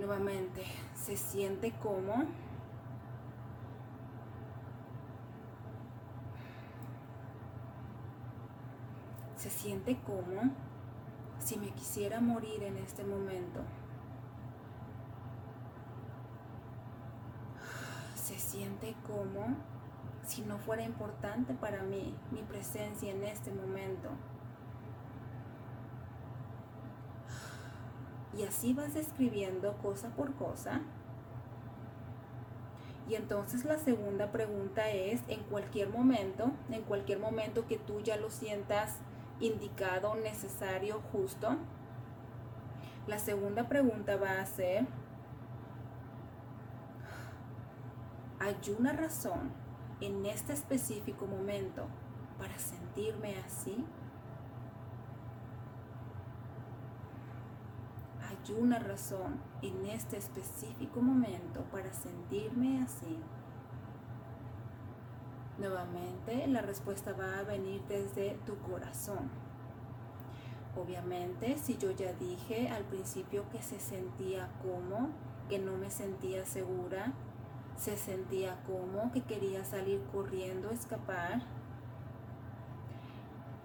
Nuevamente, 0.00 0.64
se 0.94 1.14
siente 1.14 1.72
como 1.72 2.24
se 9.36 9.50
siente 9.50 9.98
como 10.06 10.54
si 11.38 11.58
me 11.58 11.68
quisiera 11.72 12.22
morir 12.22 12.62
en 12.62 12.78
este 12.78 13.04
momento. 13.04 13.60
Se 18.14 18.38
siente 18.38 18.94
como 19.06 19.54
si 20.26 20.40
no 20.40 20.56
fuera 20.56 20.82
importante 20.82 21.52
para 21.52 21.82
mí 21.82 22.16
mi 22.30 22.42
presencia 22.42 23.10
en 23.10 23.22
este 23.24 23.52
momento. 23.52 24.08
Y 28.36 28.44
así 28.44 28.72
vas 28.72 28.94
describiendo 28.94 29.76
cosa 29.78 30.08
por 30.10 30.34
cosa. 30.34 30.80
Y 33.08 33.16
entonces 33.16 33.64
la 33.64 33.76
segunda 33.76 34.30
pregunta 34.30 34.88
es, 34.90 35.20
en 35.26 35.40
cualquier 35.44 35.88
momento, 35.88 36.52
en 36.70 36.82
cualquier 36.82 37.18
momento 37.18 37.66
que 37.66 37.76
tú 37.76 38.00
ya 38.00 38.16
lo 38.16 38.30
sientas 38.30 38.98
indicado, 39.40 40.14
necesario, 40.14 41.00
justo, 41.10 41.56
la 43.08 43.18
segunda 43.18 43.68
pregunta 43.68 44.14
va 44.16 44.40
a 44.40 44.46
ser, 44.46 44.86
¿hay 48.38 48.56
una 48.78 48.92
razón 48.92 49.50
en 50.00 50.24
este 50.26 50.52
específico 50.52 51.26
momento 51.26 51.86
para 52.38 52.56
sentirme 52.58 53.34
así? 53.44 53.84
Una 58.48 58.78
razón 58.78 59.38
en 59.62 59.86
este 59.86 60.16
específico 60.16 61.00
momento 61.00 61.62
para 61.70 61.92
sentirme 61.92 62.82
así. 62.82 63.18
Nuevamente, 65.58 66.46
la 66.48 66.62
respuesta 66.62 67.12
va 67.12 67.38
a 67.38 67.42
venir 67.42 67.82
desde 67.86 68.38
tu 68.46 68.56
corazón. 68.58 69.30
Obviamente, 70.76 71.58
si 71.58 71.76
yo 71.76 71.90
ya 71.90 72.12
dije 72.14 72.70
al 72.70 72.84
principio 72.84 73.44
que 73.50 73.60
se 73.60 73.78
sentía 73.78 74.48
como, 74.62 75.10
que 75.48 75.58
no 75.58 75.76
me 75.76 75.90
sentía 75.90 76.46
segura, 76.46 77.12
se 77.76 77.96
sentía 77.96 78.56
como 78.66 79.12
que 79.12 79.22
quería 79.22 79.64
salir 79.64 80.02
corriendo, 80.12 80.70
escapar. 80.70 81.42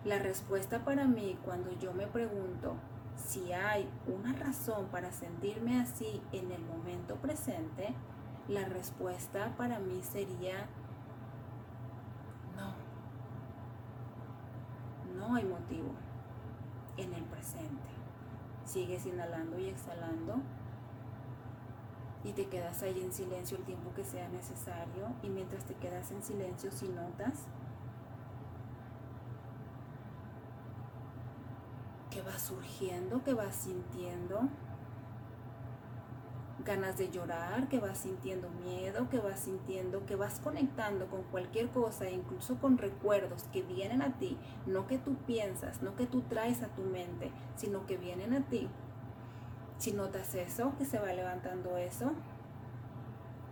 La 0.03 0.19
respuesta 0.19 0.84
para 0.84 1.05
mí 1.05 1.38
cuando 1.43 1.71
yo 1.80 1.93
me 1.93 2.07
pregunto 2.07 2.76
si 3.16 3.53
hay 3.53 3.89
una 4.07 4.34
razón 4.34 4.88
para 4.88 5.11
sentirme 5.11 5.82
así 5.82 6.22
en 6.32 6.51
el 6.51 6.63
momento 6.63 7.16
presente, 7.16 7.93
la 8.47 8.66
respuesta 8.66 9.55
para 9.57 9.80
mí 9.80 10.01
sería 10.03 10.68
no. 12.55 12.74
No 15.18 15.36
hay 15.36 15.45
motivo 15.45 15.91
en 16.97 17.13
el 17.13 17.24
presente. 17.24 17.89
Sigues 18.66 19.05
inhalando 19.05 19.59
y 19.59 19.70
exhalando 19.70 20.41
y 22.26 22.34
te 22.34 22.47
quedas 22.47 22.82
ahí 22.82 22.99
en 23.03 23.13
silencio 23.13 23.57
el 23.57 23.63
tiempo 23.63 23.93
que 23.93 24.03
sea 24.03 24.28
necesario 24.30 25.09
y 25.22 25.30
mientras 25.30 25.63
te 25.66 25.76
quedas 25.76 26.09
en 26.11 26.24
silencio 26.24 26.72
si 26.72 26.88
notas 26.88 27.45
que 32.09 32.22
vas 32.24 32.34
surgiendo, 32.45 33.23
que 33.23 33.33
vas 33.33 33.55
sintiendo 33.55 34.49
ganas 36.65 36.97
de 36.97 37.09
llorar, 37.09 37.69
que 37.69 37.79
vas 37.79 37.99
sintiendo 37.99 38.49
miedo, 38.49 39.07
que 39.09 39.19
vas 39.19 39.39
sintiendo, 39.39 40.05
que 40.05 40.15
vas 40.15 40.39
conectando 40.39 41.07
con 41.07 41.23
cualquier 41.23 41.69
cosa, 41.69 42.09
incluso 42.09 42.57
con 42.57 42.77
recuerdos 42.77 43.43
que 43.53 43.61
vienen 43.61 44.01
a 44.01 44.17
ti, 44.17 44.37
no 44.65 44.87
que 44.87 44.97
tú 44.97 45.15
piensas, 45.27 45.81
no 45.81 45.95
que 45.95 46.07
tú 46.07 46.21
traes 46.23 46.63
a 46.63 46.67
tu 46.69 46.81
mente, 46.81 47.31
sino 47.55 47.85
que 47.85 47.97
vienen 47.97 48.33
a 48.33 48.41
ti. 48.41 48.67
Si 49.77 49.91
notas 49.91 50.33
eso, 50.35 50.73
que 50.77 50.85
se 50.85 50.99
va 50.99 51.13
levantando 51.13 51.77
eso, 51.77 52.11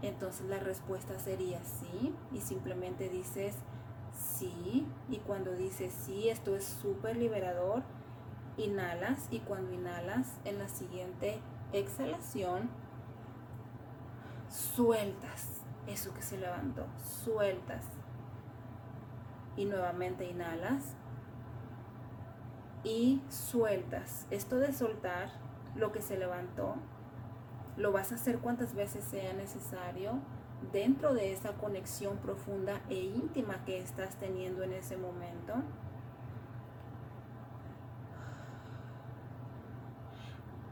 entonces 0.01 0.47
la 0.47 0.59
respuesta 0.59 1.19
sería 1.19 1.63
sí 1.63 2.13
y 2.33 2.41
simplemente 2.41 3.09
dices 3.09 3.55
sí 4.17 4.85
y 5.09 5.17
cuando 5.17 5.53
dices 5.53 5.93
sí, 5.93 6.29
esto 6.29 6.55
es 6.55 6.65
súper 6.65 7.17
liberador, 7.17 7.83
inhalas 8.57 9.27
y 9.31 9.39
cuando 9.39 9.73
inhalas 9.73 10.39
en 10.45 10.59
la 10.59 10.67
siguiente 10.67 11.39
exhalación 11.71 12.69
sueltas 14.49 15.63
eso 15.87 16.13
que 16.13 16.21
se 16.21 16.37
levantó, 16.37 16.85
sueltas 17.03 17.85
y 19.57 19.65
nuevamente 19.65 20.29
inhalas 20.29 20.95
y 22.83 23.21
sueltas. 23.29 24.27
Esto 24.31 24.59
de 24.59 24.73
soltar 24.73 25.29
lo 25.75 25.91
que 25.91 26.01
se 26.01 26.17
levantó, 26.17 26.75
lo 27.77 27.91
vas 27.91 28.11
a 28.11 28.15
hacer 28.15 28.39
cuantas 28.39 28.75
veces 28.75 29.03
sea 29.03 29.33
necesario 29.33 30.19
dentro 30.71 31.13
de 31.13 31.33
esa 31.33 31.53
conexión 31.53 32.17
profunda 32.17 32.81
e 32.89 32.95
íntima 32.95 33.65
que 33.65 33.79
estás 33.79 34.15
teniendo 34.15 34.63
en 34.63 34.73
ese 34.73 34.97
momento. 34.97 35.55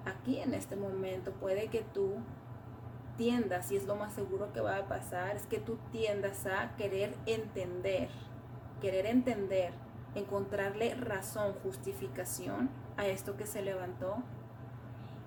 Aquí 0.06 0.40
en 0.40 0.54
este 0.54 0.76
momento 0.76 1.32
puede 1.32 1.68
que 1.68 1.82
tú 1.82 2.16
tiendas, 3.18 3.72
y 3.72 3.78
es 3.78 3.86
lo 3.86 3.96
más 3.96 4.14
seguro 4.14 4.52
que 4.54 4.62
va 4.62 4.78
a 4.78 4.88
pasar, 4.88 5.36
es 5.36 5.46
que 5.46 5.60
tú 5.60 5.78
tiendas 5.92 6.46
a 6.46 6.76
querer 6.76 7.16
entender, 7.26 8.10
querer 8.82 9.06
entender, 9.06 9.74
encontrarle 10.16 10.96
razón, 10.96 11.54
justificación 11.64 12.70
a 12.98 13.06
esto 13.08 13.38
que 13.38 13.46
se 13.46 13.62
levantó 13.62 14.24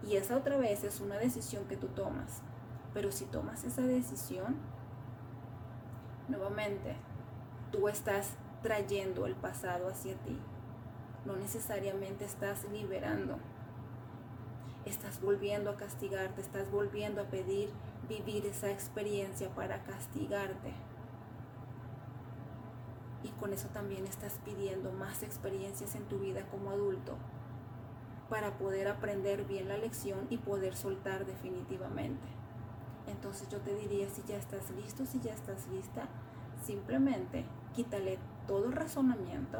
y 0.06 0.16
esa 0.16 0.36
otra 0.36 0.56
vez 0.56 0.84
es 0.84 1.00
una 1.00 1.16
decisión 1.16 1.64
que 1.64 1.76
tú 1.76 1.88
tomas. 1.88 2.42
Pero 2.92 3.10
si 3.10 3.24
tomas 3.24 3.64
esa 3.64 3.82
decisión, 3.82 4.56
nuevamente, 6.28 6.96
tú 7.72 7.88
estás 7.88 8.36
trayendo 8.62 9.26
el 9.26 9.34
pasado 9.34 9.88
hacia 9.88 10.14
ti. 10.16 10.38
No 11.24 11.36
necesariamente 11.36 12.24
estás 12.24 12.64
liberando. 12.70 13.38
Estás 14.86 15.20
volviendo 15.20 15.70
a 15.70 15.76
castigarte, 15.76 16.40
estás 16.40 16.70
volviendo 16.70 17.22
a 17.22 17.24
pedir 17.24 17.70
vivir 18.08 18.46
esa 18.46 18.70
experiencia 18.70 19.48
para 19.54 19.82
castigarte. 19.82 20.74
Y 23.22 23.28
con 23.40 23.52
eso 23.54 23.68
también 23.68 24.06
estás 24.06 24.38
pidiendo 24.44 24.92
más 24.92 25.22
experiencias 25.22 25.94
en 25.94 26.04
tu 26.04 26.18
vida 26.18 26.46
como 26.50 26.70
adulto 26.70 27.16
para 28.28 28.58
poder 28.58 28.88
aprender 28.88 29.44
bien 29.44 29.68
la 29.68 29.78
lección 29.78 30.26
y 30.28 30.38
poder 30.38 30.76
soltar 30.76 31.24
definitivamente. 31.24 32.26
Entonces 33.06 33.48
yo 33.48 33.60
te 33.60 33.74
diría, 33.74 34.08
si 34.08 34.22
ya 34.26 34.36
estás 34.36 34.70
listo, 34.70 35.06
si 35.06 35.20
ya 35.20 35.32
estás 35.32 35.66
lista, 35.68 36.08
simplemente 36.62 37.44
quítale 37.74 38.18
todo 38.46 38.70
razonamiento 38.70 39.58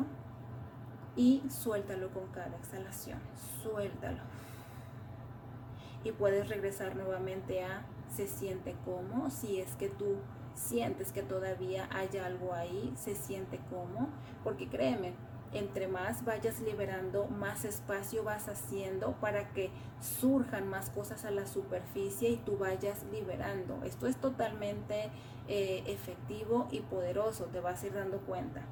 y 1.16 1.42
suéltalo 1.48 2.10
con 2.10 2.26
cada 2.28 2.56
exhalación. 2.56 3.18
Suéltalo. 3.62 4.22
Y 6.04 6.12
puedes 6.12 6.48
regresar 6.48 6.94
nuevamente 6.94 7.64
a 7.64 7.86
se 8.14 8.28
siente 8.28 8.76
como, 8.84 9.30
si 9.30 9.60
es 9.60 9.74
que 9.76 9.88
tú 9.88 10.18
sientes 10.54 11.10
que 11.10 11.22
todavía 11.22 11.88
hay 11.90 12.16
algo 12.18 12.54
ahí, 12.54 12.92
se 12.96 13.16
siente 13.16 13.58
como, 13.70 14.08
porque 14.44 14.68
créeme, 14.68 15.14
entre 15.52 15.88
más 15.88 16.24
vayas 16.24 16.60
liberando, 16.60 17.26
más 17.26 17.64
espacio 17.64 18.24
vas 18.24 18.48
haciendo 18.48 19.12
para 19.20 19.52
que 19.52 19.70
surjan 20.00 20.68
más 20.68 20.90
cosas 20.90 21.24
a 21.24 21.30
la 21.30 21.46
superficie 21.46 22.30
y 22.30 22.36
tú 22.36 22.58
vayas 22.58 23.04
liberando. 23.12 23.82
Esto 23.84 24.06
es 24.06 24.16
totalmente 24.16 25.10
eh, 25.48 25.84
efectivo 25.86 26.68
y 26.70 26.80
poderoso, 26.80 27.44
te 27.46 27.60
vas 27.60 27.82
a 27.82 27.86
ir 27.86 27.94
dando 27.94 28.18
cuenta. 28.18 28.62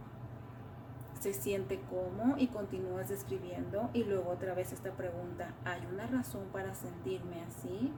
Se 1.23 1.33
siente 1.33 1.81
como 1.89 2.37
y 2.37 2.49
continúas 2.49 3.09
describiendo 3.09 3.91
y 3.93 4.03
luego 4.03 4.31
otra 4.31 4.55
vez 4.55 4.73
esta 4.73 4.91
pregunta, 4.91 5.55
¿hay 5.65 5.87
una 5.87 6.09
razón 6.09 6.49
para 6.53 6.75
sentirme 6.75 7.45
así? 7.45 7.93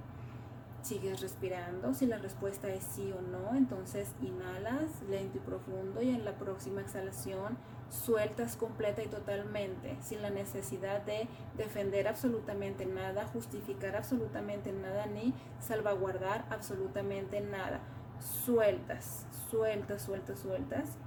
Sigues 0.82 1.22
respirando, 1.22 1.94
si 1.94 2.04
la 2.04 2.18
respuesta 2.18 2.68
es 2.68 2.84
sí 2.84 3.14
o 3.16 3.22
no, 3.22 3.56
entonces 3.56 4.12
inhalas 4.20 5.00
lento 5.08 5.38
y 5.38 5.40
profundo 5.40 6.02
y 6.02 6.10
en 6.10 6.26
la 6.26 6.36
próxima 6.36 6.82
exhalación 6.82 7.56
sueltas 7.88 8.58
completa 8.58 9.02
y 9.02 9.06
totalmente, 9.06 9.96
sin 10.02 10.20
la 10.20 10.28
necesidad 10.28 11.00
de 11.00 11.26
defender 11.56 12.06
absolutamente 12.08 12.84
nada, 12.84 13.26
justificar 13.28 13.96
absolutamente 13.96 14.70
nada, 14.70 15.06
ni 15.06 15.32
salvaguardar 15.60 16.44
absolutamente 16.50 17.40
nada. 17.40 17.80
Sueltas, 18.20 19.26
sueltas, 19.48 20.02
sueltas, 20.02 20.40
sueltas. 20.40 20.98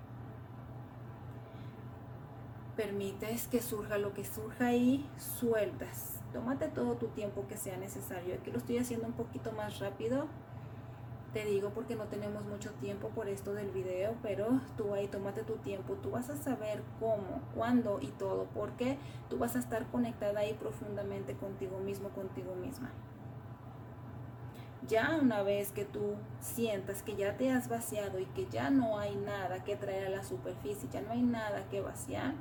Permites 2.78 3.48
que 3.48 3.62
surja 3.62 3.98
lo 3.98 4.14
que 4.14 4.24
surja 4.24 4.74
y 4.74 5.10
sueltas. 5.18 6.22
Tómate 6.32 6.70
todo 6.70 6.96
tu 6.96 7.08
tiempo 7.08 7.46
que 7.50 7.58
sea 7.58 7.76
necesario. 7.76 8.36
Aquí 8.36 8.52
lo 8.52 8.60
estoy 8.60 8.78
haciendo 8.78 9.08
un 9.08 9.14
poquito 9.14 9.52
más 9.52 9.80
rápido 9.80 10.28
te 11.34 11.46
digo 11.46 11.70
porque 11.70 11.96
no 11.96 12.06
tenemos 12.06 12.46
mucho 12.46 12.72
tiempo 12.74 13.10
por 13.10 13.28
esto 13.28 13.54
del 13.54 13.70
video, 13.70 14.16
pero 14.24 14.62
tú 14.78 14.94
ahí 14.94 15.08
tómate 15.08 15.44
tu 15.44 15.58
tiempo, 15.58 15.94
tú 16.02 16.12
vas 16.12 16.30
a 16.30 16.38
saber 16.38 16.82
cómo, 17.00 17.42
cuándo 17.54 18.00
y 18.02 18.08
todo, 18.08 18.48
porque 18.56 18.98
tú 19.30 19.38
vas 19.38 19.56
a 19.56 19.60
estar 19.60 19.86
conectada 19.92 20.40
ahí 20.40 20.54
profundamente 20.54 21.36
contigo 21.36 21.80
mismo, 21.80 22.10
contigo 22.10 22.56
misma. 22.56 22.92
Ya 24.88 25.20
una 25.22 25.44
vez 25.44 25.72
que 25.72 25.84
tú 25.84 26.16
sientas 26.40 27.04
que 27.04 27.16
ya 27.16 27.36
te 27.36 27.52
has 27.52 27.68
vaciado 27.68 28.20
y 28.20 28.26
que 28.26 28.48
ya 28.48 28.70
no 28.70 28.98
hay 28.98 29.16
nada 29.16 29.64
que 29.64 29.76
traer 29.76 30.08
a 30.08 30.10
la 30.10 30.24
superficie, 30.24 30.90
ya 30.92 31.02
no 31.02 31.12
hay 31.12 31.22
nada 31.22 31.68
que 31.70 31.82
vaciar, 31.82 32.36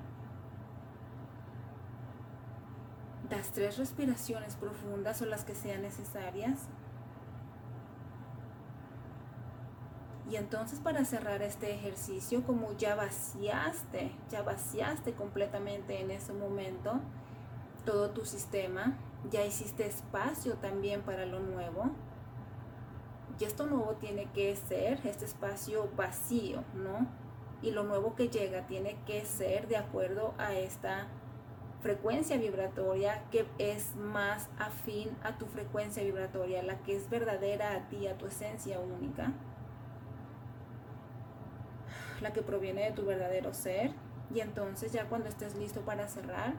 das 3.28 3.52
tres 3.52 3.78
respiraciones 3.78 4.54
profundas 4.56 5.20
o 5.22 5.26
las 5.26 5.44
que 5.44 5.54
sean 5.54 5.82
necesarias 5.82 6.68
Y 10.28 10.36
entonces 10.36 10.80
para 10.80 11.04
cerrar 11.04 11.42
este 11.42 11.72
ejercicio, 11.72 12.42
como 12.42 12.72
ya 12.76 12.96
vaciaste, 12.96 14.10
ya 14.28 14.42
vaciaste 14.42 15.12
completamente 15.12 16.00
en 16.00 16.10
ese 16.10 16.32
momento 16.32 17.00
todo 17.84 18.10
tu 18.10 18.24
sistema, 18.26 18.98
ya 19.30 19.44
hiciste 19.44 19.86
espacio 19.86 20.54
también 20.54 21.02
para 21.02 21.26
lo 21.26 21.38
nuevo. 21.38 21.90
Y 23.38 23.44
esto 23.44 23.66
nuevo 23.66 23.92
tiene 24.00 24.26
que 24.32 24.56
ser 24.56 25.00
este 25.04 25.26
espacio 25.26 25.88
vacío, 25.96 26.64
¿no? 26.74 27.06
Y 27.62 27.70
lo 27.70 27.84
nuevo 27.84 28.16
que 28.16 28.28
llega 28.28 28.66
tiene 28.66 28.96
que 29.06 29.24
ser 29.24 29.68
de 29.68 29.76
acuerdo 29.76 30.34
a 30.38 30.54
esta 30.54 31.06
frecuencia 31.86 32.36
vibratoria 32.36 33.22
que 33.30 33.46
es 33.58 33.94
más 33.94 34.48
afín 34.58 35.16
a 35.22 35.38
tu 35.38 35.46
frecuencia 35.46 36.02
vibratoria, 36.02 36.60
la 36.64 36.78
que 36.82 36.96
es 36.96 37.08
verdadera 37.08 37.76
a 37.76 37.88
ti, 37.88 38.08
a 38.08 38.18
tu 38.18 38.26
esencia 38.26 38.80
única 38.80 39.32
la 42.20 42.32
que 42.32 42.42
proviene 42.42 42.86
de 42.86 42.90
tu 42.90 43.04
verdadero 43.04 43.54
ser. 43.54 43.92
Y 44.34 44.40
entonces 44.40 44.90
ya 44.90 45.08
cuando 45.08 45.28
estés 45.28 45.54
listo 45.54 45.82
para 45.82 46.08
cerrar, 46.08 46.54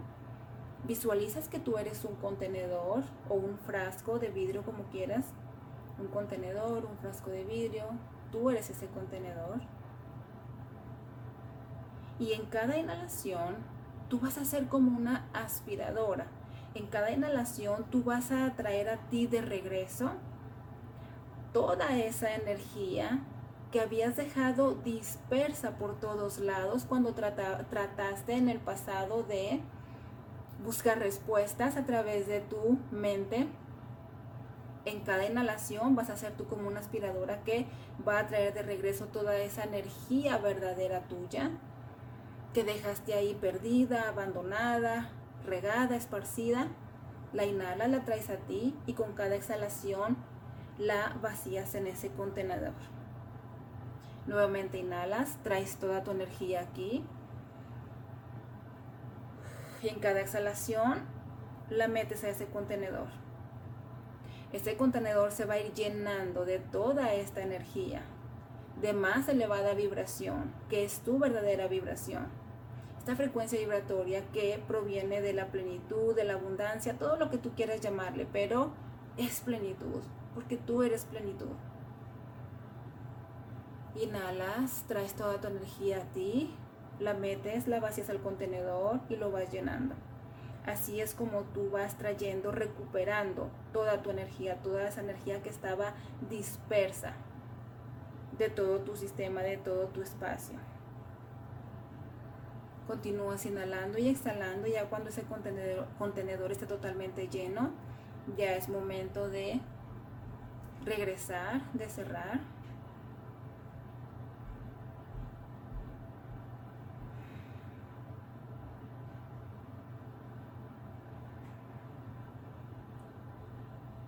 visualizas 0.85 1.49
que 1.49 1.59
tú 1.59 1.77
eres 1.77 2.05
un 2.05 2.15
contenedor 2.15 3.03
o 3.27 3.33
un 3.33 3.57
frasco 3.57 4.19
de 4.19 4.29
vidrio 4.29 4.63
como 4.63 4.83
quieras. 4.85 5.25
Un 5.99 6.07
contenedor, 6.07 6.85
un 6.85 6.97
frasco 6.99 7.31
de 7.31 7.43
vidrio, 7.43 7.83
tú 8.31 8.49
eres 8.49 8.69
ese 8.69 8.87
contenedor. 8.87 9.59
Y 12.17 12.31
en 12.31 12.45
cada 12.45 12.77
inhalación, 12.77 13.57
tú 14.09 14.19
vas 14.19 14.37
a 14.37 14.45
ser 14.45 14.67
como 14.67 14.97
una 14.97 15.27
aspiradora. 15.33 16.27
En 16.73 16.87
cada 16.87 17.11
inhalación, 17.11 17.85
tú 17.89 18.03
vas 18.03 18.31
a 18.31 18.53
traer 18.55 18.89
a 18.89 18.97
ti 19.09 19.27
de 19.27 19.41
regreso 19.41 20.11
toda 21.53 21.97
esa 21.97 22.35
energía 22.35 23.21
que 23.71 23.81
habías 23.81 24.15
dejado 24.15 24.75
dispersa 24.75 25.71
por 25.71 25.99
todos 25.99 26.39
lados 26.39 26.85
cuando 26.87 27.13
trataste 27.13 28.33
en 28.33 28.49
el 28.49 28.59
pasado 28.59 29.23
de 29.23 29.61
buscar 30.63 30.99
respuestas 30.99 31.75
a 31.75 31.85
través 31.85 32.27
de 32.27 32.41
tu 32.41 32.77
mente. 32.91 33.47
En 34.85 35.01
cada 35.01 35.25
inhalación 35.25 35.95
vas 35.95 36.09
a 36.09 36.15
ser 36.15 36.31
tú 36.33 36.45
como 36.45 36.67
una 36.67 36.79
aspiradora 36.79 37.43
que 37.43 37.65
va 38.07 38.19
a 38.19 38.27
traer 38.27 38.53
de 38.53 38.61
regreso 38.61 39.05
toda 39.05 39.35
esa 39.37 39.63
energía 39.63 40.37
verdadera 40.37 41.01
tuya 41.07 41.51
que 42.53 42.63
dejaste 42.63 43.13
ahí 43.13 43.35
perdida, 43.35 44.09
abandonada, 44.09 45.09
regada, 45.45 45.95
esparcida. 45.95 46.67
La 47.33 47.45
inhala, 47.45 47.87
la 47.87 48.05
traes 48.05 48.29
a 48.29 48.37
ti 48.37 48.75
y 48.85 48.93
con 48.93 49.13
cada 49.13 49.35
exhalación 49.35 50.17
la 50.77 51.15
vacías 51.21 51.75
en 51.75 51.87
ese 51.87 52.09
contenedor. 52.09 52.73
Nuevamente 54.27 54.77
inhalas, 54.77 55.37
traes 55.43 55.77
toda 55.77 56.03
tu 56.03 56.11
energía 56.11 56.61
aquí. 56.61 57.03
Y 59.81 59.89
en 59.89 59.99
cada 59.99 60.19
exhalación 60.19 61.05
la 61.69 61.87
metes 61.87 62.23
a 62.23 62.29
ese 62.29 62.47
contenedor. 62.47 63.07
Este 64.53 64.77
contenedor 64.77 65.31
se 65.31 65.45
va 65.45 65.55
a 65.55 65.59
ir 65.59 65.73
llenando 65.73 66.45
de 66.45 66.59
toda 66.59 67.13
esta 67.13 67.41
energía, 67.41 68.01
de 68.81 68.93
más 68.93 69.27
elevada 69.27 69.73
vibración, 69.73 70.53
que 70.69 70.83
es 70.83 70.99
tu 70.99 71.17
verdadera 71.19 71.67
vibración. 71.67 72.27
Esta 72.99 73.15
frecuencia 73.15 73.59
vibratoria 73.59 74.21
que 74.31 74.61
proviene 74.67 75.21
de 75.21 75.33
la 75.33 75.47
plenitud, 75.47 76.15
de 76.15 76.25
la 76.25 76.33
abundancia, 76.33 76.97
todo 76.97 77.17
lo 77.17 77.29
que 77.29 77.37
tú 77.37 77.51
quieras 77.55 77.81
llamarle, 77.81 78.27
pero 78.31 78.71
es 79.17 79.41
plenitud, 79.41 80.03
porque 80.35 80.57
tú 80.57 80.83
eres 80.83 81.05
plenitud. 81.05 81.55
Inhalas, 83.95 84.83
traes 84.87 85.15
toda 85.15 85.41
tu 85.41 85.47
energía 85.47 85.97
a 85.97 86.11
ti, 86.11 86.53
la 86.99 87.13
metes, 87.13 87.67
la 87.67 87.79
vacías 87.79 88.09
al 88.09 88.21
contenedor 88.21 88.99
y 89.09 89.15
lo 89.15 89.31
vas 89.31 89.51
llenando. 89.51 89.95
Así 90.65 90.99
es 90.99 91.15
como 91.15 91.43
tú 91.53 91.71
vas 91.71 91.97
trayendo, 91.97 92.51
recuperando 92.51 93.49
toda 93.71 94.03
tu 94.03 94.11
energía, 94.11 94.61
toda 94.61 94.87
esa 94.87 94.99
energía 94.99 95.41
que 95.41 95.49
estaba 95.49 95.93
dispersa 96.29 97.13
de 98.37 98.49
todo 98.49 98.79
tu 98.79 98.95
sistema, 98.95 99.41
de 99.41 99.57
todo 99.57 99.87
tu 99.87 100.01
espacio. 100.01 100.57
Continúas 102.85 103.45
inhalando 103.45 103.97
y 103.97 104.09
exhalando, 104.09 104.67
ya 104.67 104.85
cuando 104.85 105.09
ese 105.09 105.23
contenedor, 105.23 105.87
contenedor 105.97 106.51
esté 106.51 106.65
totalmente 106.65 107.27
lleno, 107.27 107.71
ya 108.37 108.55
es 108.55 108.69
momento 108.69 109.29
de 109.29 109.59
regresar, 110.85 111.69
de 111.73 111.89
cerrar. 111.89 112.39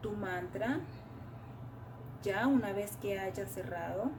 tu 0.01 0.11
mantra, 0.11 0.79
ya 2.23 2.47
una 2.47 2.73
vez 2.73 2.97
que 2.97 3.19
hayas 3.19 3.49
cerrado, 3.51 4.11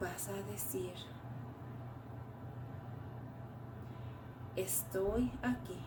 vas 0.00 0.28
a 0.28 0.34
decir, 0.50 0.94
estoy 4.56 5.30
aquí. 5.42 5.78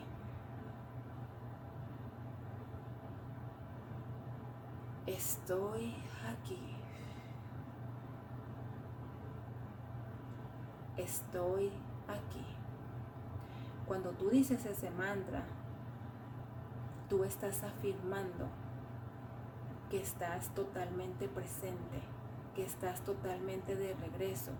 Estoy 5.07 5.93
aquí. 6.27 6.59
Estoy 10.97 11.71
aquí. 12.07 12.45
Cuando 13.85 14.09
tú 14.11 14.29
dices 14.29 14.65
ese 14.65 14.89
mantra, 14.89 15.43
tú 17.09 17.23
estás 17.23 17.63
afirmando 17.63 18.47
que 19.89 20.01
estás 20.01 20.49
totalmente 20.55 21.27
presente, 21.27 22.01
que 22.55 22.63
estás 22.65 23.01
totalmente 23.03 23.75
de 23.75 23.93
regreso, 23.93 24.51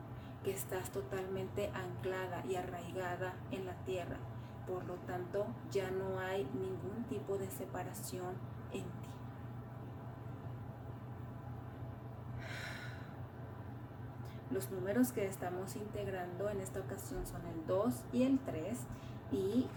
que 0.44 0.52
estás 0.52 0.92
totalmente 0.92 1.72
anclada 1.74 2.44
y 2.48 2.56
arraigada 2.56 3.34
en 3.52 3.66
la 3.66 3.74
tierra. 3.86 4.18
Por 4.68 4.86
lo 4.86 4.96
tanto, 4.96 5.46
ya 5.72 5.90
no 5.92 6.20
hay 6.20 6.44
ningún 6.54 7.06
tipo 7.10 7.38
de 7.38 7.50
separación 7.50 8.36
en 8.72 8.84
ti. 8.84 9.10
Los 14.52 14.70
números 14.70 15.12
que 15.12 15.26
estamos 15.26 15.76
integrando 15.76 16.50
en 16.50 16.62
esta 16.62 16.80
ocasión 16.80 17.26
son 17.26 17.46
el 17.48 17.66
2 17.66 17.94
y 18.14 18.24
el 18.24 18.40
3 18.40 18.78
y 19.32 19.68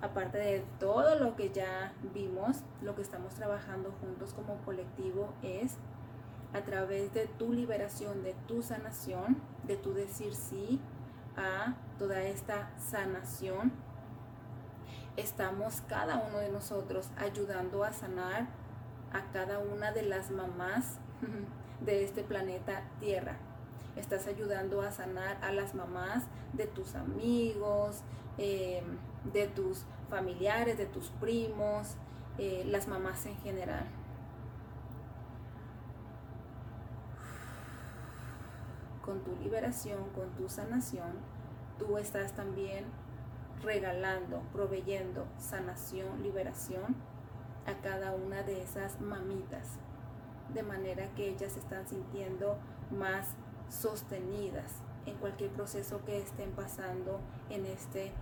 aparte 0.00 0.38
de 0.38 0.64
todo 0.78 1.18
lo 1.18 1.36
que 1.36 1.50
ya 1.50 1.92
vimos, 2.14 2.58
lo 2.80 2.94
que 2.94 3.02
estamos 3.02 3.34
trabajando 3.34 3.92
juntos 4.00 4.32
como 4.34 4.56
colectivo 4.64 5.32
es 5.42 5.76
a 6.52 6.62
través 6.62 7.12
de 7.12 7.26
tu 7.26 7.52
liberación, 7.52 8.22
de 8.22 8.34
tu 8.48 8.62
sanación, 8.62 9.36
de 9.64 9.76
tu 9.76 9.92
decir 9.92 10.34
sí 10.34 10.80
a 11.36 11.74
toda 11.98 12.22
esta 12.22 12.70
sanación. 12.78 13.72
Estamos 15.16 15.82
cada 15.82 16.16
uno 16.18 16.38
de 16.38 16.50
nosotros 16.50 17.10
ayudando 17.18 17.84
a 17.84 17.92
sanar 17.92 18.48
a 19.12 19.30
cada 19.32 19.58
una 19.58 19.92
de 19.92 20.02
las 20.02 20.30
mamás 20.30 20.98
de 21.84 22.04
este 22.04 22.22
planeta 22.22 22.82
Tierra. 23.00 23.36
Estás 23.96 24.26
ayudando 24.26 24.82
a 24.82 24.92
sanar 24.92 25.36
a 25.42 25.52
las 25.52 25.74
mamás 25.74 26.24
de 26.52 26.66
tus 26.66 26.94
amigos, 26.94 28.02
eh, 28.38 28.82
de 29.24 29.46
tus 29.46 29.84
familiares, 30.08 30.78
de 30.78 30.86
tus 30.86 31.08
primos, 31.20 31.96
eh, 32.38 32.64
las 32.66 32.88
mamás 32.88 33.26
en 33.26 33.36
general. 33.38 33.86
Con 39.04 39.20
tu 39.24 39.36
liberación, 39.36 40.10
con 40.14 40.30
tu 40.36 40.48
sanación, 40.48 41.12
tú 41.78 41.98
estás 41.98 42.34
también 42.34 42.84
regalando, 43.62 44.42
proveyendo 44.52 45.26
sanación, 45.38 46.22
liberación 46.22 46.96
a 47.66 47.74
cada 47.82 48.14
una 48.14 48.42
de 48.42 48.62
esas 48.62 49.00
mamitas, 49.00 49.78
de 50.54 50.62
manera 50.62 51.12
que 51.14 51.28
ellas 51.28 51.56
están 51.56 51.86
sintiendo 51.86 52.56
más 52.90 53.34
sostenidas 53.68 54.82
en 55.06 55.16
cualquier 55.16 55.50
proceso 55.50 56.04
que 56.04 56.20
estén 56.20 56.50
pasando 56.52 57.20
en 57.48 57.66
este. 57.66 58.12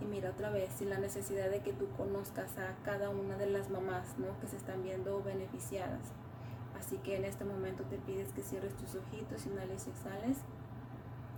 Y 0.00 0.04
mira 0.06 0.30
otra 0.30 0.50
vez, 0.50 0.72
sin 0.72 0.90
la 0.90 0.98
necesidad 0.98 1.50
de 1.50 1.60
que 1.60 1.72
tú 1.72 1.88
conozcas 1.96 2.58
a 2.58 2.74
cada 2.84 3.10
una 3.10 3.36
de 3.36 3.46
las 3.46 3.70
mamás 3.70 4.18
¿no? 4.18 4.38
que 4.40 4.46
se 4.46 4.56
están 4.56 4.82
viendo 4.82 5.22
beneficiadas. 5.22 6.12
Así 6.78 6.98
que 6.98 7.16
en 7.16 7.24
este 7.24 7.44
momento 7.44 7.84
te 7.84 7.98
pides 7.98 8.32
que 8.32 8.42
cierres 8.42 8.76
tus 8.76 8.94
ojitos, 8.96 9.46
inhales 9.46 9.86
y 9.86 9.90
exhales. 9.90 10.38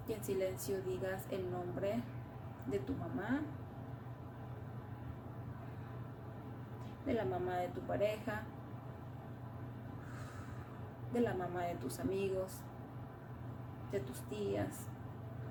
Y 0.09 0.13
en 0.13 0.25
silencio 0.25 0.81
digas 0.83 1.27
el 1.31 1.51
nombre 1.51 2.03
de 2.67 2.79
tu 2.79 2.95
mamá, 2.95 3.43
de 7.05 7.15
la 7.15 7.25
mamá 7.25 7.57
de 7.57 7.69
tu 7.69 7.81
pareja, 7.83 8.43
de 11.13 11.21
la 11.21 11.35
mamá 11.35 11.63
de 11.65 11.77
tus 11.77 12.01
amigos, 12.01 12.61
de 13.93 14.01
tus 14.01 14.21
tías, 14.23 14.87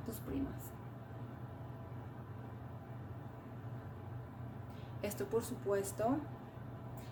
tus 0.05 0.17
primas. 0.17 0.53
Esto 5.01 5.25
por 5.25 5.43
supuesto, 5.43 6.17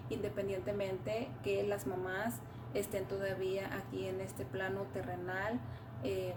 independientemente 0.09 1.29
que 1.43 1.63
las 1.63 1.85
mamás 1.85 2.39
estén 2.73 3.05
todavía 3.05 3.75
aquí 3.75 4.07
en 4.07 4.19
este 4.19 4.45
plano 4.45 4.83
terrenal, 4.93 5.59
em, 6.03 6.33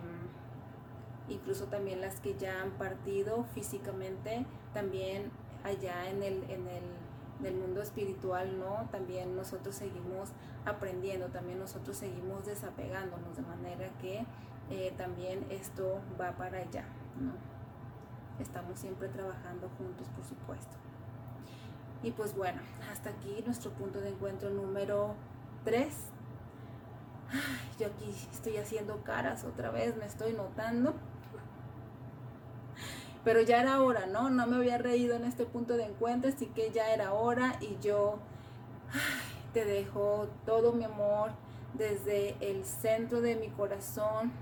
incluso 1.29 1.67
también 1.67 2.01
las 2.01 2.21
que 2.21 2.37
ya 2.37 2.63
han 2.63 2.73
partido 2.73 3.45
físicamente, 3.55 4.45
también 4.75 5.31
allá 5.65 6.09
en 6.11 6.23
el, 6.23 6.43
en 6.51 6.69
el 6.69 6.85
del 7.41 7.55
mundo 7.55 7.83
espiritual, 7.83 8.59
¿no? 8.59 8.89
También 8.91 9.37
nosotros 9.37 9.75
seguimos 9.75 10.31
aprendiendo, 10.65 11.29
también 11.29 11.59
nosotros 11.59 11.97
seguimos 11.97 12.47
desapegándonos, 12.47 13.37
de 13.37 13.43
manera 13.43 13.89
que 14.01 14.25
eh, 14.71 14.93
también 14.97 15.47
esto 15.51 16.01
va 16.21 16.33
para 16.33 16.59
allá, 16.59 16.85
¿no? 17.21 17.33
Estamos 18.43 18.79
siempre 18.79 19.09
trabajando 19.09 19.71
juntos, 19.79 20.09
por 20.09 20.25
supuesto. 20.25 20.77
Y 22.03 22.11
pues 22.13 22.35
bueno, 22.37 22.61
hasta 22.91 23.11
aquí 23.11 23.43
nuestro 23.45 23.71
punto 23.73 24.01
de 24.01 24.11
encuentro 24.11 24.51
número 24.51 25.15
3. 25.65 25.95
yo 27.79 27.87
aquí 27.87 28.15
estoy 28.33 28.57
haciendo 28.59 29.03
caras 29.03 29.45
otra 29.45 29.71
vez, 29.71 29.97
me 29.97 30.07
estoy 30.07 30.33
notando. 30.33 30.95
Pero 33.25 33.41
ya 33.41 33.61
era 33.61 33.83
hora, 33.83 34.07
¿no? 34.07 34.31
No 34.31 34.47
me 34.47 34.57
había 34.57 34.79
reído 34.79 35.17
en 35.17 35.25
este 35.25 35.47
punto 35.47 35.77
de 35.77 35.85
encuentro, 35.85 36.31
así 36.31 36.47
que 36.47 36.71
ya 36.71 36.93
era 36.93 37.13
hora 37.13 37.57
y 37.61 37.77
yo 37.81 38.19
te 39.53 39.65
dejo 39.65 40.29
todo 40.45 40.73
mi 40.73 40.85
amor 40.85 41.31
desde 41.75 42.37
el 42.41 42.65
centro 42.65 43.21
de 43.21 43.37
mi 43.37 43.49
corazón. 43.49 44.33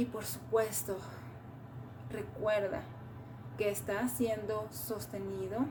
Y 0.00 0.06
por 0.06 0.24
supuesto, 0.24 0.96
recuerda 2.08 2.80
que 3.58 3.68
estás 3.68 4.10
siendo 4.12 4.66
sostenido 4.70 5.66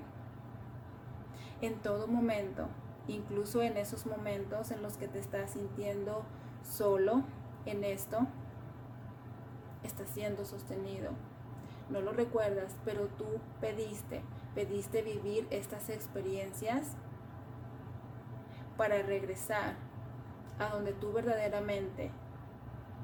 en 1.62 1.80
todo 1.80 2.06
momento, 2.06 2.68
incluso 3.08 3.64
en 3.64 3.76
esos 3.76 4.06
momentos 4.06 4.70
en 4.70 4.84
los 4.84 4.98
que 4.98 5.08
te 5.08 5.18
estás 5.18 5.54
sintiendo 5.54 6.22
solo 6.62 7.24
en 7.66 7.84
esto, 7.84 8.28
estás 9.82 10.12
siendo 10.12 10.46
sostenido. 10.46 11.10
No 11.90 12.00
lo 12.00 12.12
recuerdas, 12.12 12.76
pero 12.86 13.08
tú 13.08 13.26
pediste, 13.60 14.22
pediste 14.54 15.02
vivir 15.02 15.48
estas 15.50 15.90
experiencias 15.90 16.90
para 18.78 19.02
regresar 19.02 19.74
a 20.60 20.68
donde 20.68 20.94
tú 20.94 21.14
verdaderamente 21.14 22.12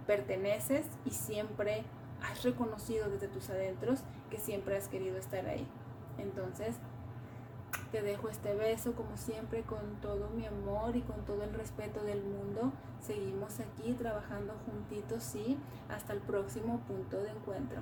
perteneces 0.07 0.85
y 1.05 1.11
siempre 1.11 1.83
has 2.21 2.43
reconocido 2.43 3.09
desde 3.09 3.27
tus 3.27 3.49
adentros 3.49 3.99
que 4.29 4.37
siempre 4.37 4.77
has 4.77 4.87
querido 4.87 5.17
estar 5.17 5.45
ahí. 5.47 5.67
Entonces, 6.17 6.75
te 7.91 8.01
dejo 8.01 8.29
este 8.29 8.53
beso 8.55 8.93
como 8.93 9.17
siempre 9.17 9.63
con 9.63 10.01
todo 10.01 10.29
mi 10.29 10.45
amor 10.45 10.95
y 10.95 11.01
con 11.01 11.23
todo 11.25 11.43
el 11.43 11.53
respeto 11.53 12.03
del 12.03 12.23
mundo. 12.23 12.71
Seguimos 12.99 13.59
aquí 13.59 13.93
trabajando 13.93 14.53
juntitos, 14.65 15.23
sí. 15.23 15.57
Hasta 15.89 16.13
el 16.13 16.19
próximo 16.19 16.79
punto 16.87 17.17
de 17.17 17.29
encuentro. 17.29 17.81